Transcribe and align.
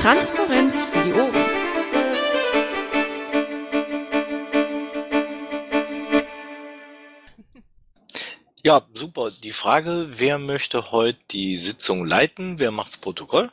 Transparenz 0.00 0.80
für 0.80 1.04
die 1.04 1.12
Ohren. 1.12 1.34
Ja, 8.62 8.86
super. 8.94 9.32
Die 9.32 9.50
Frage, 9.50 10.06
wer 10.10 10.38
möchte 10.38 10.92
heute 10.92 11.18
die 11.32 11.56
Sitzung 11.56 12.06
leiten? 12.06 12.60
Wer 12.60 12.70
macht's 12.70 12.96
Protokoll? 12.96 13.50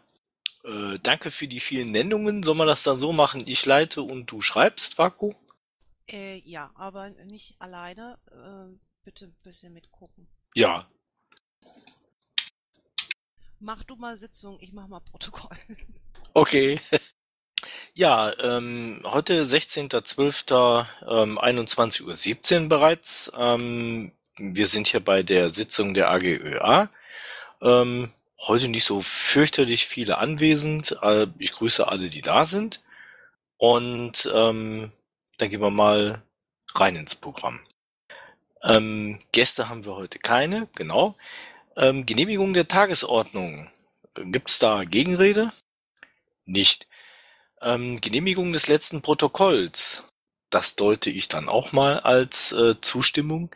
Äh, 0.63 0.99
danke 1.01 1.31
für 1.31 1.47
die 1.47 1.59
vielen 1.59 1.89
Nennungen. 1.91 2.43
Soll 2.43 2.55
man 2.55 2.67
das 2.67 2.83
dann 2.83 2.99
so 2.99 3.11
machen? 3.11 3.45
Ich 3.47 3.65
leite 3.65 4.03
und 4.03 4.27
du 4.27 4.41
schreibst, 4.41 4.99
Vaku? 4.99 5.33
Äh, 6.07 6.41
ja, 6.45 6.71
aber 6.75 7.09
nicht 7.25 7.59
alleine. 7.59 8.19
Äh, 8.29 8.77
bitte 9.03 9.25
ein 9.25 9.35
bisschen 9.41 9.73
mitgucken. 9.73 10.27
Ja. 10.53 10.87
Mach 13.59 13.83
du 13.83 13.95
mal 13.95 14.15
Sitzung, 14.15 14.59
ich 14.59 14.73
mach 14.73 14.87
mal 14.87 14.99
Protokoll. 14.99 15.57
Okay. 16.35 16.79
Ja, 17.97 18.33
ähm, 18.43 19.01
heute 19.05 19.45
16.12. 19.45 20.85
Ähm, 21.07 21.39
21.17 21.39 22.63
Uhr 22.63 22.67
bereits. 22.67 23.31
Ähm, 23.37 24.11
wir 24.37 24.67
sind 24.67 24.89
hier 24.89 24.99
bei 24.99 25.23
der 25.23 25.49
Sitzung 25.49 25.93
der 25.93 26.09
AGÖA. 26.09 26.89
Ähm, 27.61 28.11
heute 28.41 28.67
nicht 28.67 28.85
so 28.85 28.99
fürchterlich 28.99 29.85
viele 29.85 30.17
anwesend. 30.17 30.97
Äh, 31.01 31.27
ich 31.39 31.53
grüße 31.53 31.87
alle, 31.87 32.09
die 32.09 32.21
da 32.21 32.45
sind. 32.45 32.83
Und 33.55 34.29
ähm, 34.35 34.91
dann 35.37 35.49
gehen 35.49 35.61
wir 35.61 35.71
mal 35.71 36.21
rein 36.73 36.97
ins 36.97 37.15
Programm. 37.15 37.61
Ähm, 38.61 39.21
Gäste 39.31 39.69
haben 39.69 39.85
wir 39.85 39.95
heute 39.95 40.19
keine, 40.19 40.67
genau. 40.75 41.15
Ähm, 41.77 42.05
Genehmigung 42.05 42.53
der 42.53 42.67
Tagesordnung. 42.67 43.71
Gibt's 44.15 44.59
da 44.59 44.83
Gegenrede? 44.83 45.53
Nicht. 46.45 46.87
Ähm, 47.61 48.01
Genehmigung 48.01 48.53
des 48.53 48.67
letzten 48.67 49.01
Protokolls. 49.01 50.03
Das 50.49 50.75
deute 50.75 51.09
ich 51.09 51.27
dann 51.27 51.49
auch 51.49 51.71
mal 51.71 51.99
als 51.99 52.51
äh, 52.51 52.79
Zustimmung. 52.81 53.53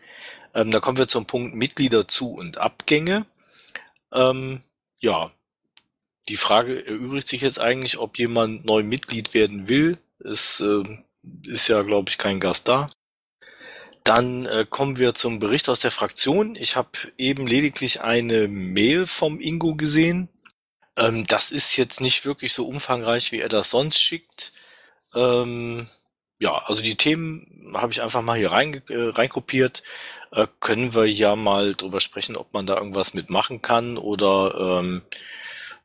Ähm, 0.54 0.72
da 0.72 0.80
kommen 0.80 0.98
wir 0.98 1.08
zum 1.08 1.26
Punkt 1.26 1.56
Mitglieder 1.56 2.08
zu 2.08 2.34
und 2.34 2.58
Abgänge. 2.58 3.26
Ähm, 4.12 4.64
ja, 5.00 5.32
die 6.28 6.38
Frage 6.38 6.86
erübrigt 6.86 7.28
sich 7.28 7.42
jetzt 7.42 7.60
eigentlich, 7.60 7.98
ob 7.98 8.18
jemand 8.18 8.66
neu 8.66 8.84
Mitglied 8.84 9.34
werden 9.34 9.68
will. 9.68 9.98
Es 10.20 10.60
äh, 10.60 10.84
ist 11.44 11.68
ja, 11.68 11.82
glaube 11.84 12.10
ich, 12.10 12.18
kein 12.18 12.40
Gast 12.40 12.68
da. 12.68 12.90
Dann 14.04 14.46
äh, 14.46 14.66
kommen 14.70 14.98
wir 14.98 15.14
zum 15.14 15.40
Bericht 15.40 15.70
aus 15.70 15.82
der 15.82 15.92
Fraktion. 15.92 16.56
Ich 16.56 16.76
habe 16.76 16.90
eben 17.18 17.46
lediglich 17.48 18.02
eine 18.02 18.48
Mail 18.48 19.06
vom 19.06 19.40
Ingo 19.40 19.76
gesehen. 19.76 20.30
Ähm, 21.00 21.26
das 21.26 21.52
ist 21.52 21.76
jetzt 21.78 22.02
nicht 22.02 22.26
wirklich 22.26 22.54
so 22.54 22.68
umfangreich, 22.68 23.32
wie 23.32 23.40
er 23.40 23.50
das 23.50 23.70
sonst 23.72 24.00
schickt. 24.00 24.52
Ähm, 25.16 25.90
ja, 26.40 26.58
also 26.66 26.82
die 26.82 26.96
Themen 26.96 27.74
habe 27.76 27.92
ich 27.92 28.02
einfach 28.02 28.22
mal 28.22 28.38
hier 28.38 28.52
rein, 28.52 28.82
äh, 28.90 29.10
reinkopiert. 29.10 29.84
Äh, 30.32 30.48
können 30.60 30.94
wir 30.94 31.06
ja 31.06 31.36
mal 31.36 31.76
drüber 31.76 32.02
sprechen, 32.02 32.36
ob 32.36 32.54
man 32.54 32.66
da 32.68 32.78
irgendwas 32.78 33.14
mitmachen 33.14 33.62
kann 33.62 33.98
oder 33.98 34.80
ähm, 34.80 35.02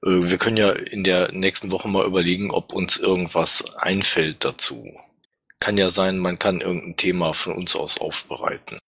äh, 0.02 0.30
wir 0.30 0.38
können 0.38 0.56
ja 0.56 0.70
in 0.72 1.04
der 1.04 1.32
nächsten 1.32 1.70
Woche 1.70 1.88
mal 1.88 2.06
überlegen, 2.06 2.50
ob 2.50 2.72
uns 2.72 2.96
irgendwas 2.96 3.74
einfällt 3.76 4.44
dazu. 4.44 4.92
Kann 5.60 5.78
ja 5.78 5.90
sein, 5.90 6.18
man 6.18 6.38
kann 6.38 6.60
irgendein 6.60 6.96
Thema 6.96 7.34
von 7.34 7.54
uns 7.54 7.74
aus 7.74 7.98
aufbereiten. 7.98 8.78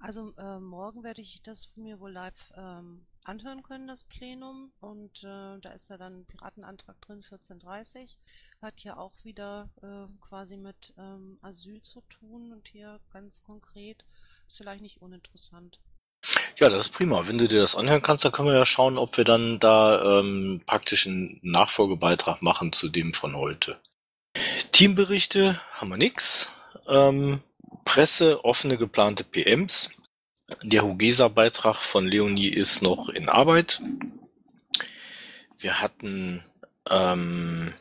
Also 0.00 0.34
äh, 0.36 0.58
morgen 0.58 1.04
werde 1.04 1.20
ich 1.20 1.42
das 1.42 1.70
mir 1.76 2.00
wohl 2.00 2.10
live 2.10 2.52
ähm, 2.56 3.06
anhören 3.24 3.62
können, 3.62 3.86
das 3.86 4.04
Plenum. 4.04 4.72
Und 4.80 5.22
äh, 5.24 5.58
da 5.60 5.70
ist 5.74 5.90
ja 5.90 5.96
dann 5.96 6.20
ein 6.20 6.26
Piratenantrag 6.26 7.00
drin, 7.00 7.18
1430. 7.18 8.18
Hat 8.60 8.82
ja 8.84 8.96
auch 8.96 9.12
wieder 9.24 9.70
äh, 9.82 10.10
quasi 10.20 10.56
mit 10.56 10.94
ähm, 10.98 11.38
Asyl 11.42 11.80
zu 11.82 12.00
tun 12.02 12.52
und 12.52 12.68
hier 12.68 13.00
ganz 13.12 13.42
konkret 13.42 14.04
ist 14.46 14.58
vielleicht 14.58 14.82
nicht 14.82 15.00
uninteressant. 15.02 15.80
Ja, 16.58 16.68
das 16.68 16.86
ist 16.86 16.92
prima. 16.92 17.26
Wenn 17.26 17.38
du 17.38 17.48
dir 17.48 17.60
das 17.60 17.74
anhören 17.74 18.02
kannst, 18.02 18.24
dann 18.24 18.32
können 18.32 18.48
wir 18.48 18.54
ja 18.54 18.66
schauen, 18.66 18.98
ob 18.98 19.16
wir 19.16 19.24
dann 19.24 19.58
da 19.58 20.20
ähm, 20.20 20.62
praktisch 20.66 21.06
einen 21.06 21.40
Nachfolgebeitrag 21.42 22.42
machen 22.42 22.72
zu 22.72 22.88
dem 22.88 23.14
von 23.14 23.36
heute. 23.36 23.80
Teamberichte 24.70 25.60
haben 25.72 25.88
wir 25.88 25.96
nix. 25.96 26.48
Ähm, 26.86 27.40
Presse, 27.84 28.44
offene 28.44 28.76
geplante 28.76 29.24
PMs. 29.24 29.90
Der 30.62 30.82
Hugesa-Beitrag 30.82 31.76
von 31.76 32.06
Leonie 32.06 32.48
ist 32.48 32.82
noch 32.82 33.08
in 33.08 33.28
Arbeit. 33.28 33.80
Wir 35.58 35.80
hatten 35.80 36.44
ähm, 36.90 37.74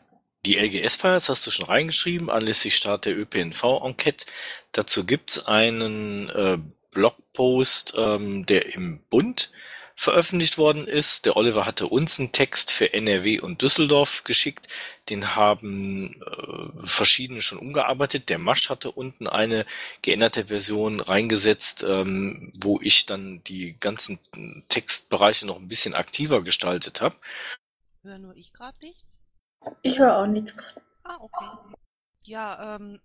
die 0.46 0.58
LGS-Feier, 0.58 1.16
das 1.16 1.30
hast 1.30 1.46
du 1.46 1.52
schon 1.52 1.66
reingeschrieben, 1.66 2.30
anlässlich 2.30 2.76
Start 2.76 3.06
der 3.06 3.18
ÖPNV-Enquete. 3.18 4.26
Dazu 4.72 5.06
gibt's 5.06 5.46
einen 5.46 6.30
äh, 6.30 6.58
Blogpost, 6.92 7.94
ähm, 7.98 8.46
der 8.46 8.74
im 8.74 9.02
Bund 9.10 9.52
veröffentlicht 10.02 10.58
worden 10.58 10.88
ist. 10.88 11.28
Der 11.28 11.38
Oliver 11.38 11.68
hatte 11.68 11.86
uns 11.86 12.18
einen 12.18 12.32
Text 12.32 12.72
für 12.72 12.92
NRW 12.92 13.40
und 13.40 13.62
Düsseldorf 13.62 14.24
geschickt. 14.24 14.68
Den 15.10 15.36
haben 15.36 16.20
äh, 16.24 16.88
verschiedene 16.88 17.44
schon 17.44 17.60
umgearbeitet. 17.60 18.28
Der 18.30 18.40
Masch 18.40 18.72
hatte 18.72 18.92
unten 18.92 19.28
eine 19.28 19.64
geänderte 20.02 20.46
Version 20.48 21.02
reingesetzt, 21.02 21.84
ähm, 21.88 22.52
wo 22.56 22.80
ich 22.82 23.06
dann 23.06 23.44
die 23.44 23.76
ganzen 23.80 24.18
Textbereiche 24.70 25.46
noch 25.46 25.58
ein 25.58 25.68
bisschen 25.68 25.94
aktiver 25.94 26.42
gestaltet 26.42 27.00
habe. 27.00 27.16
Höre 28.02 28.18
nur 28.18 28.36
ich 28.36 28.54
gerade 28.54 28.78
nichts? 28.82 29.22
Ich 29.84 30.00
höre 30.00 30.18
auch 30.18 30.26
nichts. 30.26 30.74
Ah, 31.04 31.18
okay. 31.20 31.76
Ja, 32.24 32.76
ähm, 32.76 33.00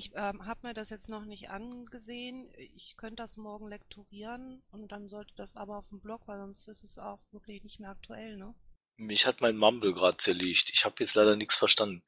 ich 0.00 0.12
ähm, 0.14 0.46
habe 0.46 0.66
mir 0.66 0.74
das 0.74 0.88
jetzt 0.88 1.10
noch 1.10 1.26
nicht 1.26 1.50
angesehen. 1.50 2.50
Ich 2.56 2.96
könnte 2.96 3.16
das 3.16 3.36
morgen 3.36 3.68
lektorieren 3.68 4.62
und 4.70 4.92
dann 4.92 5.08
sollte 5.08 5.34
das 5.34 5.56
aber 5.56 5.76
auf 5.76 5.88
dem 5.90 6.00
Blog, 6.00 6.22
weil 6.26 6.38
sonst 6.38 6.66
ist 6.68 6.84
es 6.84 6.98
auch 6.98 7.20
wirklich 7.32 7.62
nicht 7.62 7.80
mehr 7.80 7.90
aktuell, 7.90 8.38
ne? 8.38 8.54
Mich 8.96 9.26
hat 9.26 9.42
mein 9.42 9.56
Mumble 9.56 9.92
gerade 9.92 10.16
zerlegt. 10.16 10.70
Ich 10.72 10.86
habe 10.86 10.96
jetzt 11.00 11.14
leider 11.14 11.36
nichts 11.36 11.54
verstanden. 11.54 12.02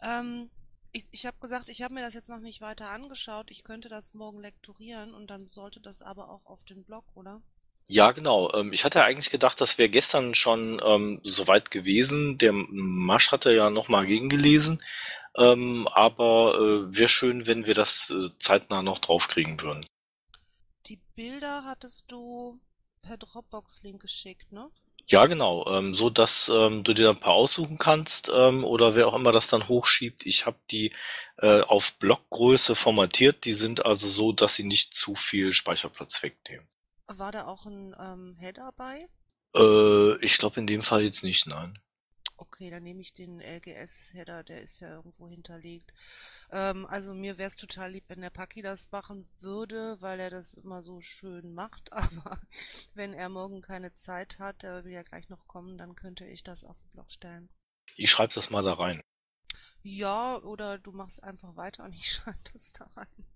Ähm, 0.00 0.50
ich, 0.92 1.08
ich 1.10 1.26
habe 1.26 1.38
gesagt, 1.40 1.68
ich 1.68 1.82
habe 1.82 1.94
mir 1.94 2.00
das 2.00 2.14
jetzt 2.14 2.28
noch 2.28 2.40
nicht 2.40 2.60
weiter 2.60 2.90
angeschaut. 2.90 3.50
Ich 3.50 3.64
könnte 3.64 3.88
das 3.88 4.14
morgen 4.14 4.38
lektorieren 4.38 5.12
und 5.12 5.28
dann 5.28 5.46
sollte 5.46 5.80
das 5.80 6.00
aber 6.00 6.30
auch 6.30 6.46
auf 6.46 6.62
den 6.64 6.84
Blog, 6.84 7.04
oder? 7.14 7.42
Ja, 7.88 8.12
genau. 8.12 8.52
Ähm, 8.54 8.72
ich 8.72 8.84
hatte 8.84 9.04
eigentlich 9.04 9.30
gedacht, 9.30 9.60
das 9.60 9.78
wäre 9.78 9.88
gestern 9.88 10.34
schon 10.34 10.80
ähm, 10.84 11.20
soweit 11.24 11.70
gewesen. 11.70 12.38
Der 12.38 12.52
Masch 12.52 13.32
hatte 13.32 13.52
ja 13.52 13.70
nochmal 13.70 14.06
gegengelesen. 14.06 14.82
Ähm, 15.36 15.88
aber 15.88 16.54
äh, 16.58 16.96
wäre 16.96 17.08
schön, 17.08 17.46
wenn 17.46 17.66
wir 17.66 17.74
das 17.74 18.10
äh, 18.10 18.28
zeitnah 18.38 18.82
noch 18.82 18.98
draufkriegen 18.98 19.60
würden. 19.60 19.86
Die 20.86 21.00
Bilder 21.14 21.64
hattest 21.64 22.10
du 22.12 22.54
per 23.00 23.16
Dropbox-Link 23.16 24.02
geschickt, 24.02 24.52
ne? 24.52 24.68
Ja, 25.08 25.26
genau. 25.26 25.66
Ähm, 25.68 25.94
so 25.94 26.10
dass 26.10 26.48
ähm, 26.48 26.84
du 26.84 26.94
dir 26.94 27.10
ein 27.10 27.18
paar 27.18 27.34
aussuchen 27.34 27.78
kannst 27.78 28.30
ähm, 28.34 28.64
oder 28.64 28.94
wer 28.94 29.08
auch 29.08 29.14
immer 29.14 29.32
das 29.32 29.48
dann 29.48 29.68
hochschiebt. 29.68 30.24
Ich 30.26 30.46
habe 30.46 30.58
die 30.70 30.92
äh, 31.38 31.60
auf 31.62 31.94
Blockgröße 31.94 32.74
formatiert. 32.74 33.44
Die 33.44 33.54
sind 33.54 33.84
also 33.84 34.08
so, 34.08 34.32
dass 34.32 34.54
sie 34.54 34.64
nicht 34.64 34.94
zu 34.94 35.14
viel 35.14 35.52
Speicherplatz 35.52 36.22
wegnehmen. 36.22 36.68
War 37.18 37.32
da 37.32 37.46
auch 37.46 37.66
ein 37.66 37.94
ähm, 37.98 38.36
Header 38.38 38.72
bei? 38.76 39.08
Äh, 39.54 40.16
ich 40.24 40.38
glaube 40.38 40.60
in 40.60 40.66
dem 40.66 40.82
Fall 40.82 41.02
jetzt 41.02 41.22
nicht, 41.22 41.46
nein. 41.46 41.78
Okay, 42.36 42.70
dann 42.70 42.82
nehme 42.82 43.00
ich 43.00 43.12
den 43.12 43.40
LGS-Header, 43.40 44.42
der 44.42 44.62
ist 44.62 44.80
ja 44.80 44.88
irgendwo 44.88 45.28
hinterlegt. 45.28 45.94
Ähm, 46.50 46.86
also 46.86 47.14
mir 47.14 47.38
wäre 47.38 47.46
es 47.46 47.56
total 47.56 47.92
lieb, 47.92 48.04
wenn 48.08 48.20
der 48.20 48.30
Paki 48.30 48.62
das 48.62 48.90
machen 48.90 49.28
würde, 49.40 49.96
weil 50.00 50.18
er 50.18 50.30
das 50.30 50.54
immer 50.54 50.82
so 50.82 51.00
schön 51.00 51.54
macht. 51.54 51.92
Aber 51.92 52.40
wenn 52.94 53.14
er 53.14 53.28
morgen 53.28 53.62
keine 53.62 53.94
Zeit 53.94 54.38
hat, 54.38 54.62
der 54.62 54.84
will 54.84 54.92
ja 54.92 55.02
gleich 55.02 55.28
noch 55.28 55.46
kommen, 55.46 55.78
dann 55.78 55.94
könnte 55.94 56.24
ich 56.24 56.42
das 56.42 56.64
auf 56.64 56.76
den 56.78 56.90
Blog 56.90 57.12
stellen. 57.12 57.48
Ich 57.96 58.10
schreibe 58.10 58.34
das 58.34 58.50
mal 58.50 58.62
da 58.62 58.74
rein. 58.74 59.02
Ja, 59.82 60.36
oder 60.38 60.78
du 60.78 60.92
machst 60.92 61.22
einfach 61.22 61.56
weiter 61.56 61.84
und 61.84 61.92
ich 61.92 62.10
schreibe 62.12 62.40
das 62.52 62.72
da 62.72 62.86
rein. 62.96 63.26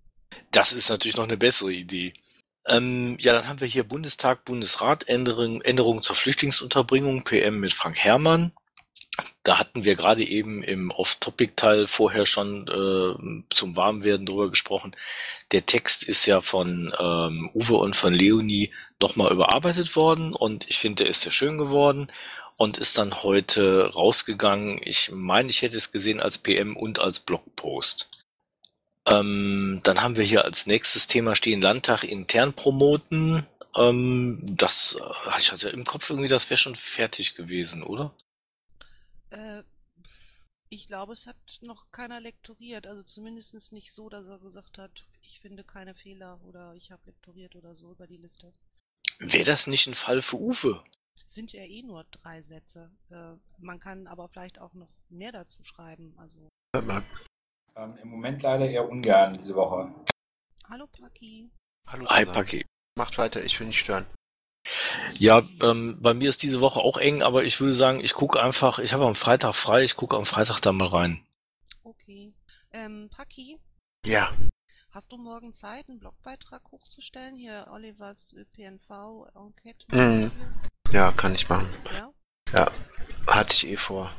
Das 0.51 0.73
ist 0.73 0.89
natürlich 0.89 1.15
noch 1.15 1.23
eine 1.23 1.37
bessere 1.37 1.71
Idee. 1.71 2.13
Ähm, 2.67 3.17
ja, 3.19 3.33
dann 3.33 3.47
haben 3.47 3.61
wir 3.61 3.67
hier 3.67 3.83
Bundestag, 3.85 4.43
Bundesrat, 4.45 5.07
Änderung, 5.07 5.61
Änderung 5.61 6.01
zur 6.03 6.15
Flüchtlingsunterbringung, 6.15 7.23
PM 7.23 7.59
mit 7.59 7.73
Frank 7.73 7.97
Herrmann. 7.97 8.51
Da 9.43 9.57
hatten 9.57 9.83
wir 9.83 9.95
gerade 9.95 10.23
eben 10.23 10.61
im 10.63 10.91
Off-Topic-Teil 10.91 11.87
vorher 11.87 12.25
schon 12.25 12.67
äh, 12.67 13.45
zum 13.49 13.75
Warmwerden 13.75 14.25
drüber 14.25 14.49
gesprochen. 14.49 14.95
Der 15.51 15.65
Text 15.65 16.03
ist 16.03 16.25
ja 16.25 16.41
von 16.41 16.93
ähm, 16.99 17.49
Uwe 17.53 17.75
und 17.77 17.95
von 17.95 18.13
Leonie 18.13 18.71
nochmal 18.99 19.31
überarbeitet 19.31 19.95
worden 19.95 20.33
und 20.33 20.69
ich 20.69 20.77
finde, 20.79 21.03
der 21.03 21.11
ist 21.11 21.21
sehr 21.21 21.31
schön 21.31 21.57
geworden 21.57 22.11
und 22.57 22.77
ist 22.77 22.97
dann 22.97 23.23
heute 23.23 23.93
rausgegangen. 23.93 24.79
Ich 24.83 25.11
meine, 25.13 25.49
ich 25.49 25.61
hätte 25.61 25.77
es 25.77 25.91
gesehen 25.91 26.19
als 26.19 26.37
PM 26.37 26.75
und 26.75 26.99
als 26.99 27.19
Blogpost. 27.19 28.09
Ähm, 29.07 29.79
dann 29.83 30.01
haben 30.01 30.15
wir 30.17 30.23
hier 30.23 30.43
als 30.45 30.67
nächstes 30.67 31.07
Thema 31.07 31.35
stehen 31.35 31.61
Landtag 31.61 32.03
intern 32.03 32.53
promoten. 32.53 33.47
Ähm, 33.75 34.39
das, 34.43 34.97
äh, 34.99 35.39
ich 35.39 35.51
hatte 35.51 35.69
im 35.69 35.85
Kopf 35.85 36.09
irgendwie, 36.09 36.29
das 36.29 36.49
wäre 36.49 36.57
schon 36.57 36.75
fertig 36.75 37.35
gewesen, 37.35 37.83
oder? 37.83 38.13
Äh, 39.29 39.63
Ich 40.69 40.87
glaube, 40.87 41.13
es 41.13 41.27
hat 41.27 41.37
noch 41.61 41.91
keiner 41.91 42.19
lektoriert, 42.19 42.87
also 42.87 43.01
zumindest 43.01 43.71
nicht 43.71 43.93
so, 43.93 44.09
dass 44.09 44.27
er 44.27 44.39
gesagt 44.39 44.77
hat, 44.77 45.05
ich 45.21 45.39
finde 45.39 45.63
keine 45.63 45.95
Fehler 45.95 46.41
oder 46.43 46.73
ich 46.75 46.91
habe 46.91 47.01
lektoriert 47.05 47.55
oder 47.55 47.73
so 47.73 47.91
über 47.91 48.05
die 48.05 48.17
Liste. 48.17 48.51
Wäre 49.19 49.45
das 49.45 49.67
nicht 49.67 49.87
ein 49.87 49.95
Fall 49.95 50.21
für 50.21 50.37
Uwe? 50.37 50.83
Sind 51.25 51.53
ja 51.53 51.63
eh 51.63 51.83
nur 51.83 52.03
drei 52.11 52.41
Sätze. 52.41 52.91
Äh, 53.09 53.35
man 53.59 53.79
kann 53.79 54.07
aber 54.07 54.27
vielleicht 54.27 54.59
auch 54.59 54.73
noch 54.73 54.89
mehr 55.09 55.31
dazu 55.31 55.63
schreiben. 55.63 56.13
Also, 56.17 56.49
Ähm, 57.77 57.95
Im 58.01 58.09
Moment 58.09 58.41
leider 58.41 58.67
eher 58.67 58.89
ungern 58.89 59.33
diese 59.37 59.55
Woche. 59.55 59.93
hallo 60.69 60.87
Paki. 60.87 61.51
Hallo 61.87 62.07
Hi. 62.09 62.25
Paki. 62.25 62.65
Macht 62.97 63.17
weiter, 63.19 63.43
ich 63.43 63.59
will 63.59 63.67
nicht 63.67 63.79
stören. 63.79 64.05
Ja, 65.13 65.43
ähm, 65.61 65.97
bei 66.01 66.13
mir 66.13 66.29
ist 66.29 66.41
diese 66.43 66.59
Woche 66.59 66.79
auch 66.79 66.97
eng, 66.97 67.21
aber 67.21 67.43
ich 67.43 67.59
würde 67.61 67.73
sagen, 67.75 67.99
ich 68.01 68.13
gucke 68.13 68.41
einfach, 68.41 68.79
ich 68.79 68.93
habe 68.93 69.05
am 69.05 69.15
Freitag 69.15 69.55
frei, 69.55 69.83
ich 69.83 69.95
gucke 69.95 70.17
am 70.17 70.25
Freitag 70.25 70.59
da 70.59 70.71
mal 70.73 70.87
rein. 70.87 71.23
Okay. 71.83 72.33
Ähm, 72.73 73.09
Paki, 73.15 73.59
Ja, 74.05 74.31
hast 74.89 75.11
du 75.11 75.17
morgen 75.17 75.53
Zeit, 75.53 75.87
einen 75.89 75.99
Blogbeitrag 75.99 76.63
hochzustellen? 76.71 77.37
Hier 77.37 77.67
Olivers 77.71 78.33
ÖPNV 78.33 79.27
Enquete. 79.35 79.85
Mhm. 79.95 80.31
ja, 80.91 81.11
kann 81.11 81.35
ich 81.35 81.47
machen. 81.47 81.69
Ja? 82.51 82.71
Hatte 83.27 83.53
ich 83.53 83.67
eh 83.67 83.77
vor. 83.77 84.11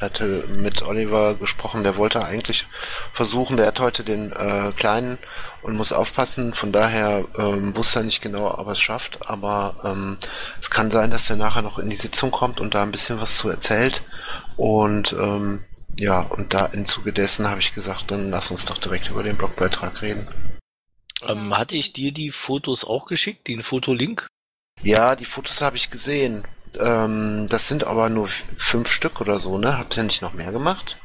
Hatte 0.00 0.46
mit 0.48 0.82
Oliver 0.82 1.34
gesprochen, 1.34 1.82
der 1.82 1.96
wollte 1.96 2.24
eigentlich 2.24 2.66
versuchen, 3.12 3.56
der 3.56 3.66
hat 3.66 3.80
heute 3.80 4.04
den 4.04 4.32
äh, 4.32 4.72
Kleinen 4.76 5.18
und 5.62 5.76
muss 5.76 5.92
aufpassen, 5.92 6.54
von 6.54 6.70
daher 6.70 7.24
ähm, 7.36 7.76
wusste 7.76 8.00
er 8.00 8.04
nicht 8.04 8.22
genau, 8.22 8.46
ob 8.56 8.66
er 8.68 8.72
es 8.72 8.80
schafft, 8.80 9.28
aber 9.28 9.74
ähm, 9.84 10.16
es 10.60 10.70
kann 10.70 10.92
sein, 10.92 11.10
dass 11.10 11.28
er 11.28 11.36
nachher 11.36 11.62
noch 11.62 11.80
in 11.80 11.90
die 11.90 11.96
Sitzung 11.96 12.30
kommt 12.30 12.60
und 12.60 12.74
da 12.74 12.82
ein 12.84 12.92
bisschen 12.92 13.20
was 13.20 13.36
zu 13.36 13.48
erzählt 13.48 14.02
und 14.56 15.14
ähm, 15.14 15.64
ja, 15.98 16.20
und 16.20 16.54
da 16.54 16.66
im 16.66 16.86
Zuge 16.86 17.12
dessen 17.12 17.48
habe 17.48 17.60
ich 17.60 17.74
gesagt, 17.74 18.10
dann 18.12 18.30
lass 18.30 18.52
uns 18.52 18.64
doch 18.64 18.78
direkt 18.78 19.10
über 19.10 19.24
den 19.24 19.36
Blogbeitrag 19.36 20.00
reden. 20.00 20.28
Ähm, 21.26 21.56
hatte 21.58 21.76
ich 21.76 21.92
dir 21.92 22.12
die 22.12 22.30
Fotos 22.30 22.84
auch 22.84 23.06
geschickt, 23.06 23.48
den 23.48 23.64
Fotolink? 23.64 24.28
Ja, 24.82 25.16
die 25.16 25.24
Fotos 25.24 25.60
habe 25.60 25.76
ich 25.76 25.90
gesehen. 25.90 26.44
Ähm, 26.78 27.46
das 27.48 27.68
sind 27.68 27.84
aber 27.84 28.08
nur 28.08 28.28
fünf 28.56 28.90
Stück 28.90 29.20
oder 29.20 29.38
so, 29.40 29.58
ne? 29.58 29.78
Habt 29.78 29.96
ihr 29.96 30.02
nicht 30.04 30.22
noch 30.22 30.32
mehr 30.34 30.52
gemacht? 30.52 30.96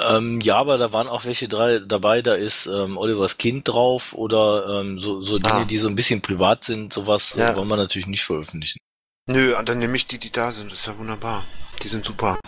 Ähm, 0.00 0.40
ja, 0.40 0.56
aber 0.56 0.78
da 0.78 0.92
waren 0.92 1.08
auch 1.08 1.24
welche 1.24 1.48
drei 1.48 1.80
dabei, 1.80 2.22
da 2.22 2.34
ist 2.34 2.66
ähm, 2.66 2.96
Olivers 2.96 3.36
Kind 3.36 3.66
drauf 3.66 4.12
oder 4.12 4.80
ähm, 4.80 5.00
so, 5.00 5.22
so 5.22 5.38
Dinge, 5.38 5.52
Ah. 5.52 5.64
die 5.64 5.78
so 5.78 5.88
ein 5.88 5.96
bisschen 5.96 6.20
privat 6.22 6.62
sind, 6.62 6.92
sowas 6.92 7.34
äh, 7.36 7.40
Ja. 7.40 7.56
wollen 7.56 7.66
wir 7.68 7.76
natürlich 7.76 8.06
nicht 8.06 8.24
veröffentlichen. 8.24 8.78
Nö, 9.26 9.54
dann 9.64 9.78
nehme 9.78 9.96
ich 9.96 10.06
die, 10.06 10.18
die 10.18 10.30
da 10.30 10.52
sind. 10.52 10.70
Das 10.70 10.80
ist 10.80 10.86
ja 10.86 10.96
wunderbar. 10.96 11.44
Die 11.82 11.88
sind 11.88 12.04
super. 12.04 12.38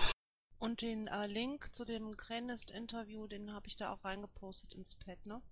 Und 0.59 0.81
den 0.83 1.09
äh, 1.09 1.27
Link 1.27 1.75
zu 1.75 1.85
dem 1.85 2.17
Krenest-Interview, 2.17 3.27
den 3.27 3.53
habe 3.53 3.67
ich 3.67 3.77
da 3.77 3.93
auch 3.93 4.05
reingepostet 4.05 4.75
ins 4.75 4.97
Pad, 4.97 5.19
ne? 5.27 5.43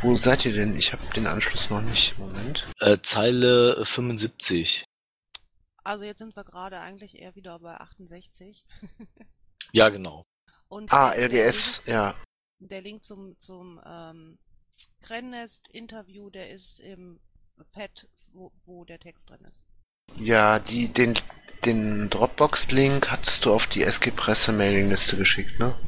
Wo 0.00 0.14
seid 0.16 0.44
ihr 0.44 0.52
denn? 0.52 0.76
Ich 0.76 0.92
habe 0.92 1.02
den 1.16 1.26
Anschluss 1.26 1.70
noch 1.70 1.80
nicht. 1.82 2.16
Moment. 2.18 2.66
Äh, 2.80 2.98
Zeile 3.02 3.84
75. 3.84 4.84
Also 5.88 6.04
jetzt 6.04 6.18
sind 6.18 6.36
wir 6.36 6.44
gerade 6.44 6.80
eigentlich 6.80 7.18
eher 7.18 7.34
wieder 7.34 7.58
bei 7.60 7.74
68. 7.74 8.64
Ja, 9.72 9.90
genau. 9.90 10.24
Und 10.68 10.90
Ah, 10.94 11.12
LGS, 11.12 11.82
ja. 11.84 12.06
Link, 12.58 12.70
der 12.70 12.80
Link 12.80 13.04
zum, 13.04 13.38
zum 13.38 13.78
ähm, 13.84 14.38
Krenest-Interview, 15.02 16.30
der 16.30 16.48
ist 16.48 16.80
im 16.80 17.20
Pad, 17.72 18.08
wo, 18.32 18.50
wo 18.64 18.86
der 18.86 18.98
Text 18.98 19.28
drin 19.28 19.44
ist. 19.46 19.64
Ja, 20.16 20.58
die, 20.58 20.88
den, 20.88 21.18
den 21.66 22.08
Dropbox-Link 22.08 23.10
hattest 23.10 23.44
du 23.44 23.52
auf 23.52 23.66
die 23.66 23.82
SG-Presse-Mailing-Liste 23.82 25.18
geschickt, 25.18 25.58
ne? 25.58 25.78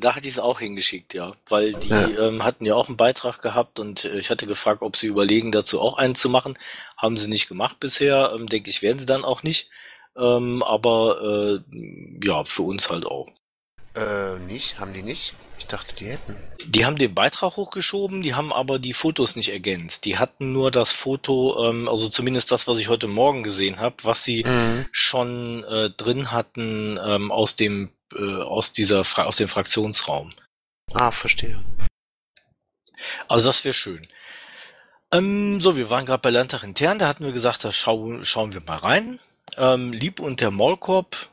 Da 0.00 0.14
hatte 0.14 0.28
ich 0.28 0.34
es 0.34 0.38
auch 0.38 0.60
hingeschickt, 0.60 1.14
ja. 1.14 1.32
Weil 1.48 1.74
die 1.74 1.88
Ja. 1.88 2.08
ähm, 2.28 2.44
hatten 2.44 2.64
ja 2.64 2.74
auch 2.74 2.88
einen 2.88 2.96
Beitrag 2.96 3.42
gehabt 3.42 3.78
und 3.78 4.04
äh, 4.04 4.18
ich 4.18 4.30
hatte 4.30 4.46
gefragt, 4.46 4.82
ob 4.82 4.96
sie 4.96 5.06
überlegen, 5.08 5.52
dazu 5.52 5.80
auch 5.80 5.98
einen 5.98 6.14
zu 6.14 6.28
machen. 6.28 6.58
Haben 6.96 7.16
sie 7.16 7.28
nicht 7.28 7.48
gemacht 7.48 7.78
bisher. 7.80 8.32
Ähm, 8.34 8.46
denke 8.48 8.70
ich, 8.70 8.82
werden 8.82 8.98
sie 8.98 9.06
dann 9.06 9.24
auch 9.24 9.42
nicht. 9.42 9.68
Ähm, 10.16 10.62
aber 10.62 11.60
äh, 11.66 12.26
ja, 12.26 12.44
für 12.44 12.62
uns 12.62 12.90
halt 12.90 13.06
auch. 13.06 13.28
Äh, 13.98 14.38
nicht? 14.46 14.78
Haben 14.78 14.92
die 14.92 15.02
nicht? 15.02 15.34
Ich 15.58 15.66
dachte, 15.66 15.94
die 15.96 16.06
hätten. 16.06 16.36
Die 16.64 16.84
haben 16.86 16.96
den 16.98 17.14
Beitrag 17.14 17.56
hochgeschoben, 17.56 18.22
die 18.22 18.34
haben 18.34 18.52
aber 18.52 18.78
die 18.78 18.92
Fotos 18.92 19.34
nicht 19.34 19.48
ergänzt. 19.50 20.04
Die 20.04 20.16
hatten 20.18 20.52
nur 20.52 20.70
das 20.70 20.92
Foto, 20.92 21.68
ähm, 21.68 21.88
also 21.88 22.08
zumindest 22.08 22.52
das, 22.52 22.68
was 22.68 22.78
ich 22.78 22.88
heute 22.88 23.08
Morgen 23.08 23.42
gesehen 23.42 23.80
habe, 23.80 23.96
was 24.04 24.22
sie 24.22 24.44
Mhm. 24.44 24.86
schon 24.92 25.64
äh, 25.64 25.90
drin 25.90 26.30
hatten 26.30 26.98
ähm, 27.04 27.32
aus 27.32 27.56
dem 27.56 27.90
äh, 28.14 28.22
aus 28.42 28.72
dieser 28.72 29.04
Fra 29.04 29.24
aus 29.24 29.36
dem 29.36 29.48
Fraktionsraum. 29.48 30.32
Ah, 30.94 31.10
verstehe. 31.10 31.60
Also 33.26 33.46
das 33.46 33.64
wäre 33.64 33.74
schön. 33.74 34.06
Ähm, 35.12 35.60
so, 35.60 35.76
wir 35.76 35.90
waren 35.90 36.06
gerade 36.06 36.20
bei 36.22 36.30
Landtag 36.30 36.62
intern, 36.62 36.98
da 36.98 37.08
hatten 37.08 37.24
wir 37.24 37.32
gesagt, 37.32 37.64
da 37.64 37.72
schau, 37.72 38.22
schauen 38.22 38.52
wir 38.52 38.60
mal 38.60 38.76
rein. 38.76 39.18
Ähm, 39.56 39.92
Lieb 39.92 40.20
und 40.20 40.40
der 40.40 40.50
Maulkorb, 40.50 41.30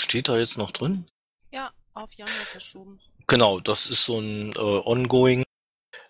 steht 0.00 0.28
da 0.28 0.38
jetzt 0.38 0.56
noch 0.56 0.70
drin? 0.70 1.06
Auf 1.96 2.12
Januar 2.12 2.44
verschoben. 2.52 3.00
Genau, 3.26 3.58
das 3.58 3.88
ist 3.88 4.04
so 4.04 4.20
ein 4.20 4.52
äh, 4.52 4.58
ongoing. 4.58 5.44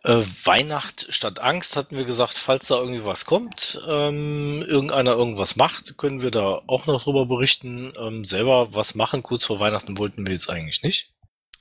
Äh, 0.03 0.25
Weihnacht 0.45 1.07
statt 1.11 1.39
Angst 1.39 1.77
hatten 1.77 1.97
wir 1.97 2.05
gesagt, 2.05 2.35
falls 2.35 2.67
da 2.67 2.77
irgendwie 2.77 3.05
was 3.05 3.25
kommt, 3.25 3.81
ähm, 3.87 4.65
irgendeiner 4.67 5.13
irgendwas 5.13 5.55
macht, 5.55 5.97
können 5.97 6.23
wir 6.23 6.33
da 6.33 6.61
auch 6.67 6.87
noch 6.87 7.05
drüber 7.05 7.27
berichten. 7.27 7.93
Ähm, 7.97 8.25
selber 8.25 8.75
was 8.75 8.97
machen, 8.97 9.23
kurz 9.23 9.45
vor 9.45 9.61
Weihnachten 9.61 9.97
wollten 9.97 10.27
wir 10.27 10.33
jetzt 10.33 10.51
eigentlich 10.51 10.83
nicht. 10.83 11.15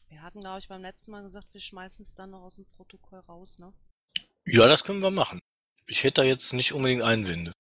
Wir 0.10 0.24
hatten, 0.24 0.39
glaube 0.39 0.57
ich, 0.57 0.68
beim 0.68 0.81
letzten 0.81 1.12
Mal 1.12 1.22
gesagt, 1.22 1.54
wir 1.54 1.62
schmeißen 1.62 2.01
es 2.01 2.16
dann 2.16 2.31
noch 2.31 2.42
aus 2.42 2.56
dem 2.56 2.66
Protokoll 2.66 3.19
raus, 3.30 3.60
ne? 3.60 3.74
Ja, 4.48 4.68
das 4.68 4.83
können 4.83 5.01
wir 5.01 5.12
machen. 5.12 5.39
Ich 5.86 6.04
hätte 6.04 6.22
da 6.22 6.24
jetzt 6.24 6.51
nicht 6.54 6.74
unbedingt 6.74 7.04
Einwände. 7.04 7.51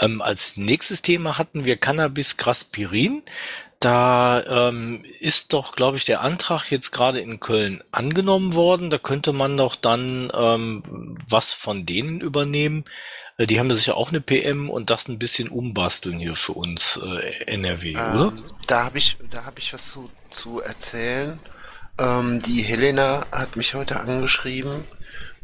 Ähm, 0.00 0.20
als 0.20 0.56
nächstes 0.56 1.02
Thema 1.02 1.38
hatten 1.38 1.64
wir 1.64 1.76
Cannabis 1.76 2.36
Graspirin. 2.36 3.22
Da 3.80 4.68
ähm, 4.68 5.04
ist 5.20 5.52
doch, 5.52 5.76
glaube 5.76 5.98
ich, 5.98 6.06
der 6.06 6.22
Antrag 6.22 6.70
jetzt 6.70 6.92
gerade 6.92 7.20
in 7.20 7.40
Köln 7.40 7.82
angenommen 7.92 8.54
worden. 8.54 8.88
Da 8.90 8.98
könnte 8.98 9.32
man 9.32 9.56
doch 9.56 9.76
dann 9.76 10.30
ähm, 10.34 11.14
was 11.28 11.52
von 11.52 11.84
denen 11.84 12.20
übernehmen. 12.20 12.84
Äh, 13.36 13.46
Die 13.46 13.58
haben 13.58 13.68
ja 13.68 13.76
sicher 13.76 13.96
auch 13.96 14.08
eine 14.08 14.20
PM 14.20 14.70
und 14.70 14.88
das 14.88 15.08
ein 15.08 15.18
bisschen 15.18 15.48
umbasteln 15.48 16.18
hier 16.18 16.36
für 16.36 16.52
uns 16.52 16.98
äh, 17.02 17.44
NRW, 17.44 17.92
oder? 17.92 18.32
Ähm, 18.34 18.44
da 18.66 18.84
habe 18.84 18.98
ich, 18.98 19.18
da 19.30 19.44
habe 19.44 19.58
ich 19.58 19.72
was 19.74 19.90
zu, 19.90 20.10
zu 20.30 20.60
erzählen. 20.60 21.38
Ähm, 21.98 22.40
die 22.40 22.62
Helena 22.62 23.26
hat 23.30 23.56
mich 23.56 23.74
heute 23.74 24.00
angeschrieben. 24.00 24.84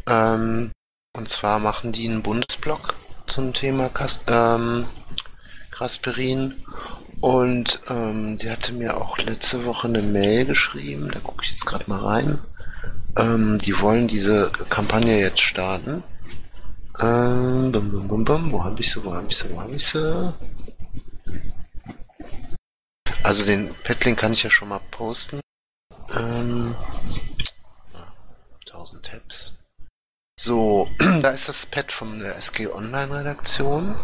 Ähm, 0.08 0.70
und 1.14 1.28
zwar 1.28 1.58
machen 1.58 1.92
die 1.92 2.08
einen 2.08 2.22
Bundesblock 2.22 2.94
zum 3.32 3.54
Thema 3.54 3.88
Kas 3.88 4.20
ähm, 4.26 4.86
Grasperin. 5.70 6.62
Und 7.20 7.80
ähm, 7.88 8.36
sie 8.36 8.50
hatte 8.50 8.72
mir 8.72 9.00
auch 9.00 9.16
letzte 9.18 9.64
Woche 9.64 9.88
eine 9.88 10.02
Mail 10.02 10.44
geschrieben. 10.44 11.10
Da 11.10 11.20
gucke 11.20 11.42
ich 11.42 11.50
jetzt 11.50 11.64
gerade 11.64 11.88
mal 11.88 12.00
rein. 12.00 12.38
Ähm, 13.16 13.58
die 13.58 13.80
wollen 13.80 14.06
diese 14.06 14.50
Kampagne 14.68 15.18
jetzt 15.18 15.40
starten. 15.40 16.02
Ähm, 17.00 17.72
bum, 17.72 17.90
bum, 17.90 18.08
bum, 18.08 18.24
bum. 18.24 18.52
Wo 18.52 18.64
habe 18.64 18.80
ich 18.80 18.90
sie? 18.90 19.02
Wo 19.02 19.14
habe 19.14 19.28
ich 19.30 19.36
sie? 19.36 19.50
Wo 19.50 19.60
habe 19.60 19.76
ich 19.76 19.86
sie? 19.86 20.34
Also 23.22 23.46
den 23.46 23.72
Petlink 23.82 24.18
kann 24.18 24.34
ich 24.34 24.42
ja 24.42 24.50
schon 24.50 24.68
mal 24.68 24.80
posten. 24.90 25.40
Ähm, 26.14 26.74
ah, 27.94 28.12
1000 28.68 29.02
Tabs. 29.04 29.41
So, 30.44 30.88
da 31.22 31.30
ist 31.30 31.48
das 31.48 31.66
Pad 31.66 31.92
von 31.92 32.18
der 32.18 32.34
SG 32.34 32.66
Online 32.66 33.20
Redaktion. 33.20 33.94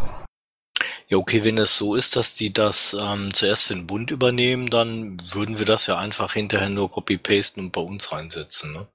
Ja, 1.09 1.17
okay, 1.17 1.43
wenn 1.43 1.57
es 1.57 1.75
so 1.75 1.95
ist, 1.95 2.15
dass 2.15 2.33
die 2.33 2.53
das 2.53 2.95
ähm, 2.97 3.33
zuerst 3.33 3.67
für 3.67 3.75
den 3.75 3.87
Bund 3.87 4.09
übernehmen, 4.09 4.67
dann 4.67 5.21
würden 5.33 5.57
wir 5.57 5.65
das 5.65 5.85
ja 5.87 5.97
einfach 5.97 6.31
hinterher 6.31 6.69
nur 6.69 6.89
copy-pasten 6.89 7.65
und 7.65 7.71
bei 7.71 7.81
uns 7.81 8.13
reinsetzen, 8.13 8.71
ne? 8.71 8.87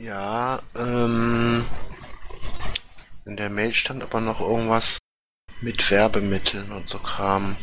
Ja, 0.00 0.62
ähm, 0.74 1.66
in 3.26 3.36
der 3.36 3.50
Mail 3.50 3.74
stand 3.74 4.02
aber 4.02 4.22
noch 4.22 4.40
irgendwas 4.40 4.96
mit 5.60 5.90
Werbemitteln 5.90 6.72
und 6.72 6.88
so 6.88 6.98
Kram. 6.98 7.56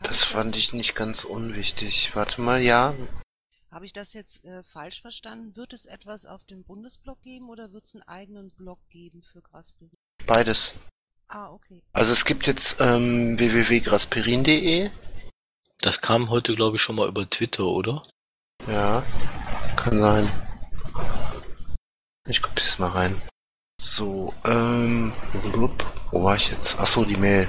Das 0.00 0.24
fand 0.24 0.56
ich 0.56 0.72
nicht 0.72 0.94
ganz 0.94 1.24
unwichtig. 1.24 2.12
Warte 2.14 2.40
mal, 2.40 2.62
ja. 2.62 2.94
Habe 3.70 3.84
ich 3.84 3.92
das 3.92 4.14
jetzt 4.14 4.44
äh, 4.44 4.62
falsch 4.62 5.02
verstanden? 5.02 5.54
Wird 5.54 5.74
es 5.74 5.84
etwas 5.84 6.24
auf 6.24 6.44
dem 6.44 6.64
Bundesblock 6.64 7.20
geben 7.22 7.50
oder 7.50 7.72
wird 7.72 7.84
es 7.84 7.94
einen 7.94 8.02
eigenen 8.04 8.50
Blog 8.50 8.78
geben 8.88 9.22
für 9.22 9.42
Grasperin? 9.42 9.98
Beides. 10.26 10.74
Ah, 11.28 11.50
okay. 11.50 11.82
Also 11.92 12.12
es 12.12 12.24
gibt 12.24 12.46
jetzt 12.46 12.80
ähm, 12.80 13.38
www.grasperin.de. 13.38 14.90
Das 15.80 16.00
kam 16.00 16.30
heute, 16.30 16.54
glaube 16.54 16.76
ich, 16.76 16.82
schon 16.82 16.96
mal 16.96 17.08
über 17.08 17.28
Twitter, 17.28 17.64
oder? 17.64 18.02
Ja, 18.66 19.04
kann 19.76 19.98
sein. 20.00 20.28
Ich 22.26 22.40
gucke 22.40 22.62
jetzt 22.62 22.78
mal 22.78 22.88
rein. 22.88 23.20
So, 23.80 24.32
ähm, 24.44 25.12
wo 26.10 26.24
war 26.24 26.36
ich 26.36 26.50
jetzt? 26.50 26.76
Ach 26.78 26.86
so, 26.86 27.04
die 27.04 27.16
Mail. 27.16 27.48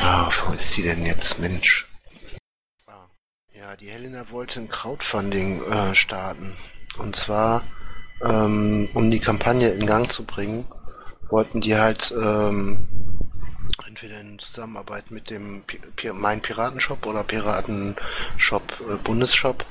Ah, 0.00 0.30
wo 0.46 0.52
ist 0.52 0.74
die 0.76 0.82
denn 0.82 1.04
jetzt, 1.04 1.38
Mensch? 1.38 1.89
Ja, 3.60 3.76
die 3.76 3.90
Helena 3.90 4.24
wollte 4.30 4.58
ein 4.58 4.70
Crowdfunding 4.70 5.62
äh, 5.70 5.94
starten. 5.94 6.56
Und 6.96 7.14
zwar, 7.14 7.62
ähm, 8.22 8.88
um 8.94 9.10
die 9.10 9.20
Kampagne 9.20 9.68
in 9.68 9.84
Gang 9.84 10.10
zu 10.10 10.24
bringen, 10.24 10.64
wollten 11.28 11.60
die 11.60 11.76
halt 11.76 12.10
ähm, 12.16 12.88
entweder 13.86 14.18
in 14.18 14.38
Zusammenarbeit 14.38 15.10
mit 15.10 15.28
dem 15.28 15.62
Pi 15.66 15.78
Pi 15.94 16.10
Mein 16.14 16.40
Piratenshop 16.40 17.04
oder 17.04 17.22
Piratenshop 17.22 18.80
äh, 18.88 18.96
Bundesshop 19.04 19.66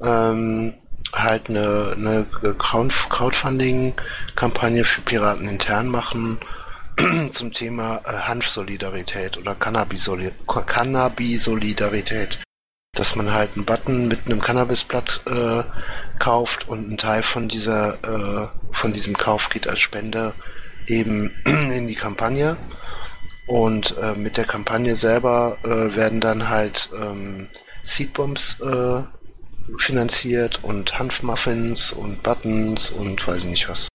ähm, 0.00 0.74
halt 1.12 1.50
eine, 1.50 1.94
eine 1.96 2.24
Crowdfunding-Kampagne 2.24 4.84
für 4.84 5.00
Piraten 5.00 5.48
intern 5.48 5.88
machen 5.88 6.38
zum 7.32 7.52
Thema 7.52 8.00
äh, 8.04 8.12
Hanfsolidarität 8.12 9.38
oder 9.38 9.56
Cannabisolidarität. 9.56 12.38
Dass 12.98 13.14
man 13.14 13.32
halt 13.32 13.50
einen 13.54 13.64
Button 13.64 14.08
mit 14.08 14.26
einem 14.26 14.40
Cannabisblatt 14.40 15.20
äh, 15.26 15.62
kauft 16.18 16.68
und 16.68 16.90
ein 16.90 16.98
Teil 16.98 17.22
von 17.22 17.48
dieser 17.48 17.94
äh, 18.02 18.48
von 18.72 18.92
diesem 18.92 19.16
Kauf 19.16 19.50
geht 19.50 19.68
als 19.68 19.78
Spende 19.78 20.34
eben 20.86 21.32
in 21.72 21.86
die 21.86 21.94
Kampagne. 21.94 22.56
Und 23.46 23.96
äh, 23.96 24.14
mit 24.14 24.36
der 24.36 24.44
Kampagne 24.44 24.96
selber 24.96 25.58
äh, 25.62 25.96
werden 25.96 26.20
dann 26.20 26.50
halt 26.50 26.90
ähm, 26.94 27.48
Seedbombs 27.82 28.60
äh, 28.60 29.02
finanziert 29.78 30.64
und 30.64 30.98
Hanfmuffins 30.98 31.92
und 31.92 32.22
Buttons 32.22 32.90
und 32.90 33.26
weiß 33.26 33.44
nicht 33.44 33.68
was. 33.68 33.88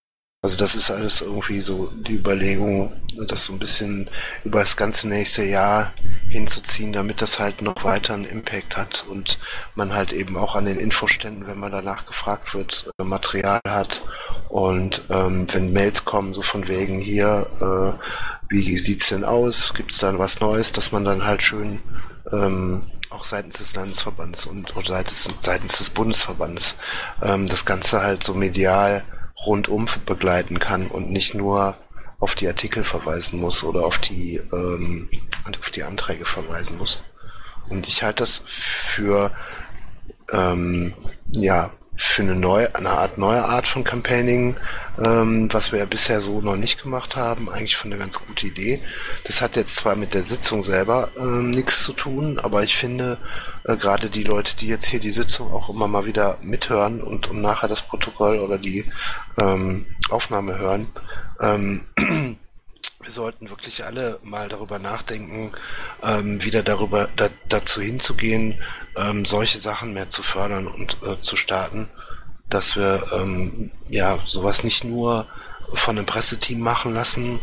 Also 0.44 0.58
das 0.58 0.76
ist 0.76 0.92
alles 0.92 1.22
irgendwie 1.22 1.62
so 1.62 1.88
die 1.88 2.16
Überlegung, 2.16 2.92
das 3.30 3.46
so 3.46 3.54
ein 3.54 3.60
bisschen 3.60 4.10
über 4.44 4.60
das 4.60 4.76
ganze 4.76 5.08
nächste 5.08 5.46
Jahr 5.46 5.94
hinzuziehen, 6.28 6.92
damit 6.92 7.22
das 7.22 7.40
halt 7.40 7.62
noch 7.62 7.86
weiter 7.86 8.14
einen 8.14 8.26
Impact 8.26 8.76
hat 8.76 9.06
und 9.08 9.40
man 9.76 9.94
halt 9.94 10.12
eben 10.12 10.36
auch 10.36 10.58
an 10.58 10.66
den 10.66 10.78
Infoständen, 10.78 11.48
wenn 11.48 11.60
man 11.60 11.72
danach 11.72 12.06
gefragt 12.06 12.54
wird, 12.54 12.92
äh, 13.00 13.06
Material 13.06 13.62
hat. 13.66 14.02
Und 14.50 15.04
ähm, 15.10 15.48
wenn 15.54 15.72
Mails 15.72 16.04
kommen, 16.04 16.34
so 16.34 16.42
von 16.42 16.68
wegen 16.68 17.00
hier, 17.00 17.48
äh, 17.62 18.54
wie 18.54 18.78
sieht's 18.78 19.08
denn 19.08 19.24
aus, 19.24 19.74
gibt's 19.74 20.00
dann 20.00 20.20
was 20.20 20.42
Neues, 20.42 20.74
dass 20.74 20.92
man 20.92 21.06
dann 21.06 21.24
halt 21.24 21.42
schön 21.42 21.80
ähm, 22.34 22.84
auch 23.12 23.24
seitens 23.24 23.60
des 23.60 23.76
Landesverbandes 23.76 24.46
und 24.46 24.76
oder 24.76 24.88
seitens, 24.88 25.30
seitens 25.40 25.78
des 25.78 25.90
Bundesverbandes 25.90 26.76
ähm, 27.22 27.48
das 27.48 27.64
Ganze 27.64 28.02
halt 28.02 28.26
so 28.26 28.34
medial 28.34 29.06
rundum 29.46 29.88
begleiten 30.06 30.60
kann 30.60 30.88
und 30.88 31.10
nicht 31.10 31.36
nur 31.36 31.76
auf 32.20 32.36
die 32.36 32.48
Artikel 32.48 32.84
verweisen 32.84 33.40
muss 33.40 33.64
oder 33.64 33.86
auf 33.86 33.98
die 33.98 34.38
ähm, 34.52 35.10
auf 35.60 35.72
die 35.72 35.84
Anträge 35.84 36.26
verweisen 36.26 36.78
muss. 36.78 37.04
Und 37.70 37.88
ich 37.88 38.04
halte 38.04 38.24
das 38.24 38.44
für 38.46 39.32
ähm, 40.32 40.94
ja 41.32 41.72
für 41.96 42.24
eine 42.24 42.36
neue, 42.36 42.74
eine 42.76 42.90
Art 42.90 43.18
neue 43.18 43.44
Art 43.44 43.68
von 43.68 43.84
Campaigning, 43.84 44.56
ähm, 44.98 45.48
was 45.52 45.72
wir 45.72 45.80
ja 45.80 45.86
bisher 45.86 46.22
so 46.22 46.42
noch 46.42 46.56
nicht 46.56 46.82
gemacht 46.82 47.16
haben, 47.16 47.50
eigentlich 47.50 47.78
von 47.78 47.92
eine 47.92 48.00
ganz 48.00 48.20
gute 48.20 48.48
Idee. 48.48 48.82
Das 49.24 49.42
hat 49.42 49.56
jetzt 49.56 49.76
zwar 49.76 49.96
mit 49.96 50.14
der 50.14 50.24
Sitzung 50.24 50.64
selber 50.64 51.12
ähm, 51.18 51.52
nichts 51.52 51.84
zu 51.84 51.94
tun, 51.94 52.40
aber 52.40 52.64
ich 52.64 52.76
finde, 52.76 53.18
äh, 53.66 53.78
gerade 53.78 54.10
die 54.10 54.24
Leute, 54.24 54.56
die 54.56 54.68
jetzt 54.68 54.86
hier 54.86 55.00
die 55.00 55.12
Sitzung 55.12 55.52
auch 55.52 55.70
immer 55.70 55.88
mal 55.88 56.06
wieder 56.06 56.38
mithören 56.44 57.02
und, 57.02 57.30
und 57.30 57.42
nachher 57.42 57.68
das 57.68 57.82
Protokoll 57.82 58.40
oder 58.40 58.58
die 58.58 58.86
ähm, 59.38 59.88
Aufnahme 60.10 60.58
hören, 60.58 60.88
ähm, 61.42 61.86
wir 63.04 63.12
sollten 63.12 63.50
wirklich 63.50 63.84
alle 63.86 64.20
mal 64.24 64.48
darüber 64.48 64.80
nachdenken, 64.80 65.52
ähm, 66.04 66.44
wieder 66.44 66.64
darüber 66.64 67.10
da, 67.16 67.30
dazu 67.50 67.82
hinzugehen, 67.82 68.62
ähm, 68.96 69.26
solche 69.26 69.58
Sachen 69.58 69.94
mehr 69.94 70.10
zu 70.10 70.24
fördern 70.24 70.68
und 70.68 70.98
äh, 71.04 71.20
zu 71.22 71.36
starten, 71.36 71.90
dass 72.54 72.76
wir 72.76 73.04
ähm, 73.14 73.72
ja 73.90 74.20
sowas 74.26 74.64
nicht 74.64 74.84
nur 74.84 75.28
von 75.74 75.98
einem 75.98 76.06
Presseteam 76.06 76.60
machen 76.60 76.94
lassen 76.94 77.40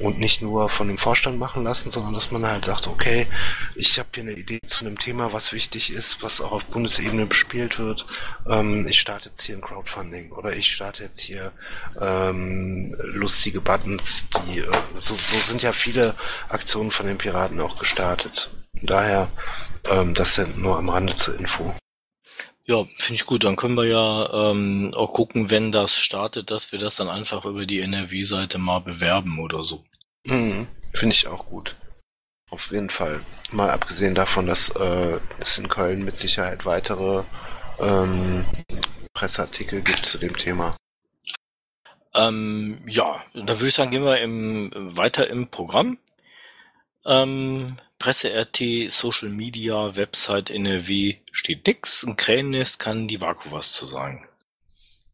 und 0.00 0.18
nicht 0.18 0.42
nur 0.42 0.68
von 0.68 0.88
dem 0.88 0.98
Vorstand 0.98 1.38
machen 1.38 1.64
lassen, 1.64 1.90
sondern 1.90 2.14
dass 2.14 2.30
man 2.30 2.46
halt 2.46 2.66
sagt, 2.66 2.86
okay, 2.86 3.26
ich 3.74 3.98
habe 3.98 4.08
hier 4.14 4.24
eine 4.24 4.32
Idee 4.32 4.58
zu 4.66 4.84
einem 4.84 4.98
Thema, 4.98 5.32
was 5.32 5.52
wichtig 5.52 5.92
ist, 5.92 6.22
was 6.22 6.40
auch 6.40 6.52
auf 6.52 6.64
Bundesebene 6.66 7.26
bespielt 7.26 7.78
wird. 7.78 8.06
Ähm, 8.48 8.86
ich 8.86 9.00
starte 9.00 9.30
jetzt 9.30 9.42
hier 9.42 9.56
ein 9.56 9.62
Crowdfunding 9.62 10.32
oder 10.32 10.54
ich 10.54 10.74
starte 10.74 11.04
jetzt 11.04 11.20
hier 11.20 11.52
ähm, 12.00 12.94
lustige 12.98 13.60
Buttons, 13.60 14.26
die 14.46 14.60
äh, 14.60 14.70
so, 14.98 15.14
so 15.14 15.36
sind 15.38 15.62
ja 15.62 15.72
viele 15.72 16.14
Aktionen 16.48 16.90
von 16.90 17.06
den 17.06 17.18
Piraten 17.18 17.60
auch 17.60 17.76
gestartet. 17.76 18.50
Daher 18.82 19.28
ähm, 19.88 20.14
das 20.14 20.34
sind 20.34 20.58
nur 20.58 20.76
am 20.78 20.88
Rande 20.88 21.16
zur 21.16 21.38
Info. 21.38 21.74
Ja, 22.70 22.86
finde 22.98 23.14
ich 23.16 23.26
gut. 23.26 23.42
Dann 23.42 23.56
können 23.56 23.74
wir 23.74 23.86
ja 23.86 24.52
ähm, 24.52 24.94
auch 24.94 25.12
gucken, 25.12 25.50
wenn 25.50 25.72
das 25.72 25.96
startet, 25.96 26.52
dass 26.52 26.70
wir 26.70 26.78
das 26.78 26.94
dann 26.94 27.08
einfach 27.08 27.44
über 27.44 27.66
die 27.66 27.80
NRW-Seite 27.80 28.58
mal 28.58 28.78
bewerben 28.78 29.40
oder 29.40 29.64
so. 29.64 29.82
Mhm, 30.28 30.68
finde 30.94 31.12
ich 31.12 31.26
auch 31.26 31.46
gut. 31.46 31.74
Auf 32.52 32.70
jeden 32.70 32.88
Fall. 32.88 33.22
Mal 33.50 33.70
abgesehen 33.70 34.14
davon, 34.14 34.46
dass 34.46 34.68
äh, 34.68 35.18
es 35.40 35.58
in 35.58 35.68
Köln 35.68 36.04
mit 36.04 36.16
Sicherheit 36.16 36.64
weitere 36.64 37.24
ähm, 37.80 38.44
Presseartikel 39.14 39.82
gibt 39.82 40.06
zu 40.06 40.18
dem 40.18 40.36
Thema. 40.36 40.76
Ähm, 42.14 42.82
ja, 42.86 43.20
dann 43.34 43.58
würde 43.58 43.68
ich 43.68 43.74
sagen, 43.74 43.90
gehen 43.90 44.04
wir 44.04 44.20
im, 44.20 44.70
weiter 44.76 45.28
im 45.28 45.48
Programm. 45.48 45.98
Ähm, 47.06 47.78
Presse-RT, 47.98 48.90
Social 48.90 49.30
Media, 49.30 49.96
Website 49.96 50.50
NRW 50.50 51.18
steht 51.32 51.66
nix. 51.66 52.04
Ein 52.04 52.16
Krähennest 52.16 52.78
kann 52.78 53.08
die 53.08 53.20
Vaku 53.20 53.50
was 53.50 53.72
zu 53.72 53.86
sagen. 53.86 54.26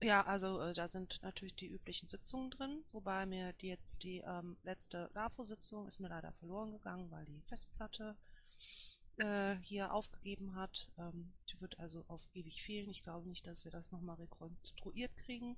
Ja, 0.03 0.23
also 0.27 0.61
äh, 0.61 0.73
da 0.73 0.89
sind 0.89 1.21
natürlich 1.23 1.55
die 1.55 1.69
üblichen 1.69 2.09
Sitzungen 2.09 2.51
drin, 2.51 2.85
wobei 2.93 3.25
mir 3.25 3.55
die 3.55 3.69
jetzt 3.69 4.05
die 4.05 4.19
ähm, 4.19 4.57
letzte 4.63 5.11
LAFO-Sitzung 5.15 5.87
ist 5.87 6.01
mir 6.01 6.09
leider 6.09 6.33
verloren 6.35 6.73
gegangen, 6.73 7.11
weil 7.11 7.25
die 7.25 7.43
Festplatte 7.49 8.15
äh, 9.17 9.57
hier 9.63 9.93
aufgegeben 9.93 10.55
hat. 10.55 10.91
Ähm, 10.99 11.33
die 11.49 11.61
wird 11.61 11.79
also 11.79 12.05
auf 12.09 12.21
ewig 12.35 12.63
fehlen. 12.63 12.91
Ich 12.91 13.03
glaube 13.03 13.29
nicht, 13.29 13.47
dass 13.47 13.65
wir 13.65 13.71
das 13.71 13.91
nochmal 13.91 14.17
rekonstruiert 14.17 15.17
kriegen. 15.17 15.57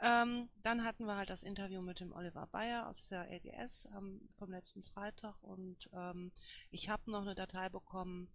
Ähm, 0.00 0.48
dann 0.62 0.84
hatten 0.84 1.06
wir 1.06 1.16
halt 1.16 1.30
das 1.30 1.42
Interview 1.42 1.82
mit 1.82 1.98
dem 1.98 2.12
Oliver 2.12 2.46
Bayer 2.46 2.88
aus 2.88 3.08
der 3.08 3.28
LGS 3.32 3.88
ähm, 3.96 4.28
vom 4.38 4.52
letzten 4.52 4.84
Freitag 4.84 5.42
und 5.42 5.90
ähm, 5.92 6.30
ich 6.70 6.88
habe 6.88 7.10
noch 7.10 7.22
eine 7.22 7.34
Datei 7.34 7.68
bekommen 7.68 8.28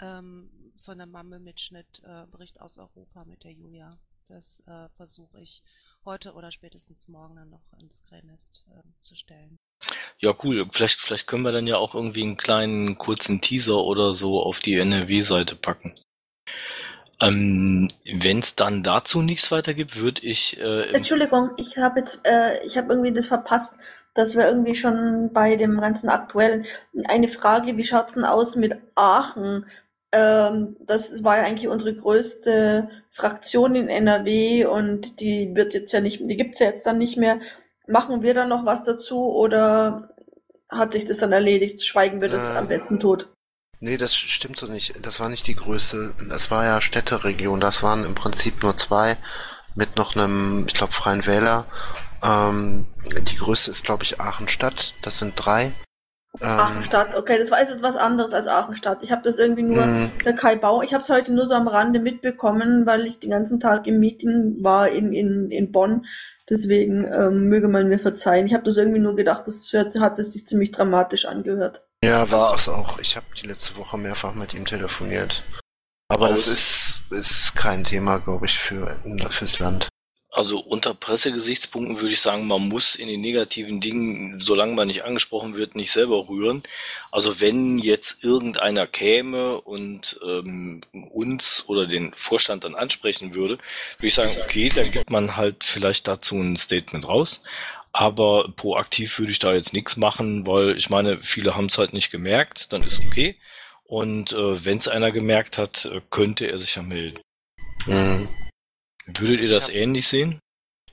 ähm, 0.00 0.72
von 0.80 0.98
der 0.98 1.08
Mamme-Mitschnitt 1.08 2.02
äh, 2.04 2.26
Bericht 2.26 2.60
aus 2.60 2.78
Europa 2.78 3.24
mit 3.24 3.42
der 3.42 3.52
Julia. 3.52 3.98
Das 4.28 4.62
äh, 4.66 4.88
versuche 4.96 5.40
ich 5.40 5.62
heute 6.04 6.34
oder 6.34 6.52
spätestens 6.52 7.08
morgen 7.08 7.36
dann 7.36 7.50
noch 7.50 7.72
ins 7.80 8.04
Gränest 8.04 8.64
äh, 8.70 8.82
zu 9.02 9.16
stellen. 9.16 9.56
Ja, 10.18 10.34
cool. 10.44 10.68
Vielleicht, 10.70 11.00
vielleicht 11.00 11.26
können 11.26 11.44
wir 11.44 11.52
dann 11.52 11.66
ja 11.66 11.78
auch 11.78 11.94
irgendwie 11.94 12.22
einen 12.22 12.36
kleinen 12.36 12.98
kurzen 12.98 13.40
Teaser 13.40 13.78
oder 13.78 14.14
so 14.14 14.42
auf 14.42 14.60
die 14.60 14.74
NRW-Seite 14.74 15.56
packen. 15.56 15.98
Ähm, 17.20 17.88
Wenn 18.04 18.38
es 18.38 18.54
dann 18.54 18.82
dazu 18.82 19.22
nichts 19.22 19.50
weiter 19.50 19.74
gibt, 19.74 19.98
würde 20.00 20.22
ich. 20.24 20.58
Äh, 20.60 20.92
Entschuldigung, 20.92 21.50
ich 21.56 21.76
habe 21.78 22.00
jetzt, 22.00 22.20
äh, 22.24 22.64
ich 22.64 22.76
habe 22.78 22.92
irgendwie 22.92 23.12
das 23.12 23.26
verpasst, 23.26 23.76
dass 24.14 24.36
wir 24.36 24.46
irgendwie 24.46 24.74
schon 24.74 25.32
bei 25.32 25.56
dem 25.56 25.80
ganzen 25.80 26.08
aktuellen 26.08 26.64
eine 27.06 27.28
Frage, 27.28 27.76
wie 27.76 27.84
schaut's 27.84 28.14
denn 28.14 28.24
aus 28.24 28.56
mit 28.56 28.76
Aachen? 28.94 29.66
Ähm, 30.12 30.76
das 30.80 31.22
war 31.24 31.38
ja 31.38 31.44
eigentlich 31.44 31.68
unsere 31.68 31.94
größte 31.94 32.88
Fraktion 33.10 33.74
in 33.74 33.88
NRW 33.88 34.64
und 34.66 35.20
die 35.20 35.54
wird 35.54 35.74
jetzt 35.74 35.92
ja 35.92 36.00
nicht, 36.00 36.20
die 36.20 36.36
gibt's 36.36 36.60
ja 36.60 36.66
jetzt 36.66 36.86
dann 36.86 36.98
nicht 36.98 37.16
mehr. 37.16 37.40
Machen 37.86 38.22
wir 38.22 38.34
dann 38.34 38.48
noch 38.48 38.64
was 38.64 38.84
dazu 38.84 39.34
oder 39.34 40.14
hat 40.68 40.92
sich 40.92 41.04
das 41.06 41.18
dann 41.18 41.32
erledigt? 41.32 41.84
Schweigen 41.84 42.20
wir 42.20 42.28
das 42.28 42.50
Äh, 42.50 42.58
am 42.58 42.68
besten 42.68 42.98
tot? 43.00 43.28
Nee, 43.80 43.96
das 43.96 44.14
stimmt 44.14 44.56
so 44.56 44.66
nicht. 44.66 45.04
Das 45.06 45.20
war 45.20 45.28
nicht 45.28 45.46
die 45.46 45.54
größte. 45.54 46.14
Das 46.28 46.50
war 46.50 46.64
ja 46.64 46.80
Städteregion. 46.80 47.60
Das 47.60 47.82
waren 47.82 48.04
im 48.04 48.14
Prinzip 48.14 48.62
nur 48.62 48.76
zwei 48.76 49.16
mit 49.74 49.96
noch 49.96 50.16
einem, 50.16 50.64
ich 50.66 50.74
glaube, 50.74 50.92
Freien 50.92 51.26
Wähler. 51.26 51.66
Ähm, 52.22 52.86
die 53.22 53.36
größte 53.36 53.70
ist, 53.70 53.84
glaube 53.84 54.02
ich, 54.02 54.20
Aachen-Stadt. 54.20 54.94
Das 55.02 55.18
sind 55.20 55.34
drei. 55.36 55.72
Ähm, 56.40 56.48
Aachenstadt, 56.48 57.14
okay, 57.16 57.38
das 57.38 57.50
war 57.50 57.60
jetzt 57.60 57.82
was 57.82 57.96
anderes 57.96 58.32
als 58.34 58.48
Aachenstadt. 58.48 59.02
Ich 59.02 59.12
habe 59.12 59.22
das 59.22 59.38
irgendwie 59.38 59.62
nur, 59.62 59.86
Mhm. 59.86 60.10
der 60.24 60.34
Kai 60.34 60.56
Bau, 60.56 60.82
ich 60.82 60.92
habe 60.92 61.02
es 61.02 61.08
heute 61.08 61.32
nur 61.32 61.46
so 61.46 61.54
am 61.54 61.68
Rande 61.68 62.00
mitbekommen, 62.00 62.86
weil 62.86 63.06
ich 63.06 63.18
den 63.18 63.30
ganzen 63.30 63.60
Tag 63.60 63.86
im 63.86 63.98
Meeting 63.98 64.56
war 64.62 64.88
in, 64.88 65.12
in, 65.12 65.50
in 65.50 65.72
Bonn. 65.72 66.04
Deswegen 66.50 67.04
ähm, 67.04 67.48
möge 67.48 67.68
man 67.68 67.88
mir 67.88 67.98
verzeihen. 67.98 68.46
Ich 68.46 68.54
habe 68.54 68.64
das 68.64 68.76
irgendwie 68.76 69.00
nur 69.00 69.16
gedacht, 69.16 69.44
das 69.46 69.72
hört, 69.72 69.94
hat 70.00 70.18
es 70.18 70.32
sich 70.32 70.46
ziemlich 70.46 70.70
dramatisch 70.70 71.26
angehört. 71.26 71.82
Ja, 72.04 72.30
war 72.30 72.54
es 72.54 72.68
auch. 72.68 72.98
Ich 72.98 73.16
habe 73.16 73.26
die 73.40 73.46
letzte 73.46 73.76
Woche 73.76 73.98
mehrfach 73.98 74.34
mit 74.34 74.54
ihm 74.54 74.64
telefoniert. 74.64 75.42
Aber 76.08 76.28
das 76.28 76.46
ist, 76.46 77.00
ist 77.10 77.54
kein 77.54 77.84
Thema, 77.84 78.18
glaube 78.18 78.46
ich, 78.46 78.58
für 78.58 78.98
fürs 79.30 79.58
Land. 79.58 79.88
Also 80.30 80.60
unter 80.60 80.94
Pressegesichtspunkten 80.94 82.00
würde 82.00 82.12
ich 82.12 82.20
sagen, 82.20 82.46
man 82.46 82.68
muss 82.68 82.94
in 82.94 83.08
den 83.08 83.20
negativen 83.20 83.80
Dingen, 83.80 84.38
solange 84.38 84.74
man 84.74 84.86
nicht 84.86 85.02
angesprochen 85.04 85.56
wird, 85.56 85.74
nicht 85.74 85.90
selber 85.90 86.28
rühren. 86.28 86.62
Also 87.10 87.40
wenn 87.40 87.78
jetzt 87.78 88.22
irgendeiner 88.22 88.86
käme 88.86 89.60
und 89.60 90.20
ähm, 90.24 90.82
uns 90.92 91.64
oder 91.66 91.86
den 91.86 92.12
Vorstand 92.16 92.64
dann 92.64 92.74
ansprechen 92.74 93.34
würde, 93.34 93.54
würde 93.54 94.06
ich 94.06 94.14
sagen, 94.14 94.36
okay, 94.42 94.68
dann 94.68 94.90
gibt 94.90 95.10
man 95.10 95.36
halt 95.36 95.64
vielleicht 95.64 96.06
dazu 96.06 96.36
ein 96.36 96.56
Statement 96.56 97.08
raus. 97.08 97.42
Aber 98.00 98.52
proaktiv 98.54 99.18
würde 99.18 99.32
ich 99.32 99.40
da 99.40 99.52
jetzt 99.52 99.72
nichts 99.72 99.96
machen, 99.96 100.46
weil 100.46 100.76
ich 100.76 100.88
meine, 100.88 101.20
viele 101.20 101.56
haben 101.56 101.66
es 101.66 101.78
halt 101.78 101.92
nicht 101.92 102.12
gemerkt, 102.12 102.72
dann 102.72 102.82
ist 102.82 103.04
okay. 103.04 103.36
Und 103.82 104.30
äh, 104.32 104.64
wenn 104.64 104.78
es 104.78 104.86
einer 104.86 105.10
gemerkt 105.10 105.58
hat, 105.58 105.84
äh, 105.86 106.00
könnte 106.08 106.46
er 106.46 106.58
sich 106.58 106.76
ja 106.76 106.82
melden. 106.82 107.18
Mhm. 107.86 108.28
Würdet 109.06 109.40
ihr 109.40 109.48
das 109.50 109.64
hab- 109.64 109.74
ähnlich 109.74 110.06
sehen? 110.06 110.38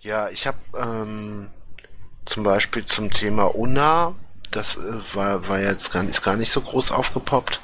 Ja, 0.01 0.29
ich 0.29 0.47
habe 0.47 0.57
ähm, 0.75 1.51
zum 2.25 2.41
Beispiel 2.41 2.85
zum 2.85 3.11
Thema 3.11 3.53
UNA, 3.53 4.15
das 4.49 4.77
äh, 4.77 4.99
war, 5.13 5.47
war 5.47 5.59
jetzt 5.59 5.91
gar, 5.91 6.03
ist 6.05 6.23
gar 6.23 6.35
nicht 6.35 6.49
so 6.49 6.61
groß 6.61 6.89
aufgepoppt, 6.89 7.59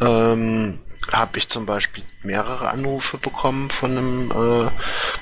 ähm, 0.00 0.80
habe 1.12 1.38
ich 1.38 1.48
zum 1.48 1.64
Beispiel 1.64 2.02
mehrere 2.24 2.70
Anrufe 2.70 3.18
bekommen 3.18 3.70
von 3.70 3.90
einem 3.92 4.30
äh, 4.32 4.70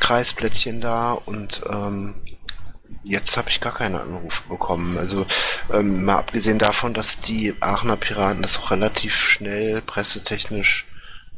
Kreisblättchen 0.00 0.80
da 0.80 1.12
und 1.12 1.60
ähm, 1.70 2.14
jetzt 3.08 3.36
habe 3.36 3.48
ich 3.48 3.60
gar 3.60 3.72
keine 3.72 4.00
Anrufe 4.00 4.42
bekommen. 4.48 4.98
Also 4.98 5.26
ähm, 5.72 6.04
mal 6.04 6.18
abgesehen 6.18 6.58
davon, 6.58 6.94
dass 6.94 7.20
die 7.20 7.54
Aachener 7.60 7.96
Piraten 7.96 8.42
das 8.42 8.58
auch 8.58 8.70
relativ 8.70 9.28
schnell 9.28 9.80
pressetechnisch 9.80 10.86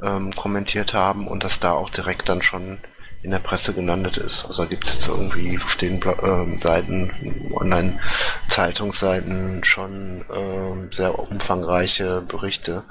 ähm, 0.02 0.32
kommentiert 0.32 0.94
haben 0.94 1.28
und 1.28 1.44
das 1.44 1.60
da 1.60 1.72
auch 1.72 1.90
direkt 1.90 2.28
dann 2.28 2.42
schon 2.42 2.78
in 3.22 3.30
der 3.30 3.38
Presse 3.38 3.74
gelandet 3.74 4.16
ist. 4.16 4.46
Also 4.46 4.66
gibt 4.66 4.86
es 4.86 4.94
jetzt 4.94 5.08
irgendwie 5.08 5.60
auf 5.62 5.76
den 5.76 6.00
ähm, 6.22 6.58
Seiten, 6.58 7.50
Online-Zeitungsseiten 7.54 9.62
schon 9.64 10.24
ähm, 10.34 10.90
sehr 10.92 11.18
umfangreiche 11.18 12.22
Berichte, 12.22 12.84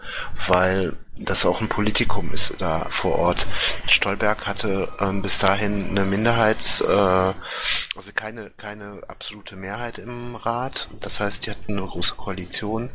weil 0.48 0.94
das 1.20 1.46
auch 1.46 1.62
ein 1.62 1.68
Politikum 1.68 2.32
ist 2.32 2.54
da 2.60 2.88
vor 2.90 3.20
Ort. 3.20 3.46
Stolberg 3.88 4.48
hatte 4.48 4.88
ähm, 5.00 5.22
bis 5.22 5.40
dahin 5.40 5.90
eine 5.90 6.06
Minderheit, 6.06 6.84
äh, 6.88 6.92
also 6.92 8.12
keine, 8.16 8.52
keine 8.52 9.02
absolute 9.08 9.56
Mehrheit 9.56 9.98
im 9.98 10.36
Rat. 10.36 10.88
Das 11.02 11.20
heißt, 11.20 11.46
die 11.46 11.52
hatten 11.52 11.78
eine 11.78 11.86
große 11.86 12.16
Koalition. 12.16 12.92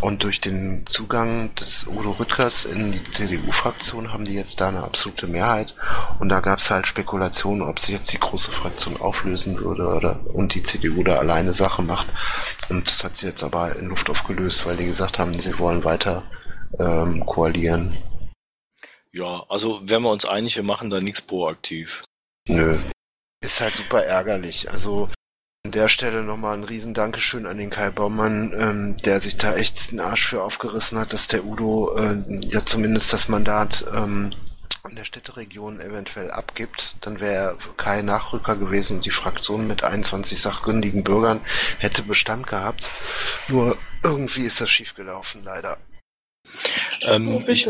Und 0.00 0.22
durch 0.22 0.40
den 0.40 0.86
Zugang 0.86 1.54
des 1.54 1.86
Udo 1.86 2.12
Rüttgers 2.12 2.64
in 2.64 2.92
die 2.92 3.12
CDU-Fraktion 3.12 4.12
haben 4.12 4.24
die 4.24 4.34
jetzt 4.34 4.60
da 4.60 4.68
eine 4.68 4.82
absolute 4.82 5.26
Mehrheit. 5.26 5.74
Und 6.18 6.28
da 6.28 6.40
gab 6.40 6.58
es 6.58 6.70
halt 6.70 6.86
Spekulationen, 6.86 7.62
ob 7.62 7.78
sich 7.78 7.94
jetzt 7.94 8.12
die 8.12 8.18
große 8.18 8.50
Fraktion 8.50 9.00
auflösen 9.00 9.58
würde 9.58 9.86
oder 9.86 10.20
und 10.34 10.54
die 10.54 10.62
CDU 10.62 11.02
da 11.02 11.18
alleine 11.18 11.54
Sache 11.54 11.82
macht. 11.82 12.06
Und 12.68 12.88
das 12.88 13.04
hat 13.04 13.16
sie 13.16 13.26
jetzt 13.26 13.42
aber 13.42 13.76
in 13.76 13.88
Luft 13.88 14.10
aufgelöst, 14.10 14.66
weil 14.66 14.76
die 14.76 14.86
gesagt 14.86 15.18
haben, 15.18 15.38
sie 15.38 15.58
wollen 15.58 15.84
weiter 15.84 16.22
ähm, 16.78 17.24
koalieren. 17.24 17.96
Ja, 19.12 19.44
also 19.48 19.80
wären 19.88 20.02
wir 20.02 20.10
uns 20.10 20.24
einig, 20.24 20.56
wir 20.56 20.64
machen 20.64 20.90
da 20.90 21.00
nichts 21.00 21.22
proaktiv. 21.22 22.02
Nö. 22.48 22.78
Ist 23.40 23.60
halt 23.60 23.76
super 23.76 24.04
ärgerlich. 24.04 24.70
Also 24.70 25.08
an 25.66 25.70
der 25.70 25.88
Stelle 25.88 26.22
nochmal 26.22 26.58
ein 26.58 26.64
riesen 26.64 26.92
Dankeschön 26.92 27.46
an 27.46 27.56
den 27.56 27.70
Kai 27.70 27.88
Baumann, 27.88 28.52
ähm, 28.54 28.96
der 28.98 29.18
sich 29.18 29.38
da 29.38 29.54
echt 29.56 29.92
den 29.92 30.00
Arsch 30.00 30.26
für 30.26 30.42
aufgerissen 30.42 30.98
hat, 30.98 31.14
dass 31.14 31.26
der 31.26 31.46
Udo 31.46 31.96
äh, 31.96 32.22
ja 32.48 32.66
zumindest 32.66 33.14
das 33.14 33.28
Mandat 33.28 33.82
ähm, 33.96 34.28
in 34.86 34.96
der 34.96 35.06
Städteregion 35.06 35.80
eventuell 35.80 36.30
abgibt. 36.30 36.96
Dann 37.00 37.18
wäre 37.18 37.56
Kai 37.78 38.02
Nachrücker 38.02 38.56
gewesen 38.56 38.98
und 38.98 39.06
die 39.06 39.10
Fraktion 39.10 39.66
mit 39.66 39.84
21 39.84 40.38
sachgründigen 40.38 41.02
Bürgern 41.02 41.40
hätte 41.78 42.02
Bestand 42.02 42.46
gehabt. 42.46 42.90
Nur 43.48 43.78
irgendwie 44.02 44.42
ist 44.42 44.60
das 44.60 44.68
schiefgelaufen, 44.68 45.44
leider. 45.44 45.78
Ähm, 47.00 47.26
Oh, 47.28 47.42
ich 47.46 47.66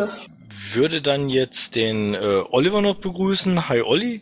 würde 0.72 1.00
dann 1.00 1.30
jetzt 1.30 1.76
den 1.76 2.14
äh, 2.14 2.42
Oliver 2.50 2.80
noch 2.82 2.96
begrüßen. 2.96 3.68
Hi 3.68 3.82
Olli. 3.82 4.20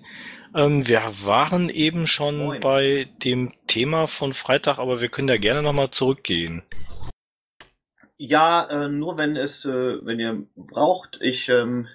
Ähm, 0.55 0.87
wir 0.87 1.03
waren 1.23 1.69
eben 1.69 2.07
schon 2.07 2.39
Moin. 2.39 2.61
bei 2.61 3.09
dem 3.25 3.53
Thema 3.67 4.07
von 4.07 4.35
Freitag, 4.35 4.79
aber 4.79 5.01
wir 5.01 5.09
können 5.09 5.29
da 5.29 5.37
gerne 5.37 5.63
nochmal 5.63 5.91
zurückgehen. 5.91 6.63
Ja, 8.19 8.65
äh, 8.71 8.89
nur 8.89 9.19
wenn 9.19 9.37
es, 9.37 9.65
äh, 9.65 10.05
wenn 10.05 10.21
ihr 10.21 10.47
braucht. 10.55 11.19
Ich 11.21 11.49
ähm, 11.49 11.89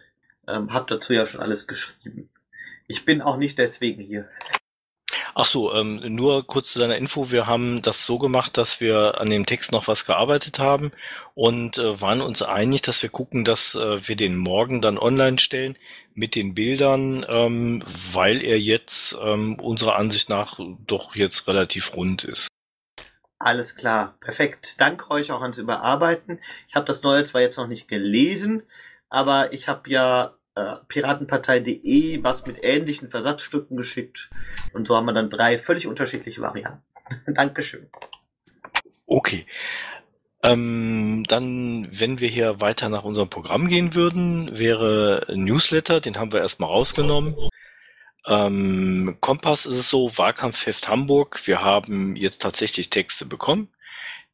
ähm, 0.48 0.74
habe 0.74 0.86
dazu 0.90 1.14
ja 1.14 1.26
schon 1.26 1.42
alles 1.42 1.68
geschrieben. 1.68 2.30
Ich 2.88 3.06
bin 3.06 3.22
auch 3.22 3.38
nicht 3.38 3.58
deswegen 3.58 4.02
hier. 4.02 4.28
Ach 5.36 5.46
so, 5.46 5.72
ähm, 5.74 6.02
nur 6.16 6.48
kurz 6.48 6.74
zu 6.74 6.80
deiner 6.80 6.98
Info. 6.98 7.30
Wir 7.30 7.46
haben 7.46 7.84
das 7.84 8.06
so 8.06 8.18
gemacht, 8.18 8.58
dass 8.58 8.82
wir 8.82 9.22
an 9.22 9.30
dem 9.30 9.46
Text 9.46 9.72
noch 9.72 9.88
was 9.88 10.06
gearbeitet 10.06 10.58
haben 10.58 10.92
und 11.36 11.78
äh, 11.78 12.02
waren 12.02 12.22
uns 12.22 12.42
einig, 12.42 12.82
dass 12.82 13.04
wir 13.04 13.10
gucken, 13.10 13.46
dass 13.46 13.76
äh, 13.76 14.08
wir 14.08 14.16
den 14.16 14.36
morgen 14.36 14.82
dann 14.82 14.98
online 14.98 15.38
stellen 15.38 15.78
mit 16.18 16.34
den 16.34 16.56
Bildern, 16.56 17.24
ähm, 17.30 17.84
weil 17.86 18.44
er 18.44 18.60
jetzt 18.60 19.16
ähm, 19.22 19.60
unserer 19.60 19.98
Ansicht 19.98 20.30
nach 20.30 20.60
doch 20.86 21.16
jetzt 21.16 21.48
relativ 21.48 21.96
rund 21.96 22.24
ist. 22.24 22.48
Alles 23.38 23.76
klar, 23.76 24.18
perfekt. 24.20 24.82
Danke 24.82 25.12
euch 25.12 25.32
auch 25.32 25.44
ans 25.44 25.60
Überarbeiten. 25.60 26.40
Ich 26.68 26.76
habe 26.76 26.88
das 26.88 27.04
Neue 27.04 27.24
zwar 27.24 27.42
jetzt 27.42 27.58
noch 27.58 27.68
nicht 27.68 27.88
gelesen, 27.88 28.64
aber 29.10 29.54
ich 29.54 29.68
habe 29.68 29.88
ja 29.92 30.36
äh, 30.56 30.78
piratenpartei.de 30.88 32.24
was 32.24 32.48
mit 32.48 32.64
ähnlichen 32.64 33.10
Versatzstücken 33.10 33.78
geschickt 33.78 34.32
und 34.74 34.88
so 34.88 34.96
haben 34.96 35.06
wir 35.06 35.14
dann 35.14 35.30
drei 35.30 35.60
völlig 35.60 35.86
unterschiedliche 35.86 36.42
Varianten. 36.42 36.82
Dankeschön. 37.28 37.92
Okay. 39.06 39.46
Ähm, 40.44 41.24
dann, 41.28 41.88
wenn 41.92 42.20
wir 42.20 42.30
hier 42.30 42.62
weiter 42.62 42.90
nach 42.90 43.04
unserem 43.04 43.30
Programm 43.30 43.68
gehen 43.68 43.96
würden, 43.96 44.58
wäre 44.58 45.26
Newsletter, 45.34 46.00
den 46.00 46.18
haben 46.18 46.32
wir 46.32 46.42
erstmal 46.42 46.70
rausgenommen. 46.70 47.36
Ähm, 48.28 49.18
Kompass 49.20 49.66
ist 49.66 49.78
es 49.78 49.90
so, 49.90 50.16
Wahlkampfheft 50.18 50.88
Hamburg, 50.90 51.42
wir 51.46 51.62
haben 51.62 52.16
jetzt 52.16 52.42
tatsächlich 52.42 52.90
Texte 52.90 53.26
bekommen. 53.26 53.70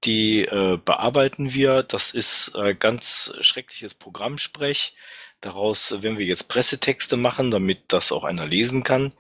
Die 0.04 0.42
äh, 0.42 0.78
bearbeiten 0.84 1.54
wir. 1.54 1.84
Das 1.84 2.12
ist 2.12 2.54
äh, 2.56 2.76
ganz 2.76 3.34
schreckliches 3.40 3.94
Programmsprech. 3.94 4.96
Daraus 5.40 6.02
werden 6.02 6.18
wir 6.18 6.26
jetzt 6.26 6.50
Pressetexte 6.50 7.16
machen, 7.18 7.52
damit 7.52 7.80
das 7.88 8.12
auch 8.12 8.24
einer 8.26 8.46
lesen 8.46 8.84
kann. 8.84 9.14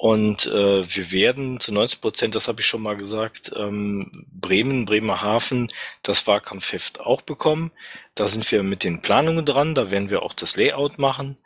Und 0.00 0.46
äh, 0.46 0.88
wir 0.88 1.10
werden 1.10 1.58
zu 1.58 1.72
90 1.72 2.00
Prozent, 2.00 2.34
das 2.36 2.46
habe 2.46 2.60
ich 2.60 2.66
schon 2.68 2.82
mal 2.82 2.96
gesagt, 2.96 3.50
ähm, 3.56 4.26
Bremen, 4.30 4.84
Bremerhaven, 4.84 5.66
das 6.04 6.24
Wahlkampfheft 6.28 7.00
auch 7.00 7.20
bekommen. 7.20 7.72
Da 8.14 8.28
sind 8.28 8.48
wir 8.52 8.62
mit 8.62 8.84
den 8.84 9.02
Planungen 9.02 9.44
dran, 9.44 9.74
da 9.74 9.90
werden 9.90 10.08
wir 10.08 10.22
auch 10.22 10.34
das 10.34 10.56
Layout 10.56 11.00
machen. 11.00 11.36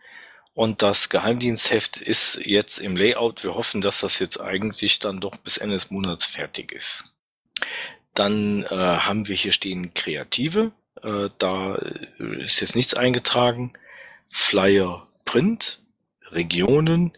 Und 0.53 0.83
das 0.83 1.09
Geheimdienstheft 1.09 1.97
ist 1.97 2.45
jetzt 2.45 2.77
im 2.77 2.95
Layout. 2.95 3.43
Wir 3.43 3.55
hoffen, 3.55 3.81
dass 3.81 4.01
das 4.01 4.19
jetzt 4.19 4.39
eigentlich 4.39 4.99
dann 4.99 5.19
doch 5.19 5.37
bis 5.37 5.57
Ende 5.57 5.77
des 5.77 5.91
Monats 5.91 6.27
fertig 6.27 6.73
ist. 6.73 7.05
Dann 8.13 8.65
äh, 8.65 8.69
haben 8.69 9.29
wir 9.29 9.35
hier 9.35 9.53
stehen 9.53 9.95
Kreative. 9.95 10.73
Äh, 11.03 11.31
da 11.39 11.77
äh, 11.77 12.45
ist 12.45 12.61
jetzt 12.61 12.77
nichts 12.77 12.93
eingetragen. 12.93 13.73
Flyer 14.31 15.09
Print, 15.25 15.81
Regionen, 16.31 17.13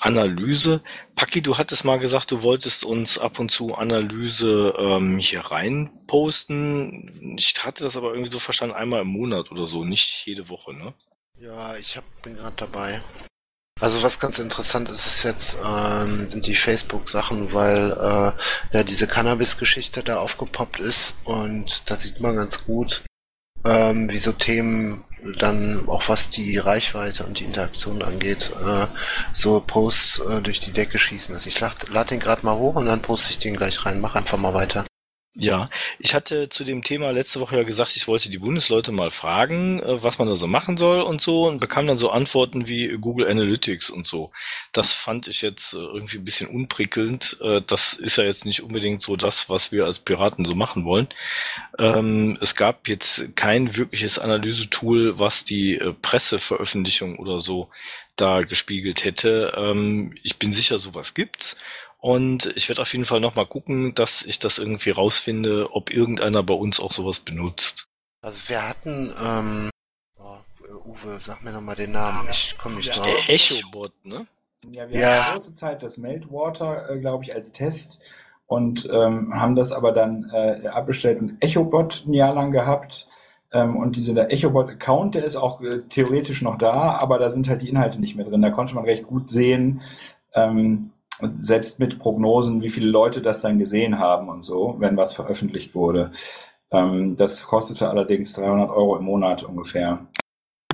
Analyse. 0.00 0.82
Paki, 1.16 1.42
du 1.42 1.58
hattest 1.58 1.84
mal 1.84 1.98
gesagt, 1.98 2.30
du 2.30 2.42
wolltest 2.42 2.84
uns 2.84 3.18
ab 3.18 3.38
und 3.38 3.50
zu 3.50 3.74
Analyse 3.74 4.74
ähm, 4.78 5.18
hier 5.18 5.40
rein 5.40 5.90
posten. 6.06 7.36
Ich 7.36 7.54
hatte 7.64 7.84
das 7.84 7.96
aber 7.96 8.12
irgendwie 8.12 8.30
so 8.30 8.38
verstanden, 8.38 8.76
einmal 8.76 9.02
im 9.02 9.08
Monat 9.08 9.50
oder 9.50 9.66
so, 9.66 9.84
nicht 9.84 10.24
jede 10.26 10.48
Woche, 10.48 10.72
ne? 10.72 10.94
Ja, 11.40 11.76
ich 11.76 11.96
hab, 11.96 12.04
bin 12.22 12.36
gerade 12.36 12.56
dabei. 12.56 13.00
Also 13.80 14.02
was 14.02 14.18
ganz 14.18 14.40
interessant 14.40 14.88
ist, 14.88 15.06
ist 15.06 15.22
jetzt 15.22 15.56
ähm, 15.64 16.26
sind 16.26 16.46
die 16.46 16.56
Facebook-Sachen, 16.56 17.52
weil 17.52 17.92
äh, 17.92 18.76
ja 18.76 18.82
diese 18.82 19.06
Cannabis-Geschichte 19.06 20.02
da 20.02 20.18
aufgepoppt 20.18 20.80
ist 20.80 21.14
und 21.24 21.88
da 21.88 21.94
sieht 21.94 22.20
man 22.20 22.34
ganz 22.34 22.64
gut, 22.64 23.04
ähm, 23.64 24.10
wie 24.10 24.18
so 24.18 24.32
Themen 24.32 25.04
dann 25.38 25.88
auch 25.88 26.08
was 26.08 26.30
die 26.30 26.58
Reichweite 26.58 27.24
und 27.24 27.40
die 27.40 27.44
Interaktion 27.44 28.02
angeht, 28.02 28.52
äh, 28.64 28.86
so 29.32 29.60
Posts 29.60 30.20
äh, 30.20 30.42
durch 30.42 30.60
die 30.60 30.72
Decke 30.72 30.98
schießen. 30.98 31.34
Also 31.34 31.48
ich 31.48 31.60
lade 31.60 31.76
lad 31.90 32.10
den 32.10 32.20
gerade 32.20 32.44
mal 32.44 32.56
hoch 32.56 32.76
und 32.76 32.86
dann 32.86 33.02
poste 33.02 33.30
ich 33.30 33.38
den 33.38 33.56
gleich 33.56 33.84
rein. 33.84 34.00
Mach 34.00 34.14
einfach 34.14 34.38
mal 34.38 34.54
weiter. 34.54 34.84
Ja, 35.40 35.70
ich 36.00 36.14
hatte 36.14 36.48
zu 36.48 36.64
dem 36.64 36.82
Thema 36.82 37.12
letzte 37.12 37.38
Woche 37.38 37.56
ja 37.58 37.62
gesagt, 37.62 37.94
ich 37.94 38.08
wollte 38.08 38.28
die 38.28 38.38
Bundesleute 38.38 38.90
mal 38.90 39.12
fragen, 39.12 39.78
äh, 39.80 40.02
was 40.02 40.18
man 40.18 40.26
da 40.26 40.34
so 40.34 40.48
machen 40.48 40.76
soll 40.76 41.00
und 41.00 41.20
so 41.20 41.46
und 41.46 41.60
bekam 41.60 41.86
dann 41.86 41.96
so 41.96 42.10
Antworten 42.10 42.66
wie 42.66 42.88
Google 43.00 43.28
Analytics 43.28 43.88
und 43.88 44.04
so. 44.08 44.32
Das 44.72 44.90
fand 44.90 45.28
ich 45.28 45.40
jetzt 45.42 45.74
äh, 45.74 45.78
irgendwie 45.78 46.18
ein 46.18 46.24
bisschen 46.24 46.48
unprickelnd. 46.48 47.38
Äh, 47.40 47.60
Das 47.64 47.92
ist 47.92 48.16
ja 48.16 48.24
jetzt 48.24 48.46
nicht 48.46 48.64
unbedingt 48.64 49.00
so 49.00 49.14
das, 49.14 49.48
was 49.48 49.70
wir 49.70 49.84
als 49.84 50.00
Piraten 50.00 50.44
so 50.44 50.56
machen 50.56 50.84
wollen. 50.84 51.06
Ähm, 51.78 52.36
Es 52.40 52.54
gab 52.56 52.88
jetzt 52.88 53.36
kein 53.36 53.76
wirkliches 53.76 54.18
Analysetool, 54.18 55.18
was 55.18 55.44
die 55.44 55.74
äh, 55.76 55.92
Presseveröffentlichung 56.02 57.18
oder 57.18 57.40
so 57.40 57.68
da 58.16 58.42
gespiegelt 58.42 59.04
hätte. 59.04 59.52
Ähm, 59.56 60.14
ich 60.22 60.38
bin 60.38 60.52
sicher, 60.52 60.78
sowas 60.78 61.14
gibt's. 61.14 61.56
Und 62.00 62.46
ich 62.56 62.68
werde 62.68 62.82
auf 62.82 62.92
jeden 62.92 63.04
Fall 63.04 63.20
nochmal 63.20 63.46
gucken, 63.46 63.94
dass 63.94 64.22
ich 64.24 64.38
das 64.38 64.58
irgendwie 64.58 64.90
rausfinde, 64.90 65.68
ob 65.72 65.92
irgendeiner 65.92 66.42
bei 66.42 66.54
uns 66.54 66.78
auch 66.78 66.92
sowas 66.92 67.18
benutzt. 67.18 67.86
Also 68.22 68.48
wir 68.48 68.68
hatten, 68.68 69.12
ähm, 69.24 69.70
oh, 70.18 70.36
Uwe, 70.84 71.18
sag 71.18 71.42
mir 71.42 71.52
nochmal 71.52 71.74
den 71.76 71.92
Namen, 71.92 72.28
ich 72.30 72.56
komme 72.58 72.76
nicht 72.76 72.94
Ja. 72.94 73.02
drauf. 73.02 73.26
Der 73.26 73.34
Echobot, 73.34 73.92
ne? 74.04 74.26
Ja, 74.70 74.88
wir 74.88 74.98
Ja. 75.00 75.24
hatten 75.24 75.32
kurze 75.32 75.54
Zeit 75.54 75.82
das 75.82 75.98
Meltwater, 75.98 76.90
äh, 76.90 76.98
glaube 77.00 77.24
ich, 77.24 77.34
als 77.34 77.52
Test 77.52 78.00
und 78.46 78.88
ähm, 78.90 79.34
haben 79.34 79.56
das 79.56 79.72
aber 79.72 79.92
dann 79.92 80.30
äh, 80.32 80.66
abbestellt 80.68 81.20
und 81.20 81.36
Echobot 81.42 82.04
ein 82.06 82.14
Jahr 82.14 82.34
lang 82.34 82.52
gehabt. 82.52 83.08
Ähm, 83.52 83.76
und 83.76 83.96
dieser 83.96 84.30
Echobot-Account, 84.30 85.14
der 85.14 85.24
ist 85.24 85.36
auch 85.36 85.60
äh, 85.62 85.80
theoretisch 85.88 86.42
noch 86.42 86.58
da, 86.58 86.98
aber 86.98 87.18
da 87.18 87.30
sind 87.30 87.48
halt 87.48 87.62
die 87.62 87.68
Inhalte 87.68 88.00
nicht 88.00 88.14
mehr 88.14 88.26
drin. 88.26 88.42
Da 88.42 88.50
konnte 88.50 88.74
man 88.74 88.84
recht 88.84 89.04
gut 89.04 89.28
sehen, 89.28 89.82
ähm, 90.34 90.90
und 91.20 91.44
selbst 91.44 91.78
mit 91.78 91.98
Prognosen, 91.98 92.62
wie 92.62 92.68
viele 92.68 92.88
Leute 92.88 93.22
das 93.22 93.40
dann 93.40 93.58
gesehen 93.58 93.98
haben 93.98 94.28
und 94.28 94.44
so, 94.44 94.76
wenn 94.78 94.96
was 94.96 95.12
veröffentlicht 95.12 95.74
wurde. 95.74 96.12
Ähm, 96.70 97.16
das 97.16 97.44
kostete 97.44 97.88
allerdings 97.88 98.32
300 98.34 98.70
Euro 98.70 98.96
im 98.96 99.04
Monat 99.04 99.42
ungefähr. 99.42 100.06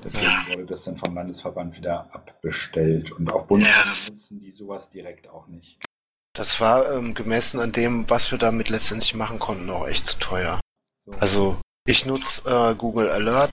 Deswegen 0.03 0.33
wurde 0.51 0.67
das 0.67 0.85
dann 0.85 0.97
vom 0.97 1.15
Landesverband 1.15 1.77
wieder 1.77 2.09
abbestellt. 2.13 3.11
Und 3.13 3.33
auf 3.33 3.47
Bundesebene 3.47 4.17
nutzen 4.17 4.41
die 4.41 4.53
sowas 4.53 4.91
direkt 4.91 5.29
auch 5.31 5.47
nicht. 5.47 5.83
Das 6.35 6.61
war 6.61 6.93
ähm, 6.93 7.15
gemessen 7.15 7.61
an 7.61 7.73
dem, 7.73 8.11
was 8.11 8.31
wir 8.31 8.39
damit 8.39 8.69
letztendlich 8.69 9.15
machen 9.15 9.39
konnten, 9.39 9.71
auch 9.71 9.87
echt 9.87 10.07
zu 10.07 10.19
teuer. 10.19 10.61
So. 11.07 11.13
Also 11.21 11.57
ich 11.87 12.07
nutze 12.07 12.43
äh, 12.51 12.75
Google 12.75 13.09
Alert. 13.09 13.51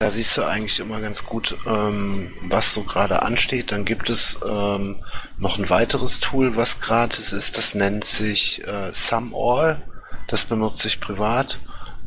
Da 0.00 0.10
siehst 0.10 0.36
du 0.36 0.42
eigentlich 0.42 0.80
immer 0.80 1.00
ganz 1.00 1.24
gut, 1.24 1.56
ähm, 1.66 2.34
was 2.42 2.74
so 2.74 2.82
gerade 2.82 3.22
ansteht. 3.22 3.72
Dann 3.72 3.84
gibt 3.84 4.10
es 4.10 4.38
ähm, 4.46 5.02
noch 5.38 5.58
ein 5.58 5.70
weiteres 5.70 6.20
Tool, 6.20 6.56
was 6.56 6.80
gratis 6.80 7.32
ist. 7.32 7.56
Das 7.56 7.74
nennt 7.74 8.04
sich 8.04 8.66
äh, 8.66 8.92
SumAll. 8.92 9.82
Das 10.26 10.44
benutze 10.44 10.88
ich 10.88 11.00
privat. 11.00 11.58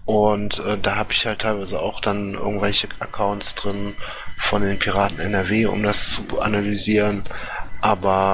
Und 0.05 0.59
äh, 0.59 0.77
da 0.77 0.95
habe 0.95 1.11
ich 1.11 1.25
halt 1.25 1.41
teilweise 1.41 1.79
auch 1.79 1.99
dann 1.99 2.33
irgendwelche 2.33 2.87
Accounts 2.99 3.55
drin 3.55 3.95
von 4.37 4.61
den 4.61 4.79
Piraten 4.79 5.19
NRW, 5.19 5.65
um 5.65 5.83
das 5.83 6.11
zu 6.11 6.39
analysieren. 6.39 7.23
Aber 7.81 8.33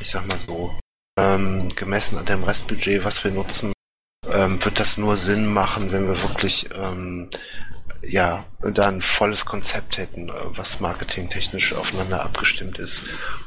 ich 0.00 0.10
sag 0.10 0.26
mal 0.26 0.38
so, 0.38 0.76
ähm, 1.18 1.68
gemessen 1.74 2.18
an 2.18 2.26
dem 2.26 2.44
Restbudget, 2.44 3.04
was 3.04 3.24
wir 3.24 3.30
nutzen, 3.30 3.72
ähm, 4.30 4.62
wird 4.64 4.78
das 4.78 4.98
nur 4.98 5.16
Sinn 5.16 5.46
machen, 5.46 5.90
wenn 5.90 6.06
wir 6.06 6.20
wirklich 6.22 6.68
ähm, 6.76 7.28
ja 8.02 8.44
da 8.60 8.88
ein 8.88 9.02
volles 9.02 9.44
Konzept 9.44 9.98
hätten, 9.98 10.28
äh, 10.28 10.32
was 10.56 10.80
marketingtechnisch 10.80 11.72
aufeinander 11.74 12.22
abgestimmt 12.24 12.78
ist, 12.78 13.02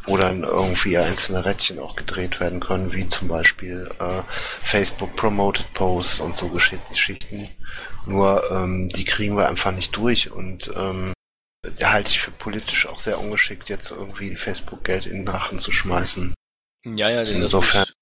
wo 0.06 0.18
dann 0.18 0.44
irgendwie 0.44 0.98
einzelne 0.98 1.46
Rädchen 1.46 1.80
auch 1.80 1.96
gedreht 1.96 2.40
werden 2.40 2.60
können, 2.60 2.92
wie 2.94 3.08
zum 3.08 3.28
Beispiel 3.28 3.90
äh, 4.00 4.22
Facebook 4.62 5.16
Promoted 5.16 5.72
Posts 5.74 6.20
und 6.22 6.36
so 6.38 6.48
Gesch- 6.48 6.78
Geschichten. 6.90 7.50
Nur 8.06 8.50
ähm, 8.52 8.90
die 8.90 9.06
kriegen 9.06 9.38
wir 9.38 9.48
einfach 9.48 9.72
nicht 9.72 9.96
durch 9.96 10.32
und 10.32 10.72
ähm, 10.76 11.14
halte 11.84 12.10
ich 12.10 12.20
für 12.20 12.32
politisch 12.32 12.88
auch 12.88 12.98
sehr 13.00 13.20
ungeschickt, 13.20 13.70
jetzt 13.70 13.92
irgendwie 13.92 14.36
Facebook 14.36 14.84
Geld 14.84 15.06
in 15.06 15.18
den 15.20 15.28
Rachen 15.28 15.60
zu 15.60 15.72
schmeißen. 15.72 16.34
Ja, 16.86 17.10
ja, 17.10 17.24
denn 17.24 17.42
Insofern- 17.42 17.86
das 17.86 17.94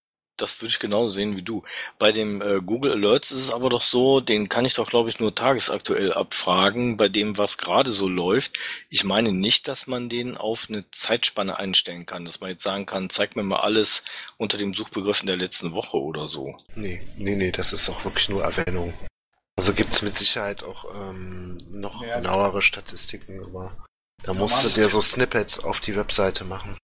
das 0.42 0.62
würde 0.62 0.70
ich 0.72 0.80
genauso 0.80 1.10
sehen 1.10 1.36
wie 1.38 1.42
du. 1.42 1.64
Bei 1.98 2.12
dem 2.12 2.42
äh, 2.42 2.60
Google 2.62 2.92
Alerts 2.94 3.32
ist 3.32 3.40
es 3.40 3.50
aber 3.52 3.70
doch 3.70 3.84
so, 3.84 4.20
den 4.22 4.50
kann 4.50 4.66
ich 4.66 4.74
doch, 4.74 4.90
glaube 4.90 5.10
ich, 5.10 5.20
nur 5.20 5.34
tagesaktuell 5.36 6.14
abfragen, 6.14 6.98
bei 6.98 7.10
dem, 7.10 7.38
was 7.38 7.58
gerade 7.58 7.92
so 7.92 8.08
läuft. 8.08 8.58
Ich 8.90 9.04
meine 9.04 9.32
nicht, 9.32 9.68
dass 9.68 9.88
man 9.88 10.10
den 10.10 10.38
auf 10.38 10.68
eine 10.70 10.90
Zeitspanne 10.92 11.58
einstellen 11.58 12.06
kann, 12.06 12.26
dass 12.26 12.40
man 12.40 12.50
jetzt 12.52 12.64
sagen 12.64 12.86
kann, 12.86 13.10
zeig 13.10 13.36
mir 13.36 13.44
mal 13.44 13.60
alles 13.60 14.04
unter 14.38 14.58
dem 14.58 14.74
Suchbegriff 14.74 15.22
in 15.22 15.28
der 15.28 15.38
letzten 15.38 15.74
Woche 15.74 15.98
oder 15.98 16.28
so. 16.28 16.58
Nee, 16.76 17.02
nee, 17.18 17.36
nee, 17.36 17.52
das 17.52 17.74
ist 17.74 17.90
auch 17.90 18.04
wirklich 18.06 18.30
nur 18.30 18.44
Erwähnung. 18.44 18.94
Also 19.58 19.74
gibt's 19.74 20.02
mit 20.02 20.16
Sicherheit 20.16 20.64
auch 20.64 20.86
ähm, 20.96 21.58
noch 21.70 22.02
Ja. 22.02 22.16
genauere 22.18 22.62
Statistiken, 22.62 23.44
aber 23.44 23.76
da 24.24 24.34
musst 24.34 24.64
du 24.64 24.70
dir 24.70 24.88
so 24.88 25.02
Snippets 25.02 25.60
auf 25.60 25.80
die 25.82 25.96
Webseite 25.96 26.46
machen. 26.46 26.78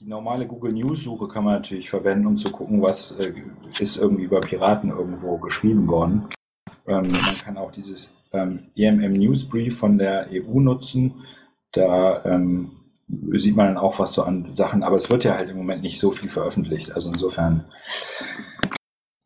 Die 0.00 0.06
normale 0.06 0.46
Google 0.46 0.72
News 0.72 1.02
Suche 1.02 1.26
kann 1.26 1.42
man 1.42 1.54
natürlich 1.54 1.90
verwenden, 1.90 2.28
um 2.28 2.38
zu 2.38 2.52
gucken, 2.52 2.80
was 2.80 3.10
äh, 3.18 3.32
ist 3.80 3.96
irgendwie 3.96 4.22
über 4.22 4.38
Piraten 4.38 4.90
irgendwo 4.90 5.38
geschrieben 5.38 5.88
worden. 5.88 6.28
Ähm, 6.86 7.10
man 7.10 7.38
kann 7.44 7.56
auch 7.56 7.72
dieses 7.72 8.14
ähm, 8.32 8.68
EMM 8.76 9.14
Newsbrief 9.14 9.76
von 9.76 9.98
der 9.98 10.28
EU 10.30 10.60
nutzen. 10.60 11.24
Da 11.72 12.24
ähm, 12.24 12.70
sieht 13.32 13.56
man 13.56 13.66
dann 13.66 13.76
auch 13.76 13.98
was 13.98 14.12
so 14.12 14.22
an 14.22 14.54
Sachen, 14.54 14.84
aber 14.84 14.94
es 14.94 15.10
wird 15.10 15.24
ja 15.24 15.34
halt 15.34 15.50
im 15.50 15.56
Moment 15.56 15.82
nicht 15.82 15.98
so 15.98 16.12
viel 16.12 16.28
veröffentlicht. 16.28 16.92
Also 16.92 17.10
insofern, 17.10 17.64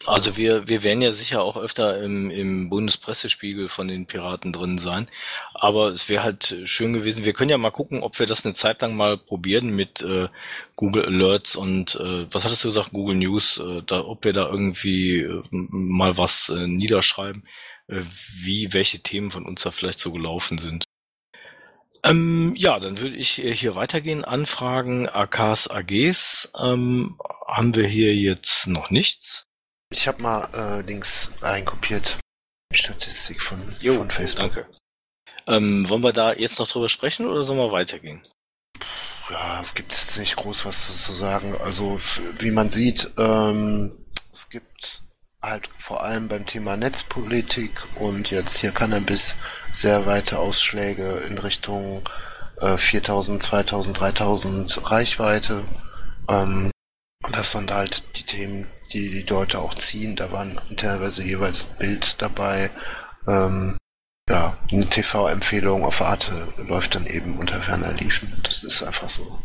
Also 0.04 0.36
wir, 0.36 0.66
wir 0.66 0.82
werden 0.82 1.00
ja 1.00 1.12
sicher 1.12 1.42
auch 1.42 1.56
öfter 1.56 2.02
im, 2.02 2.30
im 2.30 2.68
Bundespressespiegel 2.68 3.68
von 3.68 3.86
den 3.86 4.06
Piraten 4.06 4.52
drin 4.52 4.78
sein. 4.78 5.08
Aber 5.54 5.88
es 5.88 6.08
wäre 6.08 6.24
halt 6.24 6.56
schön 6.64 6.92
gewesen. 6.92 7.24
Wir 7.24 7.32
können 7.32 7.50
ja 7.50 7.58
mal 7.58 7.70
gucken, 7.70 8.02
ob 8.02 8.18
wir 8.18 8.26
das 8.26 8.44
eine 8.44 8.54
Zeit 8.54 8.82
lang 8.82 8.96
mal 8.96 9.16
probieren 9.16 9.70
mit 9.70 10.02
äh, 10.02 10.28
Google 10.74 11.06
Alerts 11.06 11.54
und 11.54 11.94
äh, 11.96 12.26
was 12.32 12.44
hattest 12.44 12.64
du 12.64 12.68
gesagt, 12.68 12.92
Google 12.92 13.16
News, 13.16 13.58
äh, 13.58 13.82
da, 13.86 14.00
ob 14.00 14.24
wir 14.24 14.32
da 14.32 14.48
irgendwie 14.48 15.20
äh, 15.20 15.42
mal 15.50 16.18
was 16.18 16.48
äh, 16.48 16.66
niederschreiben, 16.66 17.46
äh, 17.86 18.00
wie 18.40 18.72
welche 18.72 19.00
Themen 19.00 19.30
von 19.30 19.46
uns 19.46 19.62
da 19.62 19.70
vielleicht 19.70 20.00
so 20.00 20.10
gelaufen 20.12 20.58
sind. 20.58 20.84
Ähm, 22.04 22.54
ja, 22.56 22.80
dann 22.80 22.98
würde 22.98 23.14
ich 23.14 23.30
hier 23.30 23.76
weitergehen. 23.76 24.24
Anfragen, 24.24 25.08
AKs, 25.08 25.68
AGs. 25.68 26.50
Ähm, 26.60 27.16
haben 27.46 27.76
wir 27.76 27.86
hier 27.86 28.14
jetzt 28.16 28.66
noch 28.66 28.90
nichts? 28.90 29.46
Ich 29.92 30.08
habe 30.08 30.22
mal 30.22 30.48
äh, 30.54 30.80
Links 30.82 31.30
reinkopiert. 31.40 32.18
Die 32.72 32.78
Statistik 32.78 33.42
von, 33.42 33.76
Jo, 33.80 33.98
von 33.98 34.10
Facebook. 34.10 34.54
danke. 34.54 34.66
Ähm, 35.46 35.88
wollen 35.88 36.02
wir 36.02 36.12
da 36.12 36.32
jetzt 36.32 36.58
noch 36.58 36.68
drüber 36.68 36.88
sprechen 36.88 37.26
oder 37.26 37.44
sollen 37.44 37.58
wir 37.58 37.72
weitergehen? 37.72 38.22
Ja, 39.30 39.64
gibt 39.74 39.92
es 39.92 40.00
jetzt 40.00 40.18
nicht 40.18 40.36
groß 40.36 40.64
was 40.64 40.86
zu, 40.86 40.92
zu 40.92 41.12
sagen. 41.12 41.56
Also 41.62 42.00
wie 42.38 42.50
man 42.50 42.70
sieht, 42.70 43.10
ähm, 43.18 44.06
es 44.32 44.48
gibt 44.48 45.02
halt 45.40 45.68
vor 45.78 46.02
allem 46.02 46.28
beim 46.28 46.46
Thema 46.46 46.76
Netzpolitik 46.76 47.82
und 47.96 48.30
jetzt 48.30 48.58
hier 48.58 48.72
Cannabis 48.72 49.34
sehr 49.72 50.06
weite 50.06 50.38
Ausschläge 50.38 51.24
in 51.28 51.38
Richtung 51.38 52.08
äh, 52.60 52.76
4000, 52.76 53.42
2000, 53.42 53.98
3000 54.00 54.90
Reichweite. 54.90 55.64
Ähm, 56.28 56.70
und 57.24 57.36
das 57.36 57.52
sind 57.52 57.70
halt 57.72 58.16
die 58.16 58.24
Themen, 58.24 58.70
die 58.92 59.10
die 59.10 59.32
Leute 59.32 59.58
auch 59.58 59.74
ziehen. 59.74 60.16
Da 60.16 60.32
waren 60.32 60.60
teilweise 60.76 61.22
jeweils 61.22 61.64
Bild 61.64 62.20
dabei. 62.20 62.70
Ähm, 63.28 63.76
ja, 64.28 64.56
eine 64.70 64.88
TV-Empfehlung 64.88 65.84
auf 65.84 66.00
Arte 66.00 66.52
läuft 66.56 66.94
dann 66.94 67.06
eben 67.06 67.38
unter 67.38 67.60
ferner 67.60 67.92
Liefen. 67.92 68.40
Das 68.44 68.62
ist 68.62 68.82
einfach 68.82 69.10
so. 69.10 69.42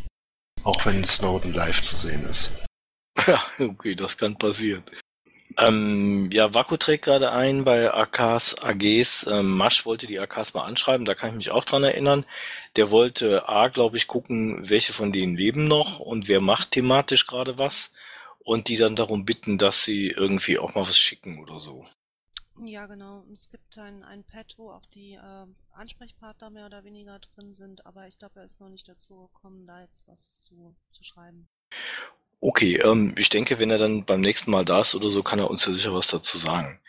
Auch 0.64 0.86
wenn 0.86 1.04
Snowden 1.04 1.54
live 1.54 1.82
zu 1.82 1.96
sehen 1.96 2.24
ist. 2.30 2.52
Ja, 3.26 3.42
okay, 3.58 3.96
das 3.96 4.16
kann 4.16 4.38
passieren. 4.38 4.84
Ähm, 5.60 6.30
ja, 6.32 6.54
Vaku 6.54 6.78
trägt 6.78 7.06
gerade 7.06 7.32
ein 7.32 7.64
bei 7.64 7.92
AKs, 7.92 8.62
AGs. 8.62 9.26
Ähm, 9.28 9.58
Masch 9.58 9.88
wollte 9.88 10.06
die 10.06 10.20
AKs 10.20 10.54
mal 10.54 10.66
anschreiben, 10.66 11.04
da 11.04 11.16
kann 11.16 11.32
ich 11.32 11.36
mich 11.36 11.52
auch 11.52 11.66
dran 11.66 11.84
erinnern. 11.84 12.26
Der 12.76 12.92
wollte 12.92 13.50
A, 13.50 13.70
glaube 13.70 13.98
ich, 13.98 14.06
gucken, 14.06 14.70
welche 14.70 14.94
von 14.94 15.12
denen 15.12 15.36
leben 15.36 15.66
noch 15.66 16.00
und 16.00 16.28
wer 16.28 16.42
macht 16.42 16.72
thematisch 16.72 17.26
gerade 17.26 17.58
was. 17.58 17.92
Und 18.48 18.70
die 18.70 18.78
dann 18.78 18.96
darum 18.96 19.26
bitten, 19.26 19.58
dass 19.58 19.84
sie 19.84 20.08
irgendwie 20.08 20.58
auch 20.58 20.74
mal 20.74 20.88
was 20.88 20.98
schicken 20.98 21.40
oder 21.40 21.60
so. 21.60 21.86
Ja, 22.66 22.86
genau. 22.86 23.26
Es 23.34 23.50
gibt 23.52 23.78
ein, 23.78 24.04
ein 24.04 24.24
Pad, 24.24 24.54
wo 24.56 24.70
auch 24.72 24.86
die 24.86 25.16
äh, 25.16 25.46
Ansprechpartner 25.74 26.50
mehr 26.50 26.66
oder 26.66 26.86
weniger 26.86 27.20
drin 27.20 27.54
sind, 27.54 27.86
aber 27.86 28.08
ich 28.08 28.18
glaube, 28.18 28.40
er 28.40 28.46
ist 28.46 28.62
noch 28.62 28.70
nicht 28.70 28.88
dazu 28.88 29.28
gekommen, 29.28 29.68
da 29.68 29.82
jetzt 29.82 30.08
was 30.08 30.44
zu, 30.44 30.74
zu 30.94 31.04
schreiben. 31.04 31.50
Okay, 32.40 32.78
ähm, 32.78 33.14
ich 33.18 33.28
denke, 33.28 33.60
wenn 33.60 33.70
er 33.70 33.80
dann 33.80 34.06
beim 34.06 34.22
nächsten 34.22 34.50
Mal 34.52 34.64
da 34.64 34.80
ist 34.80 34.96
oder 34.96 35.10
so, 35.10 35.24
kann 35.24 35.40
er 35.40 35.50
uns 35.50 35.66
ja 35.66 35.74
sicher 35.74 35.94
was 35.94 36.08
dazu 36.08 36.38
sagen. 36.38 36.80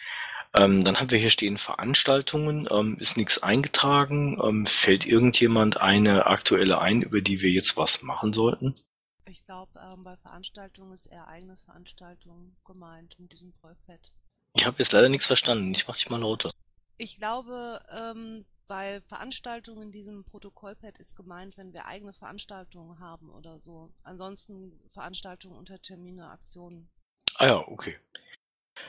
Ähm, 0.55 0.85
dann 0.85 1.01
haben 1.01 1.11
wir 1.11 1.19
hier 1.19 1.31
stehen 1.31 1.59
Veranstaltungen, 1.59 2.69
ähm, 2.71 2.99
ist 3.01 3.17
nichts 3.17 3.43
eingetragen. 3.43 4.39
Ähm, 4.41 4.65
fällt 4.65 5.07
irgendjemand 5.07 5.81
eine 5.81 6.27
aktuelle 6.27 6.81
ein, 6.81 7.03
über 7.03 7.21
die 7.21 7.41
wir 7.41 7.51
jetzt 7.51 7.77
was 7.77 8.03
machen 8.03 8.33
sollten? 8.33 8.77
Ich 9.31 9.45
glaube, 9.45 9.79
ähm, 9.79 10.05
bei 10.05 10.17
Veranstaltungen 10.17 10.93
ist 10.95 11.07
eher 11.07 11.29
eigene 11.29 11.57
Veranstaltung 11.59 12.57
gemeint 12.65 13.19
mit 13.19 13.33
diesem 13.33 13.53
Prollpad. 13.53 14.15
Ich 14.55 14.65
habe 14.65 14.79
jetzt 14.79 14.93
leider 14.93 15.11
nichts 15.11 15.27
verstanden. 15.27 15.75
Ich 15.75 15.87
mach 15.87 15.97
dich 15.97 16.09
mal 16.09 16.21
lauter. 16.21 16.51
Ich 16.97 17.19
glaube, 17.19 17.83
ähm, 17.91 18.47
bei 18.69 19.01
Veranstaltungen 19.03 19.83
in 19.83 19.93
diesem 19.93 20.25
Protokollpad 20.25 20.99
ist 20.99 21.15
gemeint, 21.15 21.57
wenn 21.59 21.75
wir 21.75 21.87
eigene 21.87 22.15
Veranstaltungen 22.15 23.01
haben 23.01 23.31
oder 23.31 23.61
so. 23.61 23.93
Ansonsten 24.03 24.81
Veranstaltungen 24.93 25.57
unter 25.57 25.81
Termine, 25.81 26.31
Aktionen. 26.31 26.91
Ah 27.37 27.47
ja, 27.47 27.69
okay. 27.69 27.99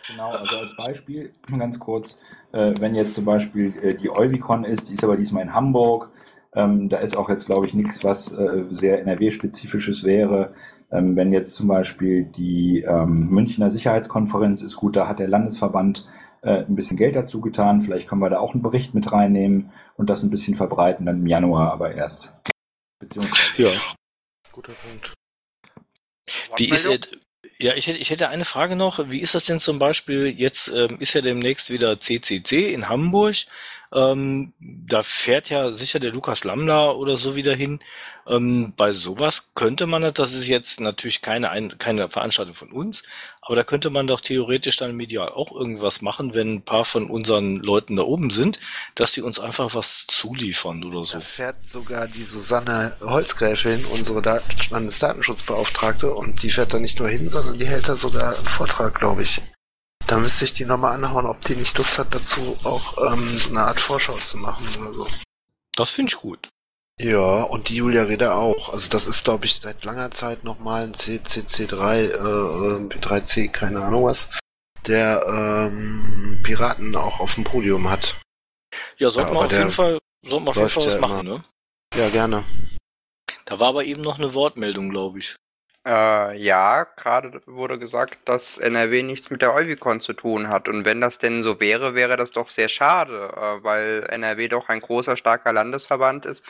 Genau, 0.07 0.29
also 0.29 0.57
als 0.57 0.75
Beispiel, 0.75 1.33
ganz 1.59 1.79
kurz, 1.79 2.19
äh, 2.51 2.73
wenn 2.79 2.95
jetzt 2.95 3.15
zum 3.15 3.25
Beispiel 3.25 3.73
äh, 3.81 3.95
die 3.95 4.09
Euvicon 4.09 4.63
ist, 4.63 4.89
die 4.89 4.93
ist 4.93 5.03
aber 5.03 5.17
diesmal 5.17 5.43
in 5.43 5.53
Hamburg, 5.53 6.09
ähm, 6.53 6.89
da 6.89 6.97
ist 6.97 7.15
auch 7.15 7.29
jetzt, 7.29 7.45
glaube 7.45 7.65
ich, 7.65 7.73
nichts, 7.73 8.03
was 8.03 8.33
äh, 8.33 8.65
sehr 8.71 9.01
NRW-spezifisches 9.01 10.03
wäre. 10.03 10.53
Ähm, 10.91 11.15
wenn 11.15 11.31
jetzt 11.31 11.53
zum 11.53 11.67
Beispiel 11.67 12.25
die 12.25 12.81
ähm, 12.81 13.29
Münchner 13.29 13.69
Sicherheitskonferenz 13.69 14.63
ist, 14.63 14.75
gut, 14.75 14.95
da 14.95 15.07
hat 15.07 15.19
der 15.19 15.27
Landesverband 15.27 16.07
äh, 16.41 16.63
ein 16.63 16.75
bisschen 16.75 16.97
Geld 16.97 17.15
dazu 17.15 17.41
getan. 17.41 17.81
Vielleicht 17.81 18.07
können 18.07 18.21
wir 18.21 18.29
da 18.31 18.39
auch 18.39 18.53
einen 18.53 18.63
Bericht 18.63 18.95
mit 18.95 19.11
reinnehmen 19.11 19.71
und 19.97 20.09
das 20.09 20.23
ein 20.23 20.31
bisschen 20.31 20.57
verbreiten, 20.57 21.05
dann 21.05 21.19
im 21.19 21.27
Januar 21.27 21.71
aber 21.71 21.93
erst. 21.93 22.35
Beziehungsweise. 22.99 23.63
Ja. 23.63 23.69
Guter 24.51 24.73
Punkt. 24.73 25.13
Wie 26.57 26.69
ist 26.69 26.85
es, 26.85 27.11
ja, 27.61 27.73
ich 27.73 27.87
hätte, 27.87 27.97
ich 27.97 28.09
hätte 28.09 28.29
eine 28.29 28.45
Frage 28.45 28.75
noch. 28.77 29.11
Wie 29.11 29.19
ist 29.19 29.35
das 29.35 29.45
denn 29.45 29.59
zum 29.59 29.79
Beispiel? 29.79 30.27
Jetzt 30.27 30.69
ähm, 30.69 30.97
ist 30.99 31.13
ja 31.13 31.21
demnächst 31.21 31.69
wieder 31.69 31.99
CCC 31.99 32.73
in 32.73 32.87
Hamburg. 32.87 33.35
Ähm, 33.93 34.53
da 34.59 35.03
fährt 35.03 35.49
ja 35.49 35.71
sicher 35.73 35.99
der 35.99 36.11
Lukas 36.11 36.43
Lamla 36.45 36.91
oder 36.91 37.17
so 37.17 37.35
wieder 37.35 37.53
hin. 37.55 37.79
Ähm, 38.27 38.73
bei 38.77 38.93
sowas 38.93 39.51
könnte 39.55 39.87
man 39.87 40.03
das, 40.03 40.13
das 40.13 40.33
ist 40.35 40.47
jetzt 40.47 40.79
natürlich 40.79 41.21
keine, 41.21 41.49
ein, 41.49 41.77
keine 41.77 42.07
Veranstaltung 42.09 42.55
von 42.55 42.71
uns, 42.71 43.03
aber 43.49 43.55
da 43.55 43.63
könnte 43.63 43.89
man 43.89 44.05
doch 44.05 44.21
theoretisch 44.21 44.77
dann 44.77 44.95
medial 44.95 45.29
auch 45.29 45.51
irgendwas 45.51 46.03
machen, 46.03 46.35
wenn 46.35 46.53
ein 46.53 46.61
paar 46.61 46.85
von 46.85 47.09
unseren 47.09 47.55
Leuten 47.55 47.95
da 47.95 48.03
oben 48.03 48.29
sind, 48.29 48.59
dass 48.93 49.13
die 49.13 49.23
uns 49.23 49.39
einfach 49.39 49.73
was 49.73 50.05
zuliefern 50.05 50.83
oder 50.83 51.03
so. 51.03 51.13
Da 51.13 51.21
fährt 51.21 51.67
sogar 51.67 52.07
die 52.07 52.21
Susanne 52.21 52.95
Holzgräfin, 53.01 53.85
unsere 53.85 54.21
Dat 54.21 54.43
Landesdatenschutzbeauftragte, 54.69 56.13
und 56.13 56.43
die 56.43 56.51
fährt 56.51 56.75
da 56.75 56.79
nicht 56.79 56.99
nur 56.99 57.09
hin, 57.09 57.27
sondern 57.27 57.57
die 57.57 57.65
hält 57.65 57.89
da 57.89 57.95
sogar 57.95 58.35
einen 58.35 58.45
Vortrag, 58.45 58.93
glaube 58.93 59.23
ich. 59.23 59.41
Da 60.05 60.19
müsste 60.19 60.45
ich 60.45 60.53
die 60.53 60.65
nochmal 60.65 60.93
anhauen, 60.93 61.25
ob 61.25 61.43
die 61.43 61.55
nicht 61.55 61.75
Lust 61.75 61.97
hat 61.97 62.13
dazu, 62.13 62.55
auch 62.63 63.11
ähm, 63.11 63.27
so 63.35 63.49
eine 63.49 63.61
Art 63.61 63.79
Vorschau 63.79 64.13
zu 64.13 64.37
machen 64.37 64.67
oder 64.79 64.93
so. 64.93 65.07
Das 65.75 65.89
finde 65.89 66.11
ich 66.11 66.17
gut. 66.17 66.49
Ja, 67.01 67.43
und 67.43 67.69
die 67.69 67.77
Julia 67.77 68.03
Reda 68.03 68.33
auch. 68.33 68.73
Also 68.73 68.89
das 68.89 69.07
ist, 69.07 69.23
glaube 69.23 69.45
ich, 69.45 69.55
seit 69.55 69.85
langer 69.85 70.11
Zeit 70.11 70.43
nochmal 70.43 70.83
ein 70.83 70.93
CCC3, 70.93 71.95
äh, 71.95 72.07
äh, 72.07 72.99
3C, 72.99 73.49
keine 73.49 73.81
Ahnung 73.85 74.03
was, 74.03 74.29
der 74.85 75.23
ähm, 75.25 76.41
Piraten 76.43 76.95
auch 76.97 77.21
auf 77.21 77.35
dem 77.35 77.45
Podium 77.45 77.89
hat. 77.89 78.17
Ja, 78.97 79.11
sollten 79.11 79.29
Ja, 79.29 79.33
wir 79.33 79.39
aber 79.39 79.45
auf 79.45 79.57
jeden 79.57 79.71
Fall, 79.71 79.99
sollten 80.23 80.45
wir 80.45 80.49
auf 80.49 80.57
jeden 80.57 80.69
Fall 80.69 80.85
was 80.85 80.99
machen, 80.99 81.25
ne? 81.25 81.43
Ja, 81.95 82.09
gerne. 82.09 82.43
Da 83.45 83.59
war 83.59 83.69
aber 83.69 83.85
eben 83.85 84.01
noch 84.01 84.19
eine 84.19 84.33
Wortmeldung, 84.33 84.89
glaube 84.89 85.19
ich. 85.19 85.35
Äh, 85.85 86.37
ja, 86.37 86.83
gerade 86.83 87.41
wurde 87.45 87.79
gesagt, 87.79 88.17
dass 88.25 88.57
NRW 88.57 89.01
nichts 89.01 89.29
mit 89.29 89.41
der 89.41 89.53
Euvicon 89.53 90.01
zu 90.01 90.13
tun 90.13 90.49
hat. 90.49 90.67
Und 90.67 90.83
wenn 90.83 90.99
das 90.99 91.19
denn 91.19 91.41
so 91.41 91.61
wäre, 91.61 91.95
wäre 91.95 92.17
das 92.17 92.31
doch 92.31 92.49
sehr 92.49 92.67
schade, 92.67 93.31
äh, 93.35 93.63
weil 93.63 94.05
NRW 94.09 94.49
doch 94.49 94.67
ein 94.69 94.81
großer, 94.81 95.15
starker 95.15 95.53
Landesverband 95.53 96.25
ist, 96.25 96.45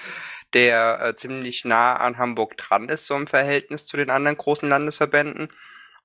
der 0.53 1.01
äh, 1.01 1.15
ziemlich 1.15 1.63
nah 1.63 1.95
an 1.97 2.17
Hamburg 2.17 2.57
dran 2.57 2.89
ist, 2.89 3.05
so 3.05 3.15
im 3.15 3.27
Verhältnis 3.27 3.85
zu 3.85 3.97
den 3.97 4.09
anderen 4.09 4.37
großen 4.37 4.67
Landesverbänden. 4.67 5.49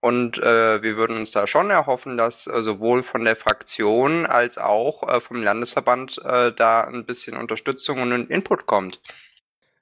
Und 0.00 0.37
äh, 0.38 0.82
wir 0.82 0.96
würden 0.96 1.16
uns 1.16 1.32
da 1.32 1.46
schon 1.46 1.70
erhoffen, 1.70 2.18
dass 2.18 2.46
äh, 2.46 2.60
sowohl 2.60 3.02
von 3.02 3.24
der 3.24 3.37
Fraktion 3.37 4.26
als 4.26 4.58
auch 4.58 5.02
äh, 5.08 5.20
vom 5.22 5.42
Landesverband 5.42 6.20
da 6.22 6.82
ein 6.82 7.06
bisschen 7.06 7.38
Unterstützung 7.38 8.02
und 8.02 8.30
Input 8.30 8.66
kommt. 8.66 9.00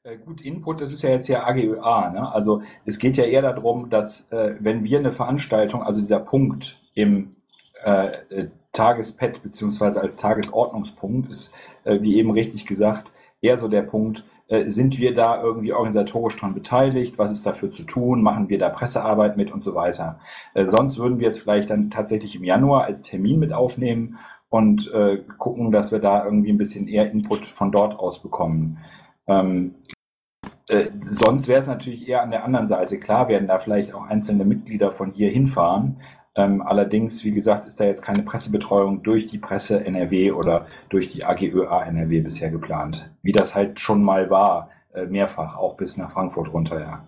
Äh, 0.05 0.17
Gut, 0.17 0.41
Input, 0.41 0.81
das 0.81 0.93
ist 0.93 1.03
ja 1.03 1.11
jetzt 1.11 1.27
hier 1.27 1.47
AGÖA. 1.47 2.11
Ne? 2.11 2.33
Also 2.33 2.63
es 2.85 2.99
geht 2.99 3.17
ja 3.17 3.25
eher 3.25 3.43
darum, 3.43 3.89
dass 3.89 4.31
äh, 4.33 4.57
wenn 4.59 4.83
wir 4.85 4.99
eine 4.99 5.13
Veranstaltung, 5.13 5.83
also 5.83 6.01
dieser 6.01 6.19
Punkt 6.19 6.81
im 6.95 7.37
äh, 7.85 8.07
äh, 8.31 8.49
Tagespad 8.73 9.43
beziehungsweise 9.43 10.01
als 10.01 10.17
Tagesordnungspunkt 10.17 11.31
ist, 11.31 11.55
äh, 11.85 12.01
wie 12.01 12.17
eben 12.17 12.33
richtig 12.33 12.67
gesagt, 12.67 13.13
eher 13.41 13.59
so 13.59 13.69
der 13.69 13.83
Punkt, 13.83 14.25
äh, 14.49 14.69
sind 14.69 14.99
wir 14.99 15.15
da 15.15 15.41
irgendwie 15.41 15.73
organisatorisch 15.73 16.37
dran 16.37 16.55
beteiligt, 16.55 17.19
was 17.19 17.31
ist 17.31 17.47
dafür 17.47 17.71
zu 17.71 17.85
tun, 17.85 18.23
machen 18.23 18.49
wir 18.49 18.59
da 18.59 18.71
Pressearbeit 18.71 19.37
mit 19.37 19.53
und 19.53 19.63
so 19.63 19.75
weiter. 19.75 20.19
Sonst 20.65 20.99
würden 20.99 21.21
wir 21.21 21.29
es 21.29 21.39
vielleicht 21.39 21.71
dann 21.71 21.91
tatsächlich 21.91 22.35
im 22.35 22.45
Januar 22.45 22.85
als 22.85 23.03
Termin 23.03 23.39
mit 23.39 23.53
aufnehmen 23.53 24.19
und 24.51 24.91
gucken, 25.39 25.73
dass 25.73 25.93
wir 25.93 25.99
da 25.99 26.25
irgendwie 26.25 26.53
ein 26.53 26.59
bisschen 26.59 26.89
eher 26.89 27.11
Input 27.11 27.47
von 27.47 27.73
dort 27.73 27.99
aus 27.99 28.21
bekommen. 28.21 28.79
Ähm, 29.41 29.75
äh, 30.69 30.91
sonst 31.09 31.49
wäre 31.49 31.61
es 31.61 31.67
natürlich 31.67 32.09
eher 32.09 32.23
an 32.23 32.31
der 32.31 32.45
anderen 32.45 32.67
Seite. 32.67 32.99
Klar 32.99 33.29
werden 33.29 33.49
da 33.49 33.59
vielleicht 33.59 33.95
auch 33.95 34.07
einzelne 34.07 34.45
Mitglieder 34.45 34.91
von 34.91 35.13
hier 35.13 35.31
hinfahren. 35.31 36.01
Ähm, 36.35 36.63
allerdings, 36.63 37.25
wie 37.25 37.33
gesagt, 37.33 37.67
ist 37.67 37.79
da 37.79 37.85
jetzt 37.85 38.03
keine 38.03 38.23
Pressebetreuung 38.23 39.03
durch 39.03 39.27
die 39.27 39.39
Presse 39.39 39.85
NRW 39.85 40.33
oder 40.33 40.67
durch 40.89 41.09
die 41.09 41.25
AGÖA 41.25 41.85
NRW 41.85 42.21
bisher 42.21 42.51
geplant. 42.51 43.11
Wie 43.23 43.33
das 43.33 43.55
halt 43.55 43.81
schon 43.81 44.03
mal 44.03 44.31
war, 44.31 44.71
äh, 44.95 45.05
mehrfach, 45.05 45.57
auch 45.57 45.77
bis 45.77 45.97
nach 45.97 46.13
Frankfurt 46.13 46.53
runter, 46.53 46.81
ja. 46.81 47.07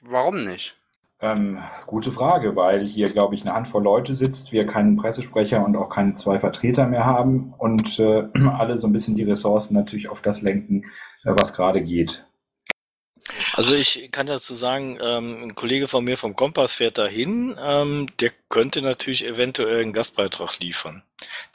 Warum 0.00 0.44
nicht? 0.44 0.76
Ähm, 1.18 1.62
gute 1.86 2.12
Frage, 2.12 2.56
weil 2.56 2.86
hier, 2.86 3.08
glaube 3.08 3.34
ich, 3.34 3.42
eine 3.42 3.54
Handvoll 3.54 3.82
Leute 3.82 4.14
sitzt, 4.14 4.52
wir 4.52 4.66
keinen 4.66 4.96
Pressesprecher 4.98 5.64
und 5.64 5.74
auch 5.76 5.88
keine 5.88 6.14
zwei 6.14 6.38
Vertreter 6.38 6.86
mehr 6.86 7.06
haben 7.06 7.54
und 7.56 7.98
äh, 7.98 8.28
alle 8.58 8.76
so 8.76 8.86
ein 8.86 8.92
bisschen 8.92 9.16
die 9.16 9.22
Ressourcen 9.22 9.74
natürlich 9.74 10.08
auf 10.08 10.20
das 10.20 10.42
lenken, 10.42 10.84
äh, 11.24 11.32
was 11.34 11.54
gerade 11.54 11.82
geht. 11.82 12.24
Also 13.54 13.72
ich 13.74 14.10
kann 14.12 14.26
dazu 14.26 14.54
sagen, 14.54 14.98
ähm, 15.02 15.42
ein 15.42 15.54
Kollege 15.54 15.88
von 15.88 16.04
mir 16.04 16.16
vom 16.18 16.36
Kompass 16.36 16.74
fährt 16.74 16.98
dahin, 16.98 17.56
ähm, 17.58 18.08
der 18.20 18.30
könnte 18.50 18.82
natürlich 18.82 19.24
eventuell 19.26 19.82
einen 19.82 19.92
Gastbeitrag 19.94 20.60
liefern. 20.60 21.02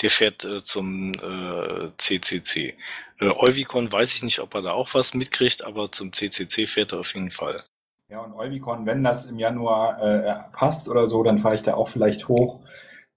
Der 0.01 0.09
fährt 0.09 0.43
äh, 0.43 0.63
zum 0.63 1.13
äh, 1.13 1.91
CCC. 1.97 2.75
Äh, 3.19 3.25
Euvicon 3.25 3.91
weiß 3.91 4.15
ich 4.15 4.23
nicht, 4.23 4.39
ob 4.39 4.55
er 4.55 4.63
da 4.63 4.71
auch 4.71 4.93
was 4.93 5.13
mitkriegt, 5.13 5.63
aber 5.63 5.91
zum 5.91 6.11
CCC 6.11 6.67
fährt 6.67 6.91
er 6.91 6.99
auf 6.99 7.13
jeden 7.13 7.31
Fall. 7.31 7.63
Ja, 8.11 8.19
und 8.19 8.33
Euvicon, 8.33 8.85
wenn 8.85 9.05
das 9.05 9.23
im 9.23 9.39
Januar 9.39 10.01
äh, 10.01 10.35
passt 10.51 10.89
oder 10.89 11.07
so, 11.07 11.23
dann 11.23 11.39
fahre 11.39 11.55
ich 11.55 11.61
da 11.61 11.75
auch 11.75 11.87
vielleicht 11.87 12.27
hoch. 12.27 12.59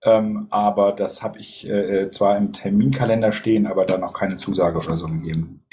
Ähm, 0.02 0.46
aber 0.50 0.92
das 0.92 1.20
habe 1.20 1.40
ich 1.40 1.68
äh, 1.68 2.08
zwar 2.10 2.36
im 2.36 2.52
Terminkalender 2.52 3.32
stehen, 3.32 3.66
aber 3.66 3.86
da 3.86 3.98
noch 3.98 4.12
keine 4.12 4.36
Zusage 4.36 4.78
oder 4.78 4.96
so 4.96 5.08
gegeben. 5.08 5.64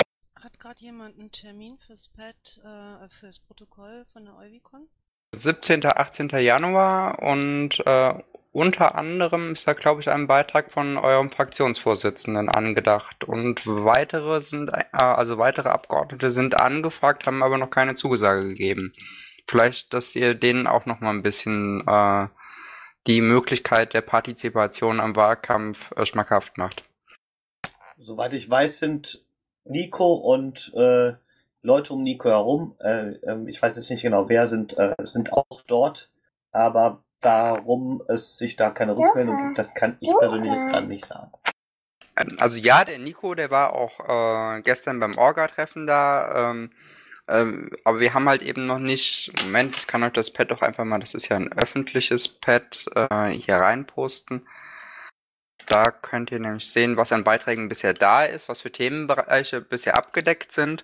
Hat 0.43 0.59
gerade 0.59 0.79
jemand 0.79 1.19
einen 1.19 1.29
Termin 1.29 1.77
fürs 1.77 2.09
Pad, 2.09 2.65
äh, 2.65 3.09
fürs 3.09 3.39
Protokoll 3.41 4.05
von 4.11 4.25
der 4.25 4.35
Euvicon? 4.37 4.87
17. 5.35 5.85
18. 5.85 6.29
Januar 6.39 7.21
und 7.21 7.79
äh, 7.85 8.13
unter 8.51 8.95
anderem 8.95 9.53
ist 9.53 9.67
da, 9.67 9.73
glaube 9.73 10.01
ich, 10.01 10.09
ein 10.09 10.27
Beitrag 10.27 10.71
von 10.71 10.97
eurem 10.97 11.31
Fraktionsvorsitzenden 11.31 12.49
angedacht. 12.49 13.23
Und 13.23 13.65
weitere 13.65 14.41
sind, 14.41 14.69
äh, 14.69 14.83
also 14.91 15.37
weitere 15.37 15.69
Abgeordnete 15.69 16.31
sind 16.31 16.59
angefragt, 16.59 17.27
haben 17.27 17.43
aber 17.43 17.57
noch 17.57 17.69
keine 17.69 17.93
Zusage 17.93 18.49
gegeben. 18.49 18.93
Vielleicht, 19.47 19.93
dass 19.93 20.15
ihr 20.15 20.35
denen 20.35 20.67
auch 20.67 20.85
noch 20.85 20.99
mal 20.99 21.11
ein 21.11 21.23
bisschen 21.23 21.87
äh, 21.87 22.27
die 23.07 23.21
Möglichkeit 23.21 23.93
der 23.93 24.01
Partizipation 24.01 24.99
am 24.99 25.15
Wahlkampf 25.15 25.91
äh, 25.95 26.05
schmackhaft 26.05 26.57
macht. 26.57 26.83
Soweit 27.97 28.33
ich 28.33 28.49
weiß, 28.49 28.79
sind 28.79 29.23
Nico 29.63 30.13
und 30.13 30.73
äh, 30.75 31.13
Leute 31.61 31.93
um 31.93 32.03
Nico 32.03 32.29
herum, 32.29 32.75
äh, 32.79 33.11
ähm, 33.27 33.47
ich 33.47 33.61
weiß 33.61 33.75
jetzt 33.75 33.89
nicht 33.91 34.01
genau 34.01 34.27
wer, 34.27 34.47
sind, 34.47 34.77
äh, 34.77 34.95
sind 35.03 35.31
auch 35.31 35.61
dort. 35.67 36.09
Aber 36.51 37.03
warum 37.21 38.01
es 38.07 38.37
sich 38.37 38.55
da 38.55 38.71
keine 38.71 38.97
Rückmeldung 38.97 39.37
gibt, 39.47 39.57
das 39.57 39.73
kann 39.73 39.97
ich 39.99 40.09
persönlich 40.19 40.51
jetzt 40.51 40.69
gerade 40.69 40.87
nicht 40.87 41.05
sagen. 41.05 41.31
Ähm, 42.17 42.37
Also 42.39 42.57
ja, 42.57 42.83
der 42.85 42.99
Nico, 42.99 43.35
der 43.35 43.51
war 43.51 43.73
auch 43.73 43.99
äh, 44.57 44.61
gestern 44.61 44.99
beim 44.99 45.17
Orga-Treffen 45.17 45.87
da. 45.87 46.51
Ähm, 46.51 46.71
ähm, 47.27 47.69
aber 47.83 47.99
wir 47.99 48.13
haben 48.13 48.27
halt 48.27 48.41
eben 48.41 48.65
noch 48.67 48.79
nicht. 48.79 49.31
Moment, 49.45 49.77
ich 49.77 49.87
kann 49.87 50.03
euch 50.03 50.13
das 50.13 50.31
Pad 50.31 50.51
doch 50.51 50.61
einfach 50.61 50.83
mal, 50.83 50.99
das 50.99 51.13
ist 51.13 51.29
ja 51.29 51.37
ein 51.37 51.51
öffentliches 51.53 52.27
Pad, 52.27 52.85
äh, 52.95 53.29
hier 53.29 53.55
reinposten. 53.55 54.47
Da 55.67 55.91
könnt 55.91 56.31
ihr 56.31 56.39
nämlich 56.39 56.69
sehen, 56.69 56.97
was 56.97 57.11
an 57.11 57.23
Beiträgen 57.23 57.69
bisher 57.69 57.93
da 57.93 58.25
ist, 58.25 58.49
was 58.49 58.61
für 58.61 58.71
Themenbereiche 58.71 59.61
bisher 59.61 59.95
abgedeckt 59.95 60.51
sind. 60.51 60.83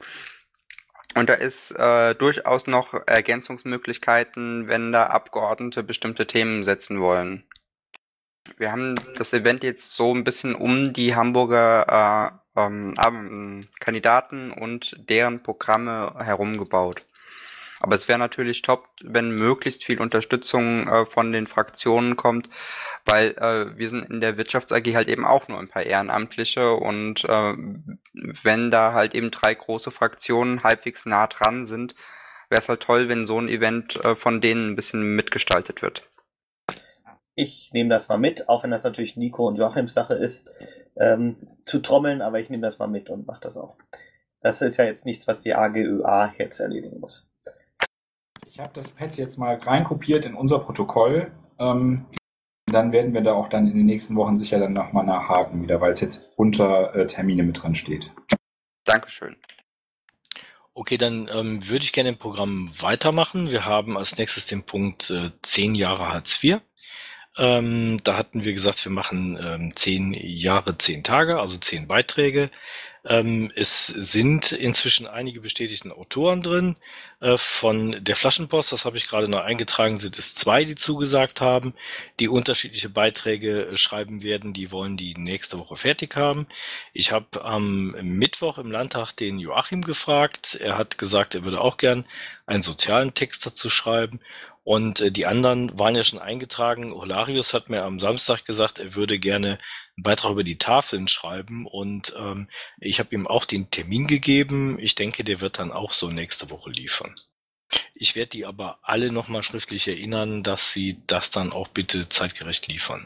Und 1.16 1.30
da 1.30 1.34
ist 1.34 1.72
äh, 1.72 2.16
durchaus 2.16 2.68
noch 2.68 2.94
Ergänzungsmöglichkeiten, 3.08 4.68
wenn 4.68 4.92
da 4.92 5.08
Abgeordnete 5.08 5.84
bestimmte 5.84 6.28
Themen 6.28 6.64
setzen 6.64 7.00
wollen. 7.00 7.44
Wir 8.58 8.72
haben 8.72 8.96
das 9.18 9.34
Event 9.34 9.64
jetzt 9.64 9.96
so 9.96 10.14
ein 10.14 10.24
bisschen 10.24 10.56
um 10.56 10.94
die 10.94 11.16
Hamburger 11.16 12.32
äh, 12.56 12.62
ähm, 12.62 13.62
Kandidaten 13.80 14.52
und 14.52 14.96
deren 15.10 15.44
Programme 15.44 16.14
herumgebaut. 16.18 17.07
Aber 17.80 17.96
es 17.96 18.08
wäre 18.08 18.20
natürlich 18.20 18.62
top, 18.62 18.88
wenn 19.04 19.30
möglichst 19.30 19.84
viel 19.84 20.02
Unterstützung 20.02 20.88
äh, 20.88 21.06
von 21.06 21.32
den 21.32 21.48
Fraktionen 21.48 22.16
kommt, 22.16 22.50
weil 23.06 23.36
äh, 23.38 23.78
wir 23.78 23.90
sind 23.90 24.10
in 24.10 24.22
der 24.22 24.38
Wirtschafts 24.38 24.72
AG 24.72 24.86
halt 24.96 25.08
eben 25.08 25.26
auch 25.26 25.48
nur 25.48 25.60
ein 25.60 25.70
paar 25.70 25.84
Ehrenamtliche 25.84 26.74
und 26.74 27.24
äh, 27.26 27.54
wenn 28.44 28.72
da 28.72 28.94
halt 28.94 29.14
eben 29.14 29.32
drei 29.32 29.54
große 29.54 29.92
Fraktionen 29.92 30.64
halbwegs 30.64 31.06
nah 31.06 31.28
dran 31.28 31.66
sind, 31.66 31.96
wäre 32.50 32.62
es 32.62 32.70
halt 32.70 32.82
toll, 32.82 33.10
wenn 33.10 33.26
so 33.26 33.40
ein 33.40 33.50
Event 33.50 34.04
äh, 34.04 34.16
von 34.16 34.42
denen 34.42 34.72
ein 34.72 34.76
bisschen 34.76 35.16
mitgestaltet 35.16 35.82
wird. 35.82 36.10
ich 37.36 37.72
nehme 37.72 37.92
das 37.92 38.10
mal 38.10 38.18
mit, 38.18 38.50
auch 38.50 38.64
wenn 38.64 38.72
das 38.72 38.84
natürlich 38.84 39.16
Nico 39.16 39.48
und 39.48 39.58
Joachims 39.58 39.94
Sache 39.94 40.16
ist, 40.16 40.50
ähm, 40.96 41.36
zu 41.66 41.80
trommeln, 41.80 42.24
aber 42.24 42.40
ich 42.40 42.50
nehme 42.50 42.66
das 42.66 42.80
mal 42.80 42.88
mit 42.88 43.12
und 43.12 43.28
mache 43.28 43.42
das 43.42 43.58
auch. 43.58 43.78
Das 44.42 44.62
ist 44.62 44.78
ja 44.78 44.86
jetzt 44.86 45.06
nichts, 45.06 45.28
was 45.28 45.40
die 45.40 45.54
AGÖA 45.54 46.34
jetzt 46.40 46.60
erledigen 46.60 47.00
muss. 47.00 47.27
Ich 48.58 48.64
habe 48.64 48.74
das 48.74 48.90
Pad 48.90 49.18
jetzt 49.18 49.38
mal 49.38 49.54
reinkopiert 49.56 50.26
in 50.26 50.34
unser 50.34 50.58
Protokoll. 50.58 51.32
Ähm, 51.60 52.08
dann 52.66 52.92
werden 52.92 53.14
wir 53.14 53.22
da 53.22 53.34
auch 53.34 53.50
dann 53.50 53.68
in 53.68 53.78
den 53.78 53.86
nächsten 53.86 54.16
Wochen 54.16 54.40
sicher 54.40 54.58
dann 54.58 54.74
nochmal 54.74 55.06
nachhaken 55.06 55.62
wieder, 55.62 55.80
weil 55.80 55.92
es 55.92 56.02
jetzt 56.02 56.32
unter 56.38 56.96
äh, 56.96 57.06
Termine 57.06 57.44
mit 57.44 57.62
drin 57.62 57.76
steht. 57.76 58.12
Dankeschön. 58.84 59.36
Okay, 60.74 60.98
dann 60.98 61.30
ähm, 61.32 61.70
würde 61.70 61.86
ich 61.86 61.94
gerne 61.94 62.10
im 62.10 62.18
Programm 62.18 62.72
weitermachen. 62.82 63.52
Wir 63.52 63.66
haben 63.66 63.96
als 63.96 64.18
nächstes 64.18 64.48
den 64.48 64.64
Punkt 64.64 65.12
äh, 65.12 65.30
10 65.44 65.76
Jahre 65.76 66.12
Hartz 66.12 66.44
IV. 66.44 66.62
Ähm, 67.38 68.00
da 68.04 68.18
hatten 68.18 68.44
wir 68.44 68.54
gesagt, 68.54 68.84
wir 68.84 68.92
machen 68.92 69.38
ähm, 69.40 69.76
10 69.76 70.14
Jahre, 70.14 70.76
10 70.76 71.04
Tage, 71.04 71.40
also 71.40 71.58
10 71.58 71.88
Beiträge. 71.88 72.50
Ähm, 73.06 73.52
es 73.56 73.88
sind 73.88 74.52
inzwischen 74.52 75.08
einige 75.08 75.42
bestätigten 75.42 75.92
Autoren 75.92 76.42
drin. 76.42 76.76
Äh, 77.20 77.38
von 77.38 78.04
der 78.04 78.16
Flaschenpost, 78.16 78.72
das 78.72 78.86
habe 78.86 78.98
ich 78.98 79.08
gerade 79.08 79.30
noch 79.30 79.44
eingetragen, 79.44 80.00
sind 80.00 80.20
es 80.20 80.36
zwei, 80.36 80.66
die 80.66 80.76
zugesagt 80.76 81.42
haben, 81.42 81.74
die 82.20 82.28
unterschiedliche 82.28 82.90
Beiträge 82.90 83.68
äh, 83.68 83.78
schreiben 83.78 84.24
werden. 84.24 84.54
Die 84.54 84.72
wollen 84.72 84.98
die 84.98 85.16
nächste 85.16 85.58
Woche 85.58 85.78
fertig 85.78 86.16
haben. 86.16 86.48
Ich 86.94 87.12
habe 87.12 87.44
am 87.44 87.92
Mittwoch 88.02 88.58
im 88.58 88.72
Landtag 88.72 89.14
den 89.14 89.40
Joachim 89.40 89.82
gefragt. 89.82 90.56
Er 90.62 90.78
hat 90.78 90.98
gesagt, 90.98 91.36
er 91.36 91.44
würde 91.44 91.62
auch 91.62 91.78
gern 91.78 92.06
einen 92.46 92.64
sozialen 92.64 93.14
Text 93.14 93.46
dazu 93.46 93.70
schreiben. 93.70 94.20
Und 94.68 95.00
äh, 95.00 95.12
die 95.12 95.26
anderen 95.26 95.80
waren 95.80 95.96
ja 95.96 96.04
schon 96.04 96.20
eingetragen. 96.20 96.94
Holarius 96.94 97.54
hat 97.54 97.70
mir 97.70 97.84
am 97.84 98.00
Samstag 98.00 98.44
gesagt, 98.44 98.80
er 98.80 98.96
würde 98.96 99.18
gerne 99.18 99.60
Beitrag 99.98 100.32
über 100.32 100.44
die 100.44 100.58
Tafeln 100.58 101.08
schreiben. 101.08 101.66
Und 101.66 102.14
ähm, 102.18 102.48
ich 102.80 103.00
habe 103.00 103.14
ihm 103.16 103.28
auch 103.28 103.46
den 103.46 103.70
Termin 103.72 104.08
gegeben. 104.08 104.78
Ich 104.80 104.96
denke, 104.96 105.24
der 105.24 105.42
wird 105.42 105.60
dann 105.60 105.72
auch 105.72 105.94
so 105.94 106.10
nächste 106.10 106.50
Woche 106.50 106.70
liefern. 106.70 107.16
Ich 107.94 108.16
werde 108.16 108.30
die 108.30 108.46
aber 108.46 108.80
alle 108.82 109.12
nochmal 109.12 109.44
schriftlich 109.44 109.88
erinnern, 109.88 110.44
dass 110.44 110.72
sie 110.72 111.02
das 111.08 111.32
dann 111.32 111.52
auch 111.52 111.68
bitte 111.68 112.08
zeitgerecht 112.10 112.68
liefern. 112.68 113.06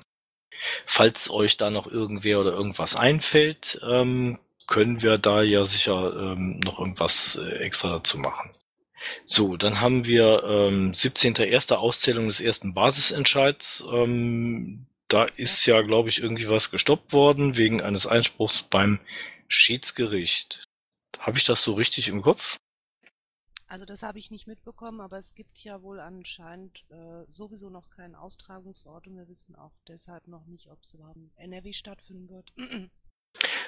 Falls 0.85 1.31
euch 1.31 1.57
da 1.57 1.71
noch 1.71 1.87
irgendwer 1.87 2.39
oder 2.39 2.51
irgendwas 2.51 2.95
einfällt, 2.95 3.81
ähm, 3.87 4.37
können 4.67 5.01
wir 5.01 5.17
da 5.17 5.41
ja 5.41 5.65
sicher 5.65 6.13
ähm, 6.15 6.59
noch 6.59 6.79
irgendwas 6.79 7.35
äh, 7.35 7.57
extra 7.57 7.89
dazu 7.89 8.19
machen. 8.19 8.51
So, 9.25 9.57
dann 9.57 9.81
haben 9.81 10.05
wir 10.05 10.43
ähm, 10.43 10.91
17.01. 10.93 11.73
Auszählung 11.73 12.27
des 12.27 12.39
ersten 12.39 12.73
Basisentscheids. 12.73 13.83
Ähm, 13.91 14.85
da 15.11 15.25
ist 15.25 15.65
ja, 15.65 15.81
glaube 15.81 16.09
ich, 16.09 16.19
irgendwie 16.19 16.47
was 16.47 16.71
gestoppt 16.71 17.11
worden 17.11 17.57
wegen 17.57 17.81
eines 17.81 18.07
Einspruchs 18.07 18.63
beim 18.63 18.99
Schiedsgericht. 19.49 20.63
Habe 21.19 21.37
ich 21.37 21.43
das 21.43 21.61
so 21.61 21.73
richtig 21.73 22.07
im 22.07 22.21
Kopf? 22.21 22.57
Also 23.67 23.85
das 23.85 24.03
habe 24.03 24.19
ich 24.19 24.31
nicht 24.31 24.47
mitbekommen, 24.47 24.99
aber 24.99 25.17
es 25.17 25.33
gibt 25.33 25.63
ja 25.63 25.81
wohl 25.81 25.99
anscheinend 25.99 26.85
äh, 26.89 27.23
sowieso 27.29 27.69
noch 27.69 27.89
keinen 27.89 28.15
Austragungsort 28.15 29.07
und 29.07 29.15
wir 29.15 29.27
wissen 29.27 29.55
auch 29.55 29.73
deshalb 29.87 30.27
noch 30.27 30.45
nicht, 30.45 30.69
ob 30.69 30.81
es 30.81 30.93
überhaupt 30.93 31.17
in 31.17 31.31
NRW 31.35 31.71
stattfinden 31.71 32.29
wird. 32.29 32.51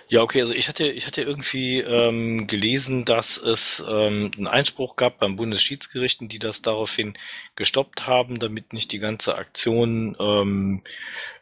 Ja, 0.07 0.21
okay, 0.21 0.41
also 0.41 0.53
ich 0.53 0.67
hatte, 0.67 0.85
ich 0.85 1.07
hatte 1.07 1.21
irgendwie 1.21 1.79
ähm, 1.79 2.45
gelesen, 2.47 3.05
dass 3.05 3.37
es 3.37 3.83
ähm, 3.87 4.31
einen 4.37 4.47
Einspruch 4.47 4.95
gab 4.95 5.19
beim 5.19 5.35
Bundesschiedsgerichten, 5.35 6.29
die 6.29 6.39
das 6.39 6.61
daraufhin 6.61 7.17
gestoppt 7.55 8.05
haben, 8.05 8.39
damit 8.39 8.73
nicht 8.73 8.91
die 8.91 8.99
ganze 8.99 9.35
Aktion 9.35 10.15
ähm, 10.19 10.83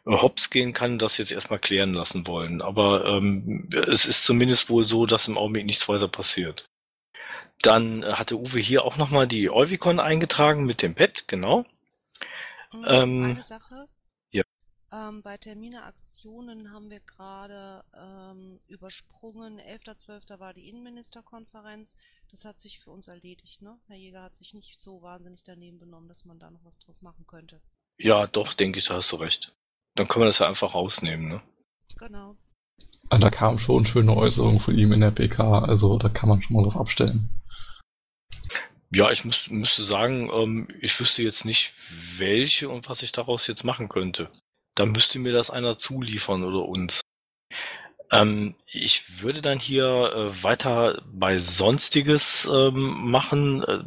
hops 0.06 0.50
gehen 0.50 0.72
kann, 0.72 0.98
das 0.98 1.18
jetzt 1.18 1.32
erstmal 1.32 1.58
klären 1.58 1.94
lassen 1.94 2.26
wollen. 2.26 2.62
Aber 2.62 3.04
ähm, 3.06 3.68
es 3.72 4.06
ist 4.06 4.24
zumindest 4.24 4.70
wohl 4.70 4.86
so, 4.86 5.06
dass 5.06 5.28
im 5.28 5.38
Augenblick 5.38 5.66
nichts 5.66 5.88
weiter 5.88 6.08
passiert. 6.08 6.64
Dann 7.62 8.04
hatte 8.04 8.38
Uwe 8.38 8.60
hier 8.60 8.84
auch 8.84 8.96
nochmal 8.98 9.26
die 9.26 9.50
Euvicon 9.50 10.00
eingetragen 10.00 10.64
mit 10.64 10.82
dem 10.82 10.94
Pad, 10.94 11.24
genau. 11.28 11.64
Mm, 12.72 12.84
Ähm, 12.86 13.24
Eine 13.24 13.42
Sache. 13.42 13.88
Ähm, 14.92 15.22
bei 15.22 15.38
Termine 15.38 15.84
Aktionen 15.84 16.70
haben 16.72 16.90
wir 16.90 17.00
gerade 17.00 17.82
ähm, 17.98 18.58
übersprungen. 18.68 19.58
11.12. 19.58 20.38
war 20.38 20.52
die 20.52 20.68
Innenministerkonferenz. 20.68 21.96
Das 22.30 22.44
hat 22.44 22.60
sich 22.60 22.78
für 22.78 22.90
uns 22.90 23.08
erledigt, 23.08 23.62
ne? 23.62 23.78
Herr 23.86 23.96
Jäger 23.96 24.22
hat 24.22 24.36
sich 24.36 24.52
nicht 24.52 24.80
so 24.80 25.00
wahnsinnig 25.00 25.42
daneben 25.44 25.78
benommen, 25.78 26.08
dass 26.08 26.26
man 26.26 26.38
da 26.38 26.50
noch 26.50 26.64
was 26.64 26.78
draus 26.78 27.00
machen 27.00 27.26
könnte. 27.26 27.62
Ja, 27.98 28.26
doch, 28.26 28.52
denke 28.52 28.78
ich, 28.78 28.86
da 28.86 28.96
hast 28.96 29.10
du 29.12 29.16
recht. 29.16 29.54
Dann 29.94 30.08
können 30.08 30.24
wir 30.24 30.26
das 30.26 30.40
ja 30.40 30.48
einfach 30.48 30.74
rausnehmen, 30.74 31.26
ne? 31.26 31.42
Genau. 31.98 32.36
Ah, 33.08 33.18
Da 33.18 33.30
kam 33.30 33.58
schon 33.58 33.86
schöne 33.86 34.14
Äußerungen 34.14 34.60
von 34.60 34.76
ihm 34.76 34.92
in 34.92 35.00
der 35.00 35.10
PK, 35.10 35.60
also 35.60 35.98
da 35.98 36.08
kann 36.10 36.28
man 36.28 36.42
schon 36.42 36.56
mal 36.56 36.64
drauf 36.64 36.76
abstellen. 36.76 37.28
Ja, 38.90 39.10
ich 39.10 39.24
müß, 39.24 39.48
müsste 39.48 39.84
sagen, 39.84 40.30
ähm, 40.30 40.68
ich 40.80 40.98
wüsste 41.00 41.22
jetzt 41.22 41.46
nicht, 41.46 41.72
welche 42.18 42.68
und 42.68 42.90
was 42.90 43.02
ich 43.02 43.12
daraus 43.12 43.46
jetzt 43.46 43.64
machen 43.64 43.88
könnte. 43.88 44.30
Da 44.74 44.86
müsste 44.86 45.18
mir 45.18 45.32
das 45.32 45.50
einer 45.50 45.78
zuliefern 45.78 46.44
oder 46.44 46.66
uns. 46.66 47.02
Ähm, 48.12 48.54
ich 48.66 49.22
würde 49.22 49.40
dann 49.40 49.58
hier 49.58 49.86
äh, 49.86 50.42
weiter 50.42 51.02
bei 51.06 51.38
Sonstiges 51.38 52.48
ähm, 52.52 53.10
machen. 53.10 53.64
Äh, 53.64 53.78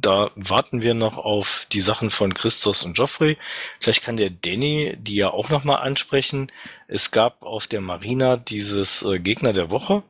da 0.00 0.30
warten 0.34 0.80
wir 0.80 0.94
noch 0.94 1.18
auf 1.18 1.66
die 1.72 1.82
Sachen 1.82 2.10
von 2.10 2.32
Christos 2.32 2.84
und 2.84 2.96
Geoffrey. 2.96 3.36
Vielleicht 3.80 4.02
kann 4.02 4.16
der 4.16 4.30
Danny 4.30 4.96
die 4.98 5.16
ja 5.16 5.30
auch 5.30 5.50
nochmal 5.50 5.82
ansprechen. 5.82 6.50
Es 6.88 7.10
gab 7.10 7.42
auf 7.42 7.66
der 7.66 7.82
Marina 7.82 8.36
dieses 8.38 9.02
äh, 9.02 9.18
Gegner 9.18 9.52
der 9.52 9.70
Woche. 9.70 10.02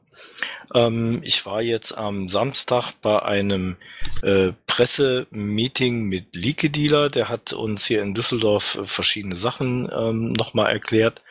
Ähm, 0.75 1.21
ich 1.23 1.47
war 1.47 1.63
jetzt 1.63 1.93
am 1.93 2.29
Samstag 2.29 2.93
bei 3.03 3.23
einem 3.23 3.77
äh, 4.23 4.53
Pressemeeting 4.67 6.05
mit 6.05 6.35
Leake 6.35 6.71
Dealer. 6.71 7.11
Der 7.11 7.29
hat 7.29 7.53
uns 7.53 7.87
hier 7.87 8.03
in 8.03 8.15
Düsseldorf 8.15 8.77
äh, 8.77 8.87
verschiedene 8.87 9.37
Sachen 9.37 9.89
ähm, 9.93 10.33
nochmal 10.33 10.73
erklärt. 10.73 11.23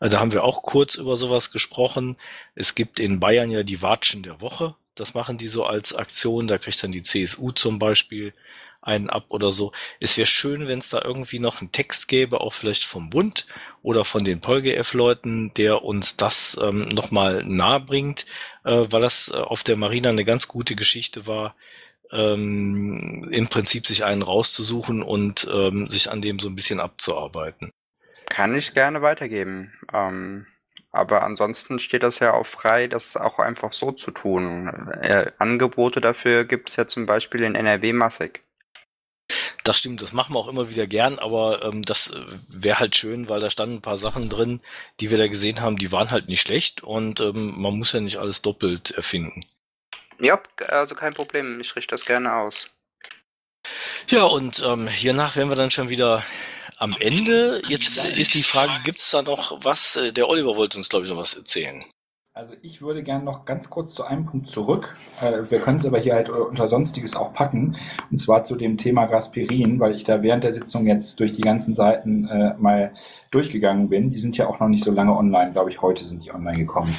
Äh, 0.00 0.08
da 0.08 0.20
haben 0.20 0.32
wir 0.32 0.44
auch 0.44 0.62
kurz 0.62 0.94
über 0.96 1.16
sowas 1.16 1.50
gesprochen. 1.52 2.16
Es 2.54 2.74
gibt 2.74 3.00
in 3.00 3.20
Bayern 3.20 3.50
ja 3.50 3.62
die 3.62 3.82
Watschen 3.82 4.22
der 4.22 4.40
Woche. 4.40 4.74
Das 4.94 5.14
machen 5.14 5.38
die 5.38 5.48
so 5.48 5.64
als 5.64 5.94
Aktion. 5.94 6.48
Da 6.48 6.58
kriegt 6.58 6.82
dann 6.82 6.92
die 6.92 7.02
CSU 7.02 7.52
zum 7.52 7.78
Beispiel 7.78 8.34
einen 8.82 9.08
ab 9.08 9.26
oder 9.28 9.52
so. 9.52 9.72
Es 10.00 10.16
wäre 10.16 10.26
schön, 10.26 10.66
wenn 10.66 10.80
es 10.80 10.90
da 10.90 11.00
irgendwie 11.02 11.38
noch 11.38 11.60
einen 11.60 11.72
Text 11.72 12.08
gäbe, 12.08 12.40
auch 12.40 12.52
vielleicht 12.52 12.84
vom 12.84 13.10
Bund 13.10 13.46
oder 13.82 14.04
von 14.04 14.24
den 14.24 14.40
PolGF-Leuten, 14.40 15.54
der 15.54 15.82
uns 15.82 16.16
das 16.16 16.58
ähm, 16.62 16.88
nochmal 16.88 17.42
nahe 17.44 17.80
bringt, 17.80 18.26
äh, 18.64 18.86
weil 18.90 19.00
das 19.00 19.30
äh, 19.32 19.36
auf 19.38 19.64
der 19.64 19.76
Marina 19.76 20.10
eine 20.10 20.24
ganz 20.24 20.48
gute 20.48 20.74
Geschichte 20.74 21.26
war, 21.26 21.54
ähm, 22.10 23.28
im 23.30 23.48
Prinzip 23.48 23.86
sich 23.86 24.04
einen 24.04 24.22
rauszusuchen 24.22 25.02
und 25.02 25.48
ähm, 25.52 25.88
sich 25.88 26.10
an 26.10 26.20
dem 26.20 26.38
so 26.38 26.48
ein 26.48 26.56
bisschen 26.56 26.80
abzuarbeiten. 26.80 27.72
Kann 28.28 28.54
ich 28.54 28.74
gerne 28.74 29.02
weitergeben. 29.02 29.72
Ähm, 29.92 30.46
aber 30.90 31.22
ansonsten 31.22 31.78
steht 31.78 32.02
das 32.02 32.18
ja 32.18 32.34
auch 32.34 32.46
frei, 32.46 32.86
das 32.86 33.16
auch 33.16 33.38
einfach 33.38 33.72
so 33.72 33.92
zu 33.92 34.10
tun. 34.10 34.68
Äh, 35.00 35.32
Angebote 35.38 36.00
dafür 36.00 36.44
gibt 36.44 36.68
es 36.68 36.76
ja 36.76 36.86
zum 36.86 37.06
Beispiel 37.06 37.44
in 37.44 37.54
NRW 37.54 37.94
massig. 37.94 38.42
Das 39.64 39.78
stimmt, 39.78 40.02
das 40.02 40.12
machen 40.12 40.34
wir 40.34 40.38
auch 40.38 40.48
immer 40.48 40.70
wieder 40.70 40.86
gern, 40.86 41.18
aber 41.18 41.62
ähm, 41.64 41.82
das 41.82 42.12
wäre 42.48 42.78
halt 42.78 42.96
schön, 42.96 43.28
weil 43.28 43.40
da 43.40 43.50
standen 43.50 43.76
ein 43.76 43.82
paar 43.82 43.98
Sachen 43.98 44.28
drin, 44.28 44.60
die 45.00 45.10
wir 45.10 45.18
da 45.18 45.28
gesehen 45.28 45.60
haben, 45.60 45.76
die 45.76 45.92
waren 45.92 46.10
halt 46.10 46.28
nicht 46.28 46.40
schlecht 46.40 46.82
und 46.82 47.20
ähm, 47.20 47.60
man 47.60 47.78
muss 47.78 47.92
ja 47.92 48.00
nicht 48.00 48.18
alles 48.18 48.42
doppelt 48.42 48.90
erfinden. 48.92 49.44
Ja, 50.20 50.40
also 50.68 50.94
kein 50.94 51.14
Problem. 51.14 51.60
Ich 51.60 51.74
richte 51.76 51.94
das 51.94 52.04
gerne 52.04 52.34
aus. 52.34 52.70
Ja, 54.08 54.24
und 54.24 54.62
ähm, 54.64 54.88
hiernach 54.88 55.36
wären 55.36 55.48
wir 55.48 55.56
dann 55.56 55.70
schon 55.70 55.88
wieder 55.88 56.24
am 56.76 56.96
Ende. 56.98 57.62
Jetzt 57.68 58.10
ist 58.10 58.34
die 58.34 58.42
Frage, 58.42 58.72
gibt 58.84 58.98
es 59.00 59.10
da 59.10 59.22
noch 59.22 59.64
was? 59.64 59.96
Äh, 59.96 60.12
Der 60.12 60.28
Oliver 60.28 60.56
wollte 60.56 60.76
uns, 60.78 60.88
glaube 60.88 61.06
ich, 61.06 61.10
noch 61.10 61.18
was 61.18 61.34
erzählen. 61.34 61.84
Also 62.34 62.54
ich 62.62 62.80
würde 62.80 63.02
gerne 63.02 63.24
noch 63.24 63.44
ganz 63.44 63.68
kurz 63.68 63.94
zu 63.94 64.04
einem 64.04 64.24
Punkt 64.24 64.48
zurück. 64.48 64.96
Äh, 65.20 65.50
Wir 65.50 65.60
können 65.60 65.76
es 65.76 65.84
aber 65.84 65.98
hier 65.98 66.14
halt 66.14 66.30
unter 66.30 66.66
Sonstiges 66.66 67.14
auch 67.14 67.34
packen. 67.34 67.76
Und 68.10 68.22
zwar 68.22 68.42
zu 68.44 68.56
dem 68.56 68.78
Thema 68.78 69.04
Gaspirin, 69.04 69.78
weil 69.80 69.94
ich 69.94 70.04
da 70.04 70.22
während 70.22 70.42
der 70.42 70.54
Sitzung 70.54 70.86
jetzt 70.86 71.20
durch 71.20 71.34
die 71.34 71.42
ganzen 71.42 71.74
Seiten 71.74 72.26
äh, 72.26 72.54
mal 72.56 72.94
durchgegangen 73.30 73.90
bin. 73.90 74.10
Die 74.10 74.18
sind 74.18 74.38
ja 74.38 74.46
auch 74.46 74.60
noch 74.60 74.68
nicht 74.68 74.82
so 74.82 74.92
lange 74.92 75.14
online, 75.14 75.52
glaube 75.52 75.68
ich, 75.68 75.82
heute 75.82 76.06
sind 76.06 76.24
die 76.24 76.32
online 76.32 76.56
gekommen. 76.56 76.96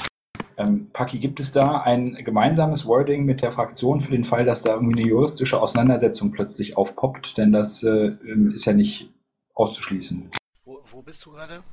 Ähm, 0.58 0.92
Paki, 0.94 1.18
gibt 1.18 1.40
es 1.40 1.52
da 1.52 1.80
ein 1.80 2.14
gemeinsames 2.14 2.86
Wording 2.86 3.26
mit 3.26 3.42
der 3.42 3.50
Fraktion 3.50 4.02
für 4.02 4.12
den 4.12 4.24
Fall, 4.24 4.46
dass 4.46 4.62
da 4.62 4.76
irgendwie 4.76 5.02
eine 5.02 5.10
juristische 5.10 5.60
Auseinandersetzung 5.60 6.30
plötzlich 6.32 6.78
aufpoppt? 6.78 7.40
Denn 7.40 7.52
das 7.52 7.82
äh, 7.82 8.14
ist 8.54 8.66
ja 8.66 8.74
nicht 8.74 9.10
auszuschließen. 9.56 10.30
Wo, 10.64 10.80
wo 10.92 11.02
bist 11.02 11.26
du 11.26 11.32
gerade? 11.32 11.64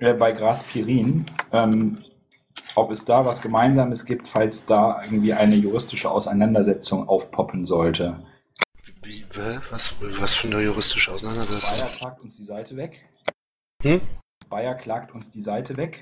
Äh, 0.00 0.14
bei 0.14 0.32
Graspirin, 0.32 1.24
ähm, 1.52 1.98
ob 2.76 2.90
es 2.90 3.04
da 3.04 3.24
was 3.24 3.42
Gemeinsames 3.42 4.04
gibt, 4.04 4.28
falls 4.28 4.66
da 4.66 5.02
irgendwie 5.02 5.32
eine 5.32 5.56
juristische 5.56 6.10
Auseinandersetzung 6.10 7.08
aufpoppen 7.08 7.66
sollte. 7.66 8.22
Wie, 9.02 9.24
was, 9.70 9.94
was 10.18 10.34
für 10.34 10.48
eine 10.48 10.62
juristische 10.62 11.12
Auseinandersetzung? 11.12 11.86
Bayer 11.86 11.98
packt 12.00 12.20
uns 12.22 12.36
die 12.36 12.44
Seite 12.44 12.76
weg. 12.76 13.00
Hm? 13.82 14.00
Bayer 14.48 14.74
klagt 14.74 15.14
uns 15.14 15.30
die 15.30 15.40
Seite 15.40 15.76
weg. 15.76 16.00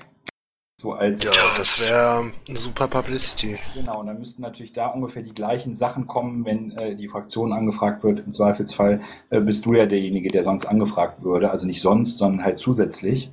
So 0.81 0.93
als 0.93 1.23
Ja, 1.25 1.31
das 1.57 1.81
wäre 1.81 2.31
eine 2.47 2.57
super 2.57 2.87
Publicity. 2.87 3.57
Genau, 3.73 3.99
und 3.99 4.07
dann 4.07 4.17
müssten 4.17 4.41
natürlich 4.41 4.71
da 4.71 4.87
ungefähr 4.87 5.21
die 5.21 5.33
gleichen 5.33 5.75
Sachen 5.75 6.07
kommen, 6.07 6.45
wenn 6.45 6.71
äh, 6.77 6.95
die 6.95 7.09
Fraktion 7.09 7.51
angefragt 7.51 8.01
wird. 8.03 8.19
Im 8.19 8.31
Zweifelsfall 8.31 9.01
äh, 9.29 9.41
bist 9.41 9.65
du 9.65 9.73
ja 9.73 9.85
derjenige, 9.85 10.29
der 10.29 10.45
sonst 10.45 10.65
angefragt 10.65 11.21
würde. 11.21 11.51
Also 11.51 11.65
nicht 11.65 11.81
sonst, 11.81 12.17
sondern 12.17 12.45
halt 12.45 12.59
zusätzlich. 12.59 13.29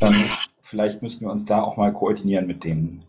Ähm, 0.00 0.14
vielleicht 0.68 1.02
müssten 1.02 1.24
wir 1.24 1.32
uns 1.32 1.46
da 1.46 1.62
auch 1.62 1.76
mal 1.76 1.92
koordinieren 1.92 2.46
mit 2.46 2.62
denen. 2.62 3.04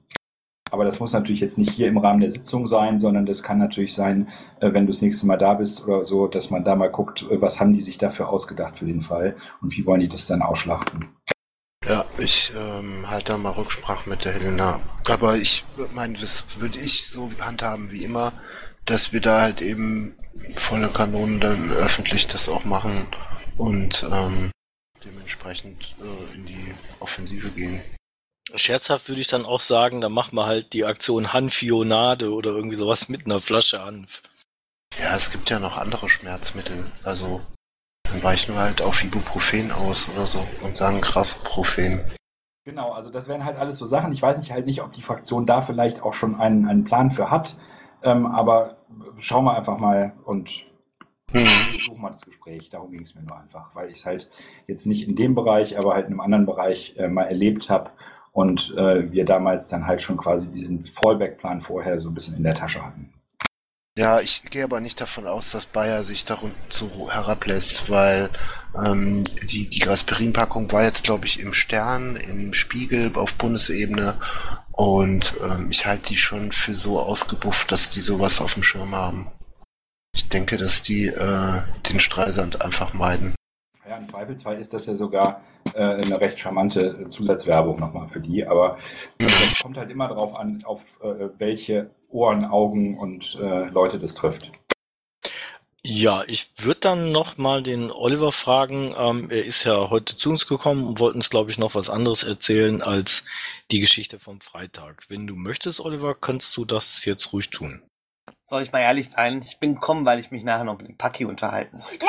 Aber 0.72 0.86
das 0.86 1.00
muss 1.00 1.14
natürlich 1.14 1.42
jetzt 1.42 1.58
nicht 1.58 1.72
hier 1.72 1.88
im 1.88 1.98
Rahmen 1.98 2.20
der 2.20 2.30
Sitzung 2.30 2.68
sein, 2.68 3.00
sondern 3.00 3.26
das 3.26 3.42
kann 3.42 3.58
natürlich 3.58 3.94
sein, 3.94 4.30
äh, 4.60 4.72
wenn 4.72 4.86
du 4.86 4.92
das 4.92 5.02
nächste 5.02 5.26
Mal 5.26 5.38
da 5.38 5.56
bist 5.56 5.84
oder 5.86 6.06
so, 6.06 6.28
dass 6.28 6.52
man 6.52 6.64
da 6.64 6.76
mal 6.76 6.92
guckt, 6.92 7.24
äh, 7.24 7.42
was 7.42 7.60
haben 7.60 7.74
die 7.74 7.82
sich 7.82 7.98
dafür 7.98 8.30
ausgedacht 8.30 8.78
für 8.78 8.86
den 8.86 9.02
Fall 9.02 9.36
und 9.62 9.76
wie 9.76 9.86
wollen 9.86 10.02
die 10.02 10.10
das 10.10 10.28
dann 10.28 10.42
ausschlachten. 10.42 11.10
Ja, 11.88 12.06
ich 12.20 12.52
ähm, 12.56 13.10
halte 13.10 13.32
da 13.32 13.38
mal 13.38 13.52
Rücksprache 13.52 14.10
mit 14.10 14.26
der 14.26 14.34
Helena. 14.34 14.80
Aber 15.10 15.38
ich 15.38 15.64
meine, 15.96 16.14
das 16.14 16.46
würde 16.60 16.78
ich 16.78 17.08
so 17.08 17.32
handhaben 17.42 17.92
wie 17.92 18.04
immer, 18.04 18.34
dass 18.86 19.12
wir 19.12 19.22
da 19.22 19.42
halt 19.42 19.62
eben 19.62 20.16
volle 20.56 20.90
Kanonen 20.90 21.40
dann 21.40 21.72
öffentlich 21.72 22.28
das 22.28 22.48
auch 22.48 22.66
machen 22.66 22.92
und 23.58 24.08
ähm, 24.12 24.52
dementsprechend 25.06 25.96
äh, 26.02 26.38
in 26.38 26.46
die 26.46 26.76
Offensive 27.00 27.50
gehen. 27.50 27.82
Scherzhaft 28.56 29.08
würde 29.08 29.22
ich 29.22 29.28
dann 29.28 29.46
auch 29.46 29.62
sagen, 29.62 30.02
dann 30.02 30.12
machen 30.12 30.36
wir 30.36 30.46
halt 30.46 30.74
die 30.74 30.86
Aktion 30.86 31.34
Hanfionade 31.34 32.34
oder 32.34 32.52
irgendwie 32.52 32.76
sowas 32.76 33.08
mit 33.08 33.26
einer 33.26 33.42
Flasche 33.42 33.84
Hanf. 33.84 34.24
Ja, 35.00 35.16
es 35.16 35.32
gibt 35.32 35.50
ja 35.50 35.60
noch 35.60 35.78
andere 35.78 36.10
Schmerzmittel. 36.10 36.92
Also 37.04 37.42
dann 38.04 38.24
weichen 38.24 38.56
wir 38.56 38.62
halt 38.62 38.82
auf 38.82 39.04
Ibuprofen 39.04 39.72
aus 39.72 40.10
oder 40.10 40.26
so 40.26 40.46
und 40.64 40.76
sagen 40.76 41.02
Grasprofen. 41.02 42.02
Genau, 42.66 42.92
also 42.92 43.10
das 43.10 43.28
wären 43.28 43.46
halt 43.46 43.58
alles 43.58 43.78
so 43.78 43.86
Sachen. 43.86 44.12
Ich 44.12 44.22
weiß 44.22 44.40
nicht 44.40 44.52
halt 44.52 44.66
nicht, 44.66 44.82
ob 44.82 44.94
die 44.94 45.02
Fraktion 45.02 45.46
da 45.46 45.62
vielleicht 45.62 46.02
auch 46.02 46.14
schon 46.14 46.40
einen, 46.40 46.68
einen 46.68 46.84
Plan 46.84 47.12
für 47.12 47.30
hat. 47.30 47.56
Ähm, 48.04 48.26
aber 48.26 48.78
schauen 49.20 49.46
wir 49.46 49.56
einfach 49.56 49.78
mal 49.78 50.14
und 50.26 50.66
Hm. 51.32 51.46
suchen 51.86 52.02
mal 52.02 52.12
das 52.12 52.26
Gespräch. 52.26 52.70
Darum 52.70 52.92
ging 52.92 53.02
es 53.02 53.16
mir 53.16 53.22
nur 53.22 53.40
einfach, 53.40 53.76
weil 53.76 53.90
ich 53.90 54.00
es 54.00 54.06
halt 54.06 54.30
jetzt 54.68 54.86
nicht 54.86 55.08
in 55.08 55.16
dem 55.16 55.36
Bereich, 55.36 55.78
aber 55.78 55.94
halt 55.94 56.08
in 56.08 56.14
einem 56.14 56.22
anderen 56.22 56.46
Bereich 56.46 56.96
äh, 56.98 57.08
mal 57.08 57.26
erlebt 57.26 57.70
habe 57.70 57.92
und 58.32 58.74
äh, 58.78 59.12
wir 59.12 59.26
damals 59.26 59.68
dann 59.68 59.86
halt 59.86 60.02
schon 60.02 60.18
quasi 60.18 60.52
diesen 60.52 60.86
Fallback-Plan 60.86 61.62
vorher 61.62 62.00
so 62.00 62.10
ein 62.10 62.14
bisschen 62.14 62.38
in 62.38 62.44
der 62.44 62.56
Tasche 62.56 62.84
hatten. 62.86 63.14
Ja, 63.98 64.22
ich 64.22 64.44
gehe 64.50 64.64
aber 64.64 64.80
nicht 64.80 65.02
davon 65.02 65.28
aus, 65.28 65.52
dass 65.52 65.66
Bayer 65.66 66.04
sich 66.04 66.24
dazu 66.24 67.10
herablässt, 67.12 67.90
weil 67.90 68.30
ähm, 68.86 69.26
die, 69.52 69.68
die 69.68 69.86
Aspirin-Packung 69.86 70.72
war 70.72 70.84
jetzt, 70.84 71.04
glaube 71.04 71.26
ich, 71.26 71.42
im 71.42 71.54
Stern, 71.54 72.16
im 72.16 72.54
Spiegel 72.54 73.12
auf 73.16 73.34
Bundesebene 73.34 74.14
und 74.72 75.36
ähm, 75.44 75.68
ich 75.70 75.86
halte 75.86 76.10
die 76.10 76.18
schon 76.18 76.54
für 76.54 76.76
so 76.76 77.00
ausgebufft, 77.02 77.74
dass 77.74 77.90
die 77.90 78.00
sowas 78.00 78.40
auf 78.40 78.54
dem 78.54 78.64
Schirm 78.64 78.96
haben. 78.96 79.28
Ich 80.20 80.28
denke, 80.28 80.58
dass 80.58 80.82
die 80.82 81.06
äh, 81.06 81.62
den 81.90 82.02
Streisand 82.02 82.62
einfach 82.62 82.94
meiden. 82.94 83.34
Ja, 83.88 83.98
im 83.98 84.06
Zweifelsfall 84.06 84.60
ist 84.60 84.74
das 84.74 84.86
ja 84.86 84.94
sogar 84.94 85.42
äh, 85.74 85.80
eine 85.80 86.20
recht 86.20 86.38
charmante 86.38 87.10
Zusatzwerbung 87.10 87.80
nochmal 87.80 88.10
für 88.10 88.20
die, 88.20 88.46
aber 88.46 88.78
äh, 89.20 89.26
das 89.26 89.62
kommt 89.62 89.78
halt 89.78 89.90
immer 89.90 90.10
darauf 90.10 90.36
an, 90.36 90.62
auf 90.66 91.00
äh, 91.02 91.30
welche 91.38 91.92
Ohren, 92.10 92.44
Augen 92.44 92.98
und 92.98 93.40
äh, 93.42 93.70
Leute 93.70 93.98
das 93.98 94.14
trifft. 94.14 94.52
Ja, 95.84 96.26
ich 96.28 96.52
würde 96.58 96.82
dann 96.82 97.14
noch 97.14 97.38
mal 97.38 97.64
den 97.64 97.90
Oliver 97.90 98.34
fragen. 98.34 98.94
Ähm, 98.98 99.32
er 99.32 99.46
ist 99.46 99.64
ja 99.64 99.90
heute 99.90 100.18
zu 100.18 100.32
uns 100.32 100.48
gekommen 100.48 100.86
und 100.86 101.00
wollte 101.00 101.16
uns, 101.16 101.30
glaube 101.30 101.50
ich, 101.50 101.58
noch 101.58 101.76
was 101.76 101.90
anderes 101.90 102.24
erzählen 102.24 102.82
als 102.82 103.24
die 103.72 103.80
Geschichte 103.80 104.20
vom 104.20 104.42
Freitag. 104.42 105.06
Wenn 105.08 105.28
du 105.28 105.38
möchtest, 105.38 105.80
Oliver, 105.80 106.14
kannst 106.14 106.58
du 106.58 106.66
das 106.66 107.06
jetzt 107.06 107.32
ruhig 107.32 107.52
tun. 107.52 107.82
Soll 108.44 108.64
ich 108.64 108.72
mal 108.72 108.80
ehrlich 108.82 109.10
sein? 109.10 109.42
Ich 109.46 109.60
bin 109.60 109.76
gekommen, 109.76 110.06
weil 110.06 110.20
ich 110.20 110.32
mich 110.32 110.44
nachher 110.44 110.64
noch 110.64 110.78
mit 110.78 110.88
dem 110.88 110.98
Paki 110.98 111.26
unterhalten 111.26 111.80
wollte. 111.82 112.06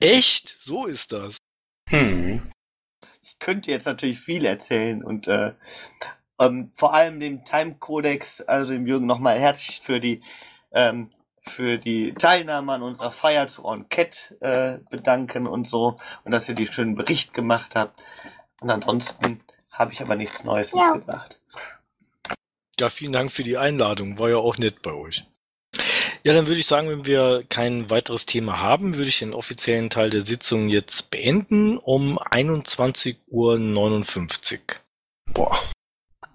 Echt? 0.00 0.56
So 0.60 0.86
ist 0.86 1.12
das. 1.12 1.36
Hm. 1.90 2.48
Ich 3.22 3.38
könnte 3.38 3.70
jetzt 3.70 3.86
natürlich 3.86 4.20
viel 4.20 4.44
erzählen 4.44 5.02
und 5.02 5.28
äh, 5.28 5.54
ähm, 6.40 6.72
vor 6.74 6.94
allem 6.94 7.20
dem 7.20 7.44
Time 7.44 7.76
Codex, 7.76 8.40
also 8.42 8.72
dem 8.72 8.86
Jürgen 8.86 9.06
nochmal 9.06 9.38
herzlich 9.38 9.80
für 9.80 10.00
die 10.00 10.22
ähm, 10.72 11.10
für 11.48 11.78
die 11.78 12.12
Teilnahme 12.14 12.74
an 12.74 12.82
unserer 12.82 13.10
Feier 13.10 13.48
zu 13.48 13.62
Cat 13.88 14.34
äh, 14.40 14.78
bedanken 14.90 15.46
und 15.46 15.68
so 15.68 15.96
und 16.24 16.32
dass 16.32 16.48
ihr 16.48 16.54
die 16.54 16.66
schönen 16.66 16.94
Bericht 16.94 17.32
gemacht 17.32 17.74
habt. 17.74 17.98
Und 18.60 18.70
ansonsten 18.70 19.42
habe 19.70 19.92
ich 19.92 20.02
aber 20.02 20.16
nichts 20.16 20.44
Neues 20.44 20.72
Ja. 20.72 20.92
mitgebracht. 20.94 21.37
Ja, 22.80 22.90
vielen 22.90 23.12
Dank 23.12 23.32
für 23.32 23.42
die 23.42 23.58
Einladung. 23.58 24.18
War 24.18 24.30
ja 24.30 24.36
auch 24.36 24.56
nett 24.56 24.82
bei 24.82 24.92
euch. 24.92 25.24
Ja, 26.24 26.32
dann 26.32 26.46
würde 26.46 26.60
ich 26.60 26.66
sagen, 26.66 26.88
wenn 26.88 27.06
wir 27.06 27.44
kein 27.48 27.90
weiteres 27.90 28.26
Thema 28.26 28.60
haben, 28.60 28.94
würde 28.94 29.08
ich 29.08 29.18
den 29.18 29.34
offiziellen 29.34 29.90
Teil 29.90 30.10
der 30.10 30.22
Sitzung 30.22 30.68
jetzt 30.68 31.10
beenden 31.10 31.78
um 31.78 32.18
21.59 32.18 33.16
Uhr. 33.28 34.60
Boah. 35.32 35.58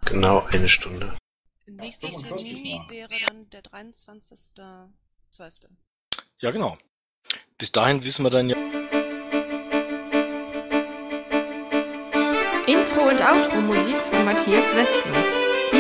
Genau 0.06 0.44
eine 0.52 0.70
Stunde. 0.70 1.16
Nächster 1.66 2.08
45 2.08 2.54
Termin 2.54 2.82
wäre 2.90 3.10
dann 3.28 3.50
der 3.50 3.64
23.12. 3.64 4.90
Ja, 6.40 6.52
genau. 6.52 6.78
Bis 7.58 7.72
dahin 7.72 8.04
wissen 8.04 8.24
wir 8.24 8.30
dann 8.30 8.50
ja. 8.50 8.58
Intro 12.68 13.10
und 13.10 13.22
Outro 13.22 13.62
Musik 13.62 13.98
von 13.98 14.26
Matthias 14.26 14.74
Westner. 14.76 15.43